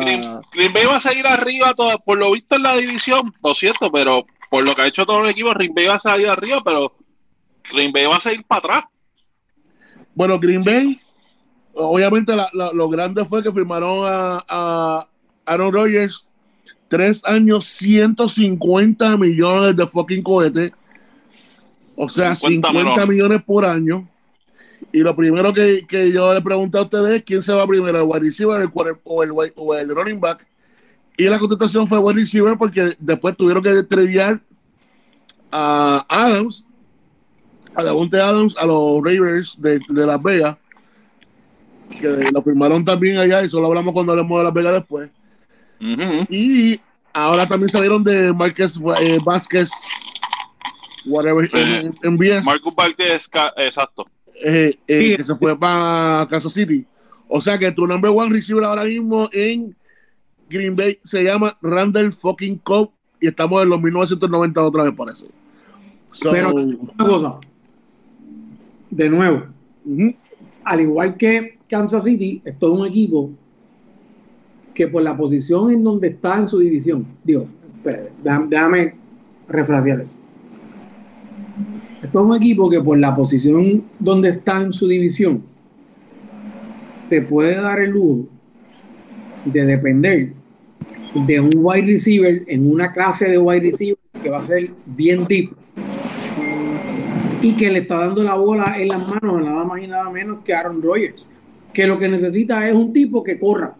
Green, 0.52 0.72
Bay 0.72 0.86
va 0.86 0.96
a 0.96 1.00
seguir 1.00 1.26
arriba, 1.26 1.72
todo, 1.74 1.96
por 2.00 2.18
lo 2.18 2.32
visto 2.32 2.56
en 2.56 2.64
la 2.64 2.76
división, 2.76 3.32
lo 3.42 3.54
cierto, 3.54 3.92
pero 3.92 4.26
por 4.50 4.64
lo 4.64 4.74
que 4.74 4.82
ha 4.82 4.86
hecho 4.88 5.06
todo 5.06 5.22
el 5.24 5.30
equipo, 5.30 5.54
Green 5.54 5.74
Bay 5.74 5.86
va 5.86 5.94
a 5.94 6.00
salir 6.00 6.28
arriba, 6.28 6.60
pero 6.64 6.92
Green 7.72 7.92
Bay 7.92 8.06
va 8.06 8.16
a 8.16 8.20
seguir 8.20 8.44
para 8.44 8.58
atrás. 8.58 8.84
Bueno, 10.14 10.38
Green 10.38 10.62
Bay, 10.62 11.00
obviamente 11.74 12.34
lo 12.52 12.88
grande 12.88 13.24
fue 13.24 13.42
que 13.42 13.52
firmaron 13.52 14.06
a, 14.06 14.44
a 14.48 15.08
Aaron 15.44 15.72
Rodgers 15.72 16.26
tres 16.88 17.22
años, 17.24 17.64
150 17.64 19.16
millones 19.16 19.76
de 19.76 19.86
fucking 19.86 20.22
cohetes. 20.22 20.72
O 21.94 22.08
sea, 22.08 22.34
50, 22.34 23.06
millones 23.06 23.42
por 23.42 23.64
año. 23.64 24.08
Y 24.92 25.00
lo 25.00 25.16
primero 25.16 25.52
que, 25.52 25.84
yo 26.12 26.34
le 26.34 26.42
pregunté 26.42 26.78
a 26.78 26.82
ustedes 26.82 27.18
es 27.18 27.22
quién 27.22 27.42
se 27.42 27.52
va 27.52 27.66
primero, 27.66 27.98
el 27.98 28.04
wide 28.04 28.20
receiver 28.20 28.60
el, 28.60 28.70
o, 29.04 29.22
el, 29.22 29.52
o 29.56 29.74
el 29.74 29.88
running 29.88 30.20
back. 30.20 30.46
Y 31.16 31.24
la 31.24 31.38
contestación 31.38 31.88
fue 31.88 31.98
wide 31.98 32.20
receiver 32.20 32.56
porque 32.58 32.94
después 32.98 33.36
tuvieron 33.36 33.62
que 33.62 33.82
tradear 33.82 34.40
a 35.50 36.04
Adams, 36.08 36.65
a 37.76 37.84
Devontae 37.84 38.20
Adams, 38.20 38.56
a 38.58 38.66
los 38.66 39.02
Ravens 39.02 39.60
de, 39.60 39.80
Las 39.88 40.22
Vegas, 40.22 40.56
que 42.00 42.30
lo 42.32 42.42
firmaron 42.42 42.84
también 42.84 43.18
allá, 43.18 43.42
y 43.42 43.48
solo 43.48 43.66
hablamos 43.66 43.92
cuando 43.92 44.12
hablemos 44.12 44.38
de 44.38 44.44
Las 44.44 44.54
Vegas 44.54 44.72
después. 44.72 45.10
Y 46.28 46.80
ahora 47.12 47.46
también 47.46 47.70
salieron 47.70 48.02
de 48.02 48.32
Márquez 48.32 48.74
eh, 49.00 49.18
Vázquez 49.22 49.70
whatever, 51.06 51.48
en, 51.54 51.94
en 52.02 52.44
Marcus 52.44 52.74
Valdez, 52.74 53.28
exacto. 53.56 54.06
Eh, 54.44 54.78
eh, 54.86 55.16
que 55.16 55.24
se 55.24 55.34
fue 55.36 55.58
para 55.58 56.26
Kansas 56.28 56.52
City. 56.52 56.86
O 57.28 57.40
sea 57.40 57.58
que 57.58 57.72
tu 57.72 57.86
number 57.86 58.10
one 58.10 58.30
receiver 58.30 58.64
ahora 58.64 58.84
mismo 58.84 59.28
en 59.32 59.74
Green 60.48 60.76
Bay 60.76 60.98
se 61.04 61.24
llama 61.24 61.56
Randall 61.62 62.12
fucking 62.12 62.58
Cobb 62.58 62.90
y 63.20 63.28
estamos 63.28 63.62
en 63.62 63.70
los 63.70 63.80
1990 63.80 64.62
otra 64.62 64.84
vez, 64.84 64.92
parece. 64.94 65.26
Pero 66.22 66.54
una 66.54 67.04
cosa, 67.04 67.40
de 68.96 69.10
nuevo, 69.10 69.44
al 70.64 70.80
igual 70.80 71.16
que 71.16 71.58
Kansas 71.68 72.04
City, 72.04 72.40
es 72.44 72.58
todo 72.58 72.72
un 72.80 72.86
equipo 72.86 73.30
que 74.72 74.88
por 74.88 75.02
la 75.02 75.16
posición 75.16 75.70
en 75.70 75.84
donde 75.84 76.08
está 76.08 76.38
en 76.38 76.48
su 76.48 76.58
división, 76.58 77.06
digo, 77.22 77.46
déjame, 78.22 78.48
déjame 78.48 78.94
refrasear 79.48 80.00
eso. 80.00 80.10
Esto 82.02 82.20
es 82.20 82.26
un 82.26 82.36
equipo 82.36 82.70
que 82.70 82.80
por 82.80 82.98
la 82.98 83.14
posición 83.14 83.84
donde 83.98 84.28
está 84.30 84.62
en 84.62 84.72
su 84.72 84.88
división, 84.88 85.42
te 87.10 87.20
puede 87.20 87.56
dar 87.56 87.80
el 87.80 87.90
lujo 87.90 88.26
de 89.44 89.64
depender 89.64 90.32
de 91.14 91.40
un 91.40 91.52
wide 91.54 91.86
receiver 91.86 92.42
en 92.46 92.70
una 92.70 92.92
clase 92.92 93.28
de 93.30 93.38
wide 93.38 93.60
receiver 93.60 93.98
que 94.22 94.30
va 94.30 94.38
a 94.38 94.42
ser 94.42 94.70
bien 94.86 95.26
deep 95.28 95.50
y 97.40 97.54
que 97.54 97.70
le 97.70 97.80
está 97.80 97.96
dando 97.96 98.22
la 98.22 98.34
bola 98.34 98.76
en 98.78 98.88
las 98.88 98.98
manos 98.98 99.40
a 99.40 99.44
nada 99.44 99.64
más 99.64 99.82
y 99.82 99.86
nada 99.86 100.10
menos 100.10 100.38
que 100.44 100.54
Aaron 100.54 100.82
Rodgers, 100.82 101.26
que 101.72 101.86
lo 101.86 101.98
que 101.98 102.08
necesita 102.08 102.66
es 102.66 102.74
un 102.74 102.92
tipo 102.92 103.22
que 103.22 103.38
corra, 103.38 103.74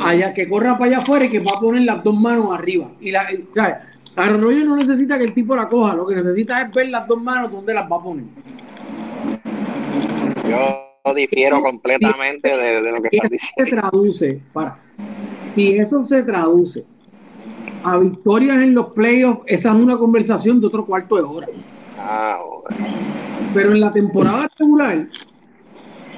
allá 0.00 0.34
que 0.34 0.48
corra 0.48 0.78
para 0.78 0.86
allá 0.86 0.98
afuera 0.98 1.24
y 1.24 1.30
que 1.30 1.40
va 1.40 1.52
a 1.56 1.60
poner 1.60 1.82
las 1.82 2.02
dos 2.02 2.18
manos 2.18 2.52
arriba 2.52 2.90
y 3.00 3.10
la, 3.10 3.26
¿sabes? 3.52 3.76
Aaron 4.16 4.42
Rodgers 4.42 4.66
no 4.66 4.76
necesita 4.76 5.18
que 5.18 5.24
el 5.24 5.34
tipo 5.34 5.54
la 5.54 5.68
coja, 5.68 5.94
lo 5.94 6.06
que 6.06 6.16
necesita 6.16 6.60
es 6.62 6.72
ver 6.72 6.88
las 6.88 7.06
dos 7.06 7.22
manos 7.22 7.50
donde 7.50 7.72
las 7.72 7.90
va 7.90 7.96
a 7.96 8.02
poner. 8.02 8.24
Yo 10.48 11.14
difiero 11.14 11.60
completamente 11.62 12.54
de, 12.54 12.90
lo 12.90 13.00
que 13.02 13.08
estás 13.12 13.30
diciendo. 13.30 13.64
Se 13.64 13.70
traduce, 13.70 14.40
para, 14.52 14.78
si 15.54 15.76
eso 15.76 16.02
se 16.02 16.22
traduce 16.24 16.84
a 17.84 17.96
victorias 17.98 18.56
en 18.56 18.74
los 18.74 18.88
playoffs, 18.88 19.42
esa 19.46 19.70
es 19.70 19.76
una 19.76 19.96
conversación 19.96 20.60
de 20.60 20.66
otro 20.66 20.84
cuarto 20.84 21.16
de 21.16 21.22
hora. 21.22 21.46
Ah, 22.02 22.40
Pero 23.54 23.72
en 23.72 23.80
la 23.80 23.92
temporada 23.92 24.48
regular, 24.58 25.08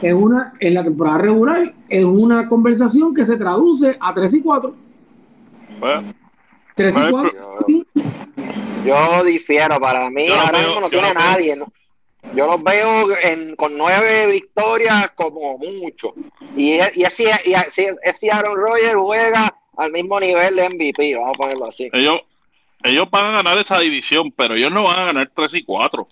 es 0.01 0.13
una, 0.15 0.55
en 0.59 0.75
la 0.75 0.85
temporada 0.85 1.19
regular, 1.19 1.75
es 1.89 2.05
una 2.05 2.49
conversación 2.49 3.15
que 3.15 3.25
se 3.25 3.37
traduce 3.37 3.97
a 4.01 4.15
3 4.15 4.35
y 4.35 4.43
4. 4.43 4.75
Bueno 5.81 6.23
3 6.75 6.97
y 6.97 7.11
4. 7.11 7.33
Yo, 8.85 9.25
difiero, 9.25 9.79
para 9.81 10.11
mí 10.11 10.29
ahora 10.29 10.59
mismo 10.59 10.81
no 10.81 10.91
tiene 10.91 11.15
nadie. 11.15 11.57
Yo 12.35 12.47
los 12.47 12.63
veo 12.63 13.09
con 13.57 13.77
nueve 13.77 14.29
victorias 14.29 15.11
como 15.15 15.59
mucho. 15.59 16.15
Y, 16.57 16.75
y, 16.75 17.05
así, 17.05 17.25
y 17.45 17.55
así, 17.55 18.31
Aaron 18.31 18.57
Rodgers 18.57 18.95
juega 18.97 19.55
al 19.77 19.93
mismo 19.93 20.19
nivel 20.21 20.57
de 20.57 20.69
MVP, 20.69 21.17
vamos 21.17 21.35
a 21.35 21.39
ponerlo 21.39 21.67
así. 21.67 21.91
Ellos, 21.93 22.21
ellos 22.85 23.09
van 23.11 23.27
a 23.27 23.43
ganar 23.43 23.59
esa 23.59 23.79
división, 23.79 24.33
pero 24.33 24.55
ellos 24.55 24.73
no 24.73 24.85
van 24.85 25.01
a 25.01 25.05
ganar 25.07 25.31
3 25.35 25.55
y 25.55 25.65
4. 25.65 26.09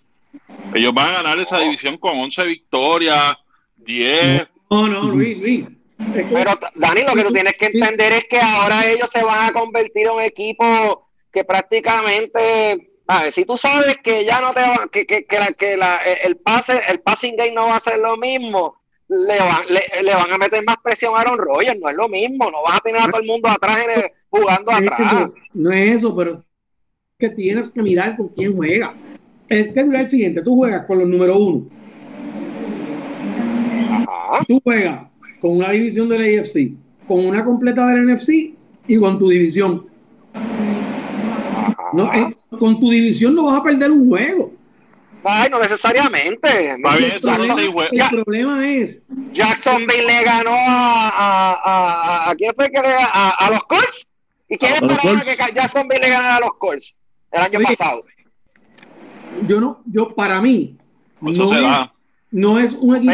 Ellos 0.75 0.95
van 0.95 1.09
a 1.09 1.23
ganar 1.23 1.39
esa 1.41 1.59
división 1.59 1.99
con 1.99 2.19
11 2.19 2.45
victorias, 2.45 3.35
10. 3.79 4.49
No, 4.71 4.87
no, 4.87 5.03
Luis, 5.03 5.39
Luis. 5.39 5.67
Pero 6.15 6.59
Dani, 6.75 7.03
lo 7.03 7.13
que 7.15 7.25
tú 7.25 7.33
tienes 7.33 7.55
que 7.55 7.67
entender 7.67 8.13
es 8.13 8.25
que 8.27 8.41
ahora 8.41 8.87
ellos 8.87 9.09
se 9.13 9.23
van 9.23 9.51
a 9.51 9.53
convertir 9.53 10.07
en 10.07 10.13
un 10.13 10.23
equipo 10.23 11.09
que 11.33 11.45
prácticamente, 11.45 12.91
a 13.07 13.25
ver, 13.25 13.33
si 13.35 13.45
tú 13.45 13.57
sabes 13.57 13.99
que 13.99 14.25
ya 14.25 14.41
no 14.41 14.55
te 14.55 14.61
va, 14.61 14.89
que, 14.91 15.07
que, 15.07 15.27
que, 15.27 15.39
la, 15.39 15.53
que 15.53 15.77
la, 15.77 15.99
el 15.99 16.37
pase, 16.39 16.81
el 16.89 17.01
passing 17.01 17.37
game 17.37 17.53
no 17.53 17.67
va 17.67 17.77
a 17.77 17.81
ser 17.81 17.99
lo 17.99 18.17
mismo, 18.17 18.81
le 19.09 19.39
van, 19.39 19.63
le, 19.69 20.15
van 20.15 20.33
a 20.33 20.39
meter 20.39 20.65
más 20.65 20.79
presión 20.83 21.15
a 21.15 21.21
Aaron 21.21 21.39
Rodgers, 21.39 21.79
no 21.79 21.89
es 21.89 21.97
lo 21.97 22.09
mismo, 22.09 22.51
no 22.51 22.63
vas 22.63 22.79
a 22.79 22.81
tener 22.81 23.03
a 23.03 23.11
todo 23.11 23.21
el 23.21 23.27
mundo 23.27 23.49
atrás 23.49 23.87
jugando 24.31 24.73
atrás. 24.73 25.31
no 25.53 25.73
es 25.73 25.97
eso, 25.97 26.17
pero 26.17 26.45
que 27.21 27.29
tienes 27.29 27.69
que 27.69 27.83
mirar 27.83 28.17
con 28.17 28.29
quién 28.29 28.57
juega. 28.57 28.95
El 29.49 29.67
schedule 29.67 29.99
es 29.99 30.05
el 30.05 30.11
siguiente, 30.11 30.43
tú 30.43 30.57
juegas 30.57 30.85
con 30.87 30.99
los 30.99 31.07
número 31.07 31.39
uno. 31.39 31.67
Tú 34.49 34.61
juegas 34.65 35.03
con 35.39 35.57
una 35.57 35.71
división 35.71 36.09
del 36.09 36.41
AFC, 36.41 36.73
con 37.07 37.25
una 37.25 37.45
completa 37.45 37.87
del 37.89 38.07
NFC 38.07 38.55
y 38.87 38.97
con 38.99 39.19
tu 39.19 39.29
división. 39.29 39.87
No, 41.93 42.13
eh, 42.13 42.37
con 42.59 42.81
tu 42.81 42.91
división 42.91 43.35
no 43.35 43.47
vas 43.47 43.59
a 43.59 43.63
perder 43.63 43.91
un 43.91 44.09
juego. 44.09 44.53
Ay, 45.23 45.51
no 45.51 45.61
necesariamente. 45.61 46.71
el, 46.71 46.81
problema, 47.21 48.67
es. 48.67 49.03
Jacksonville 49.33 50.07
le 50.07 50.25
ganó 50.25 50.55
a. 50.55 51.09
¿A, 51.09 51.53
a, 51.53 52.31
a 52.31 52.35
quién 52.37 52.55
fue 52.55 52.71
que 52.71 52.81
le 52.81 52.89
ganó? 52.89 53.11
A, 53.13 53.51
los 53.51 53.65
Colts. 53.65 54.07
¿Y 54.49 54.57
quién 54.57 54.75
esperaba 54.75 55.21
que 55.23 55.37
Jacksonville 55.55 56.01
le 56.01 56.09
ganara 56.09 56.37
a 56.37 56.41
los 56.41 56.55
Colts 56.57 56.95
el 57.31 57.41
año 57.41 57.61
pasado? 57.61 58.05
Yo 59.47 59.61
no, 59.61 59.83
yo 59.87 60.15
para 60.15 60.41
mí, 60.41 60.77
no 61.21 61.55
es, 61.55 61.91
no 62.31 62.59
es 62.59 62.73
un 62.73 62.97
equipo. 62.97 63.13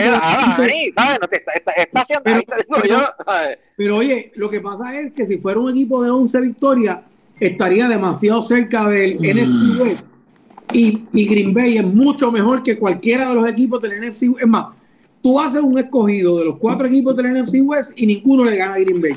pero, 3.77 3.97
oye, 3.97 4.33
lo 4.35 4.51
que 4.51 4.61
pasa 4.61 4.99
es 4.99 5.13
que 5.13 5.27
si 5.27 5.39
fuera 5.39 5.61
un 5.61 5.71
equipo 5.71 6.03
de 6.03 6.11
11 6.11 6.41
victorias, 6.41 6.99
estaría 7.39 7.89
demasiado 7.89 8.43
cerca 8.43 8.89
del 8.89 9.19
mm. 9.19 9.39
NFC 9.39 9.81
West. 9.81 10.13
Y, 10.73 11.05
y, 11.13 11.29
Green 11.29 11.55
Bay 11.55 11.79
es 11.79 11.85
mucho 11.85 12.33
mejor 12.33 12.63
que 12.63 12.77
cualquiera 12.77 13.29
de 13.29 13.35
los 13.35 13.49
equipos 13.49 13.81
del 13.81 14.01
NFC 14.01 14.23
West. 14.23 14.41
Es 14.41 14.49
más, 14.49 14.67
tú 15.23 15.41
haces 15.41 15.63
un 15.63 15.79
escogido 15.79 16.39
de 16.39 16.45
los 16.45 16.57
cuatro 16.59 16.87
equipos 16.87 17.17
del 17.17 17.33
NFC 17.33 17.57
West 17.63 17.93
y 17.97 18.07
ninguno 18.07 18.45
le 18.45 18.57
gana 18.57 18.75
a 18.75 18.79
Green 18.79 19.01
Bay. 19.01 19.15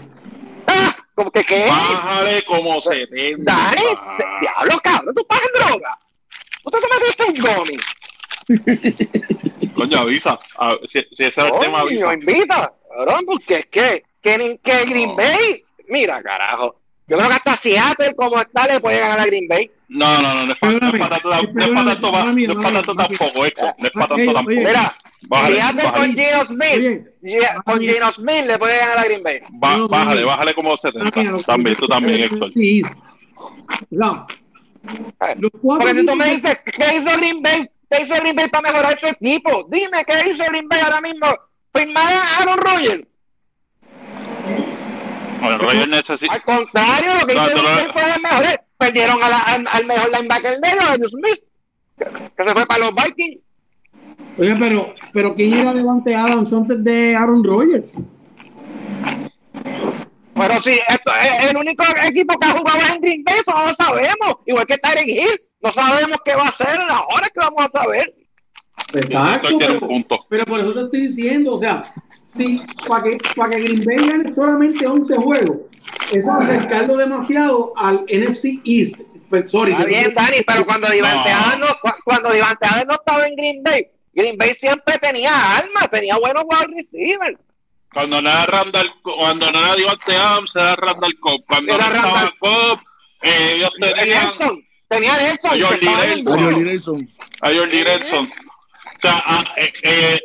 ¿Cómo 1.20 1.32
que 1.32 1.44
qué? 1.44 1.68
Bájale 1.68 2.46
como 2.46 2.80
se 2.80 3.06
Dale, 3.40 3.82
diablo, 4.40 4.80
cabrón, 4.82 5.14
tú 5.14 5.22
estás 5.22 5.42
en 5.42 5.52
droga. 5.62 6.00
¿Tú 6.64 6.72
te 6.72 6.80
metiste 6.98 7.26
un 7.26 7.36
gomi? 7.44 7.78
Coño, 9.76 9.98
avisa. 9.98 10.40
si, 10.88 11.00
ese 11.00 11.28
es 11.28 11.38
el 11.38 11.52
tema, 11.60 11.82
avisa. 11.82 12.14
invita, 12.14 12.74
cabrón, 12.90 13.26
porque 13.26 13.56
es 13.56 13.66
que, 13.66 14.06
que, 14.22 14.62
que 14.64 14.86
Green 14.86 15.14
Bay, 15.18 15.62
mira, 15.90 16.24
carajo. 16.24 16.80
Yo 17.10 17.18
creo 17.18 17.28
que 17.28 17.36
hasta 17.36 17.58
Seattle, 17.58 18.16
como 18.16 18.40
está, 18.40 18.66
le 18.68 18.80
puede 18.80 19.02
ganar 19.02 19.20
a 19.20 19.26
Green 19.26 19.50
Bay. 19.50 19.70
No, 19.90 20.22
no, 20.22 20.36
no, 20.36 20.46
no 20.46 20.54
es 20.54 20.60
para 20.60 20.80
tanto 20.80 20.96
tampoco 22.96 23.46
esto. 23.46 23.76
No 23.78 23.88
es 23.88 23.92
para 23.92 24.16
tanto 24.16 24.34
tampoco. 24.34 24.48
Mira, 24.48 24.96
Fíjate 25.22 25.92
con 25.92 26.14
Gino 26.14 26.46
Smith. 26.46 27.08
con 27.66 27.80
Gino 27.80 28.12
Smith 28.14 28.46
le 28.46 28.58
puede 28.58 28.78
ganar 28.78 29.00
a 29.00 29.04
Green 29.04 29.24
Bay. 29.24 29.42
bájale, 29.52 30.24
bájale 30.24 30.54
como 30.54 30.78
70. 30.78 31.12
También, 31.46 31.76
tú 31.76 31.88
también, 31.88 32.22
Héctor. 32.22 32.52
No. 33.90 34.28
Porque 35.62 36.00
si 36.00 36.06
tú 36.06 36.16
me 36.16 36.36
dices, 36.36 36.60
¿qué 36.66 36.96
hizo 36.98 37.18
Green 37.18 37.42
Bay? 37.42 37.70
¿Qué 37.90 38.04
hizo 38.04 38.16
Green 38.16 38.36
Bay 38.36 38.48
para 38.50 38.72
mejorar 38.72 39.00
su 39.00 39.08
equipo? 39.08 39.68
Dime, 39.70 40.06
¿qué 40.06 40.30
hizo 40.30 40.44
Green 40.46 40.68
Bay 40.68 40.80
ahora 40.80 41.02
mismo? 41.02 41.28
Firmar 41.74 42.14
a 42.14 42.38
Aaron 42.38 42.58
Rodgers. 42.58 43.06
Necesita... 45.88 46.34
Al 46.34 46.44
contrario, 46.44 47.14
lo 47.20 47.28
que 47.28 47.34
hizo 47.34 47.46
Green 47.46 47.66
Bay 47.66 47.88
fue 47.92 48.14
el 48.14 48.22
mejor. 48.22 48.46
Perdieron 48.78 49.22
a 49.22 49.30
la, 49.30 49.38
al, 49.40 49.86
mejor 49.86 50.10
linebacker 50.10 50.58
de 50.60 50.70
ellos, 50.70 51.12
Smith, 51.12 51.44
que 51.98 52.44
se 52.46 52.54
fue 52.54 52.66
para 52.66 52.86
los 52.86 52.96
Vikings. 52.96 53.42
Oye, 54.40 54.56
pero, 54.56 54.96
pero 55.12 55.36
¿quién 55.36 55.54
era 55.54 55.74
Devante 55.74 56.16
Adams 56.16 56.54
antes 56.54 56.82
de 56.82 57.14
Aaron 57.14 57.44
Rodgers? 57.44 57.98
Pero 60.34 60.62
sí, 60.64 60.80
esto 60.88 61.12
es 61.22 61.50
el 61.50 61.58
único 61.58 61.84
equipo 62.06 62.40
que 62.40 62.48
ha 62.48 62.58
jugado 62.58 62.80
en 62.96 63.02
Green 63.02 63.24
Bay, 63.26 63.36
eso 63.40 63.52
no 63.52 63.66
lo 63.66 63.76
sabemos. 63.76 64.38
Igual 64.46 64.66
que 64.66 64.78
Tyreek 64.78 65.08
Hill, 65.10 65.42
no 65.60 65.74
sabemos 65.74 66.20
qué 66.24 66.36
va 66.36 66.46
a 66.46 66.50
hacer, 66.50 66.80
ahora 66.90 67.28
que 67.28 67.40
vamos 67.42 67.66
a 67.66 67.80
saber. 67.82 68.16
Exacto, 68.94 69.58
pero, 69.60 69.80
pero, 70.30 70.46
por 70.46 70.60
eso 70.62 70.74
te 70.74 70.82
estoy 70.84 71.02
diciendo, 71.02 71.56
o 71.56 71.60
sea, 71.60 71.94
si 72.24 72.62
para 72.88 73.04
que, 73.04 73.18
para 73.36 73.50
que 73.50 73.62
Green 73.62 73.84
Bay 73.84 74.08
gane 74.08 74.32
solamente 74.32 74.88
11 74.88 75.18
juegos, 75.18 75.58
eso 76.14 76.32
es 76.32 76.50
acercarlo 76.50 76.96
demasiado 76.96 77.74
al 77.76 78.06
NFC 78.06 78.62
East. 78.64 79.02
Pues, 79.30 79.52
sorry, 79.52 79.74
Está 79.74 79.84
bien, 79.84 80.14
Dani, 80.16 80.38
pero 80.48 80.66
cuando 80.66 80.90
Divante 80.90 81.30
no. 81.60 81.68
cuando 82.06 82.32
Divante 82.32 82.68
no 82.88 82.94
estaba 82.94 83.28
en 83.28 83.36
Green 83.36 83.62
Bay, 83.62 83.86
Green 84.20 84.38
Bay 84.38 84.54
siempre 84.60 85.00
tenía 85.00 85.58
alma, 85.58 85.88
tenía 85.90 86.18
buenos 86.18 86.44
wide 86.44 86.76
receivers. 86.76 87.40
Cuando 87.94 88.22
no 88.22 88.30
era 88.30 88.46
Randall, 88.46 88.92
cuando 89.02 89.50
no 89.50 89.60
era 89.60 89.76
Divante 89.76 90.16
Adams, 90.16 90.56
era 90.56 90.76
Randall 90.76 91.20
Cobb. 91.20 91.46
Cuando 91.48 91.74
era 91.74 91.90
no 91.90 91.96
estaba 91.96 92.34
Cobb, 92.40 92.80
eh, 93.22 93.54
ellos 93.56 93.72
tenían... 93.80 94.34
Tenía 94.90 95.18
Nelson. 95.18 95.52
A 95.52 95.66
Jordi 95.66 96.64
Nelson. 96.64 97.10
A 97.42 97.50
Jordi 97.54 97.84
Nelson. 97.84 98.26
O 98.26 99.02
sea, 99.02 99.24
a, 99.26 99.44
eh, 99.58 99.74
eh, 99.84 100.20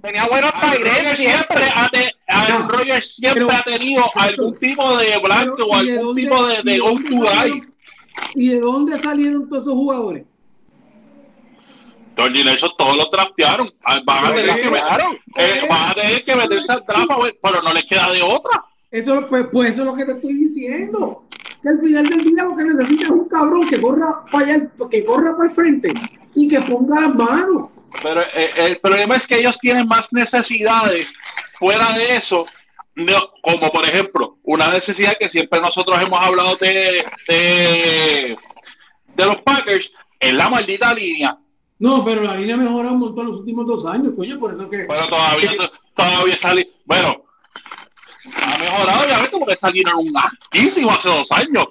tenía 0.00 0.26
buenos 0.26 0.52
Tyrell 0.54 1.16
siempre. 1.16 1.64
Aaron 2.26 2.68
Rodgers 2.70 3.14
siempre 3.14 3.54
ha 3.54 3.62
tenido 3.62 4.10
algún 4.14 4.58
tipo 4.58 4.96
de 4.96 5.18
blanco 5.18 5.64
o 5.64 5.76
algún 5.76 6.16
tipo 6.16 6.46
de, 6.46 6.62
de 6.62 6.78
go 6.78 6.98
¿Y 8.34 8.48
de 8.48 8.60
dónde 8.60 8.98
salieron 8.98 9.48
todos 9.48 9.62
esos 9.62 9.74
jugadores? 9.74 10.24
Jordi 12.16 12.44
Nelson 12.44 12.70
todos 12.78 12.96
lo 12.96 13.08
trastearon. 13.10 13.72
Ah, 13.84 14.00
van 14.04 14.26
a 14.26 14.34
tener 14.34 14.54
que, 14.56 14.68
eh, 14.68 15.66
van 15.68 15.90
a 15.90 15.94
tener 15.94 16.24
que 16.24 16.36
meterse 16.36 16.72
al 16.72 16.84
trapa, 16.84 17.18
pero 17.42 17.62
no 17.62 17.72
les 17.72 17.84
queda 17.84 18.12
de 18.12 18.22
otra. 18.22 18.64
Eso, 18.90 19.26
pues, 19.28 19.46
pues 19.50 19.70
eso 19.70 19.82
es 19.82 19.86
lo 19.86 19.94
que 19.94 20.04
te 20.04 20.12
estoy 20.12 20.34
diciendo. 20.34 21.24
Que 21.62 21.68
al 21.70 21.80
final 21.80 22.08
del 22.08 22.24
día 22.24 22.44
lo 22.44 22.56
que 22.56 22.64
necesita 22.64 23.04
es 23.04 23.10
un 23.10 23.28
cabrón 23.28 23.66
que 23.66 23.80
corra 23.80 24.24
para 24.30 24.44
allá, 24.44 24.70
que 24.90 25.04
corra 25.04 25.36
para 25.36 25.48
el 25.48 25.54
frente 25.54 25.92
y 26.34 26.48
que 26.48 26.60
ponga 26.60 27.00
las 27.00 27.14
manos. 27.14 27.68
Pero 28.02 28.20
eh, 28.20 28.50
el 28.56 28.78
problema 28.78 29.16
es 29.16 29.26
que 29.26 29.38
ellos 29.38 29.58
tienen 29.60 29.86
más 29.86 30.12
necesidades 30.12 31.12
fuera 31.58 31.92
de 31.92 32.16
eso, 32.16 32.46
como 33.42 33.70
por 33.70 33.84
ejemplo, 33.84 34.38
una 34.42 34.70
necesidad 34.70 35.16
que 35.18 35.28
siempre 35.28 35.60
nosotros 35.60 36.00
hemos 36.02 36.20
hablado 36.20 36.56
de, 36.56 37.04
de, 37.28 38.36
los 39.16 39.36
Packers, 39.42 39.90
en 40.20 40.36
la 40.36 40.50
maldita 40.50 40.92
línea. 40.94 41.38
No, 41.82 42.04
pero 42.04 42.22
la 42.22 42.36
línea 42.36 42.56
mejorado 42.56 42.94
un 42.94 43.00
montón 43.00 43.26
los 43.26 43.40
últimos 43.40 43.66
dos 43.66 43.84
años, 43.86 44.12
coño, 44.16 44.38
por 44.38 44.54
eso 44.54 44.70
que. 44.70 44.84
Pero 44.88 45.08
todavía, 45.08 45.50
todavía 45.96 46.38
sale. 46.38 46.70
Bueno, 46.84 47.24
ha 48.36 48.56
mejorado, 48.56 49.08
ya 49.08 49.20
ves, 49.20 49.30
porque 49.30 49.58
era 49.80 49.96
un 49.96 50.12
altísimo 50.16 50.92
hace 50.92 51.08
dos 51.08 51.26
años. 51.32 51.66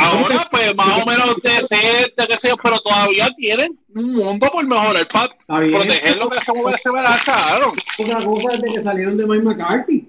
Ahora, 0.00 0.46
pues, 0.50 0.74
más 0.76 1.02
o 1.02 1.06
menos 1.06 1.34
decente, 1.42 2.26
que 2.28 2.38
sé 2.38 2.52
pero 2.62 2.78
todavía 2.80 3.30
tienen 3.38 3.78
un 3.94 4.16
mundo 4.16 4.50
por 4.52 4.66
mejorar 4.66 5.08
para 5.08 5.34
proteger 5.46 6.18
lo 6.18 6.28
que 6.28 6.38
se, 6.40 6.82
se 6.82 6.90
verá, 6.90 7.18
claro. 7.24 7.72
Otra 7.98 8.24
cosa 8.26 8.52
desde 8.52 8.74
que 8.74 8.80
salieron 8.80 9.16
de 9.16 9.26
Mike 9.26 9.44
McCarthy. 9.44 10.08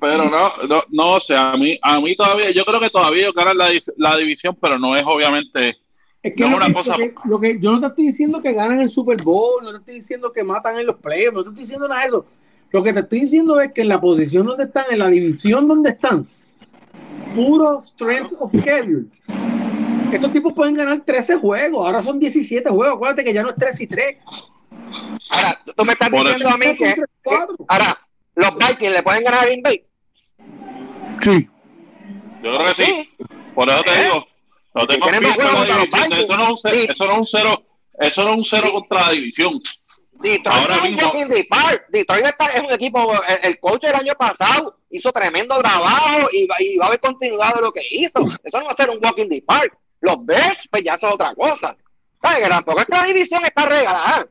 Pero 0.00 0.28
no, 0.28 0.52
no, 0.68 0.84
no 0.90 1.20
sé, 1.20 1.34
a 1.34 1.56
mí, 1.56 1.78
a 1.82 2.00
mí 2.00 2.16
todavía, 2.16 2.50
yo 2.50 2.64
creo 2.64 2.80
que 2.80 2.90
todavía 2.90 3.28
ganan 3.34 3.56
la, 3.56 3.70
la 3.96 4.16
división, 4.16 4.56
pero 4.60 4.78
no 4.78 4.96
es 4.96 5.02
obviamente. 5.06 5.76
Es 6.22 6.34
que, 6.34 6.44
no 6.44 6.50
lo, 6.50 6.56
una 6.56 6.72
cosa... 6.72 6.96
lo 7.24 7.40
que 7.40 7.58
yo 7.60 7.72
no 7.72 7.80
te 7.80 7.86
estoy 7.86 8.06
diciendo 8.06 8.42
que 8.42 8.52
ganan 8.52 8.80
el 8.80 8.88
Super 8.88 9.22
Bowl, 9.22 9.64
no 9.64 9.70
te 9.72 9.78
estoy 9.78 9.94
diciendo 9.94 10.32
que 10.32 10.44
matan 10.44 10.78
en 10.78 10.86
los 10.86 10.96
playoffs, 10.96 11.34
no 11.34 11.42
te 11.42 11.48
estoy 11.50 11.62
diciendo 11.64 11.88
nada 11.88 12.02
de 12.02 12.06
eso. 12.08 12.26
Lo 12.70 12.82
que 12.82 12.92
te 12.92 13.00
estoy 13.00 13.20
diciendo 13.20 13.60
es 13.60 13.72
que 13.72 13.82
en 13.82 13.88
la 13.88 14.00
posición 14.00 14.46
donde 14.46 14.64
están, 14.64 14.84
en 14.90 14.98
la 14.98 15.08
división 15.08 15.68
donde 15.68 15.90
están, 15.90 16.28
puro 17.34 17.80
strength 17.80 18.32
of 18.40 18.50
schedule. 18.50 19.06
Estos 20.12 20.32
tipos 20.32 20.52
pueden 20.52 20.74
ganar 20.74 21.00
13 21.00 21.36
juegos, 21.36 21.86
ahora 21.86 22.02
son 22.02 22.18
17 22.18 22.68
juegos. 22.68 22.96
Acuérdate 22.96 23.24
que 23.24 23.32
ya 23.32 23.42
no 23.42 23.50
es 23.50 23.56
3 23.56 23.80
y 23.80 23.86
3. 23.86 24.16
Ahora, 25.30 25.62
tú 25.76 25.84
me 25.84 25.92
estás 25.94 26.10
diciendo 26.10 26.48
a 26.48 26.56
mí 26.56 26.76
que, 26.76 26.94
ahora, 27.68 27.98
los 28.34 28.56
Vikings 28.56 28.92
le 28.92 29.02
pueden 29.02 29.24
ganar 29.24 29.40
a 29.40 29.46
Green 29.46 29.62
Bay. 29.62 29.84
Sí. 31.20 31.48
Yo 32.42 32.52
creo 32.52 32.74
que 32.74 32.84
sí. 32.84 33.10
Por 33.54 33.68
eso 33.68 33.82
te 33.82 33.92
¿Eh? 33.92 34.04
digo, 34.04 34.26
no 34.74 34.86
tengo 34.86 35.10
la 35.10 35.18
división. 35.18 36.12
Eso 36.12 36.36
no 36.36 36.42
es 36.42 36.48
un 37.18 37.26
cero, 37.26 37.62
eso 37.98 38.24
no 38.24 38.30
es 38.30 38.36
un 38.36 38.44
cero 38.44 38.72
contra 38.72 39.02
la 39.02 39.10
división. 39.10 39.62
Detroit 40.12 40.46
Ahora 40.46 40.82
mismo. 40.82 41.12
Detroit 41.88 42.26
es 42.54 42.60
un 42.60 42.72
equipo, 42.72 43.12
el, 43.42 43.58
coach 43.58 43.82
del 43.82 43.96
año 43.96 44.14
pasado 44.14 44.78
hizo 44.90 45.12
tremendo 45.12 45.58
trabajo 45.58 46.28
y, 46.32 46.48
y 46.60 46.76
va 46.76 46.86
a 46.86 46.88
haber 46.88 47.00
continuado 47.00 47.60
lo 47.60 47.72
que 47.72 47.82
hizo. 47.90 48.20
Eso 48.42 48.58
no 48.58 48.66
va 48.66 48.72
a 48.72 48.76
ser 48.76 48.90
un 48.90 49.04
walking 49.04 49.28
the 49.28 49.42
park. 49.42 49.76
Los 50.00 50.24
Bears, 50.24 50.68
pues 50.70 50.82
ya 50.82 50.94
es 50.94 51.04
otra 51.04 51.34
cosa. 51.34 51.76
¿Sabes? 52.20 52.48
Tampoco 52.48 52.80
es 52.80 52.86
que 52.86 52.96
la 52.96 53.04
división 53.04 53.44
está 53.44 53.66
regalada. 53.66 54.26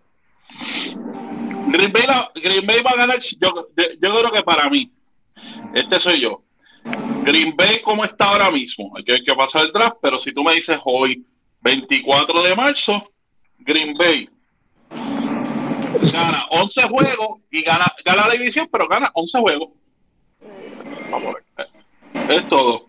Green 1.71 1.91
Bay, 1.91 2.03
Green 2.35 2.67
Bay 2.67 2.81
va 2.81 2.91
a 2.91 2.97
ganar. 2.97 3.19
Yo, 3.19 3.67
creo 3.99 4.31
que 4.31 4.43
para 4.43 4.69
mí, 4.69 4.91
este 5.73 5.99
soy 5.99 6.21
yo. 6.21 6.43
Green 7.23 7.55
Bay, 7.55 7.81
como 7.81 8.03
está 8.03 8.29
ahora 8.29 8.51
mismo, 8.51 8.91
hay 8.97 9.03
que 9.03 9.11
ver 9.13 9.23
qué 9.23 9.35
pasa 9.35 9.61
el 9.61 9.71
draft, 9.71 9.97
pero 10.01 10.17
si 10.19 10.33
tú 10.33 10.43
me 10.43 10.53
dices 10.53 10.79
hoy, 10.83 11.23
24 11.61 12.41
de 12.41 12.55
marzo, 12.55 13.11
Green 13.59 13.93
Bay 13.93 14.27
gana 16.11 16.45
11 16.49 16.81
juegos 16.83 17.41
y 17.51 17.61
gana, 17.61 17.85
gana 18.03 18.27
la 18.27 18.33
división, 18.33 18.67
pero 18.71 18.87
gana 18.87 19.11
11 19.13 19.39
juegos. 19.39 19.69
Vamos 21.09 21.35
a 21.35 21.63
ver. 21.63 22.37
Es 22.37 22.49
todo. 22.49 22.79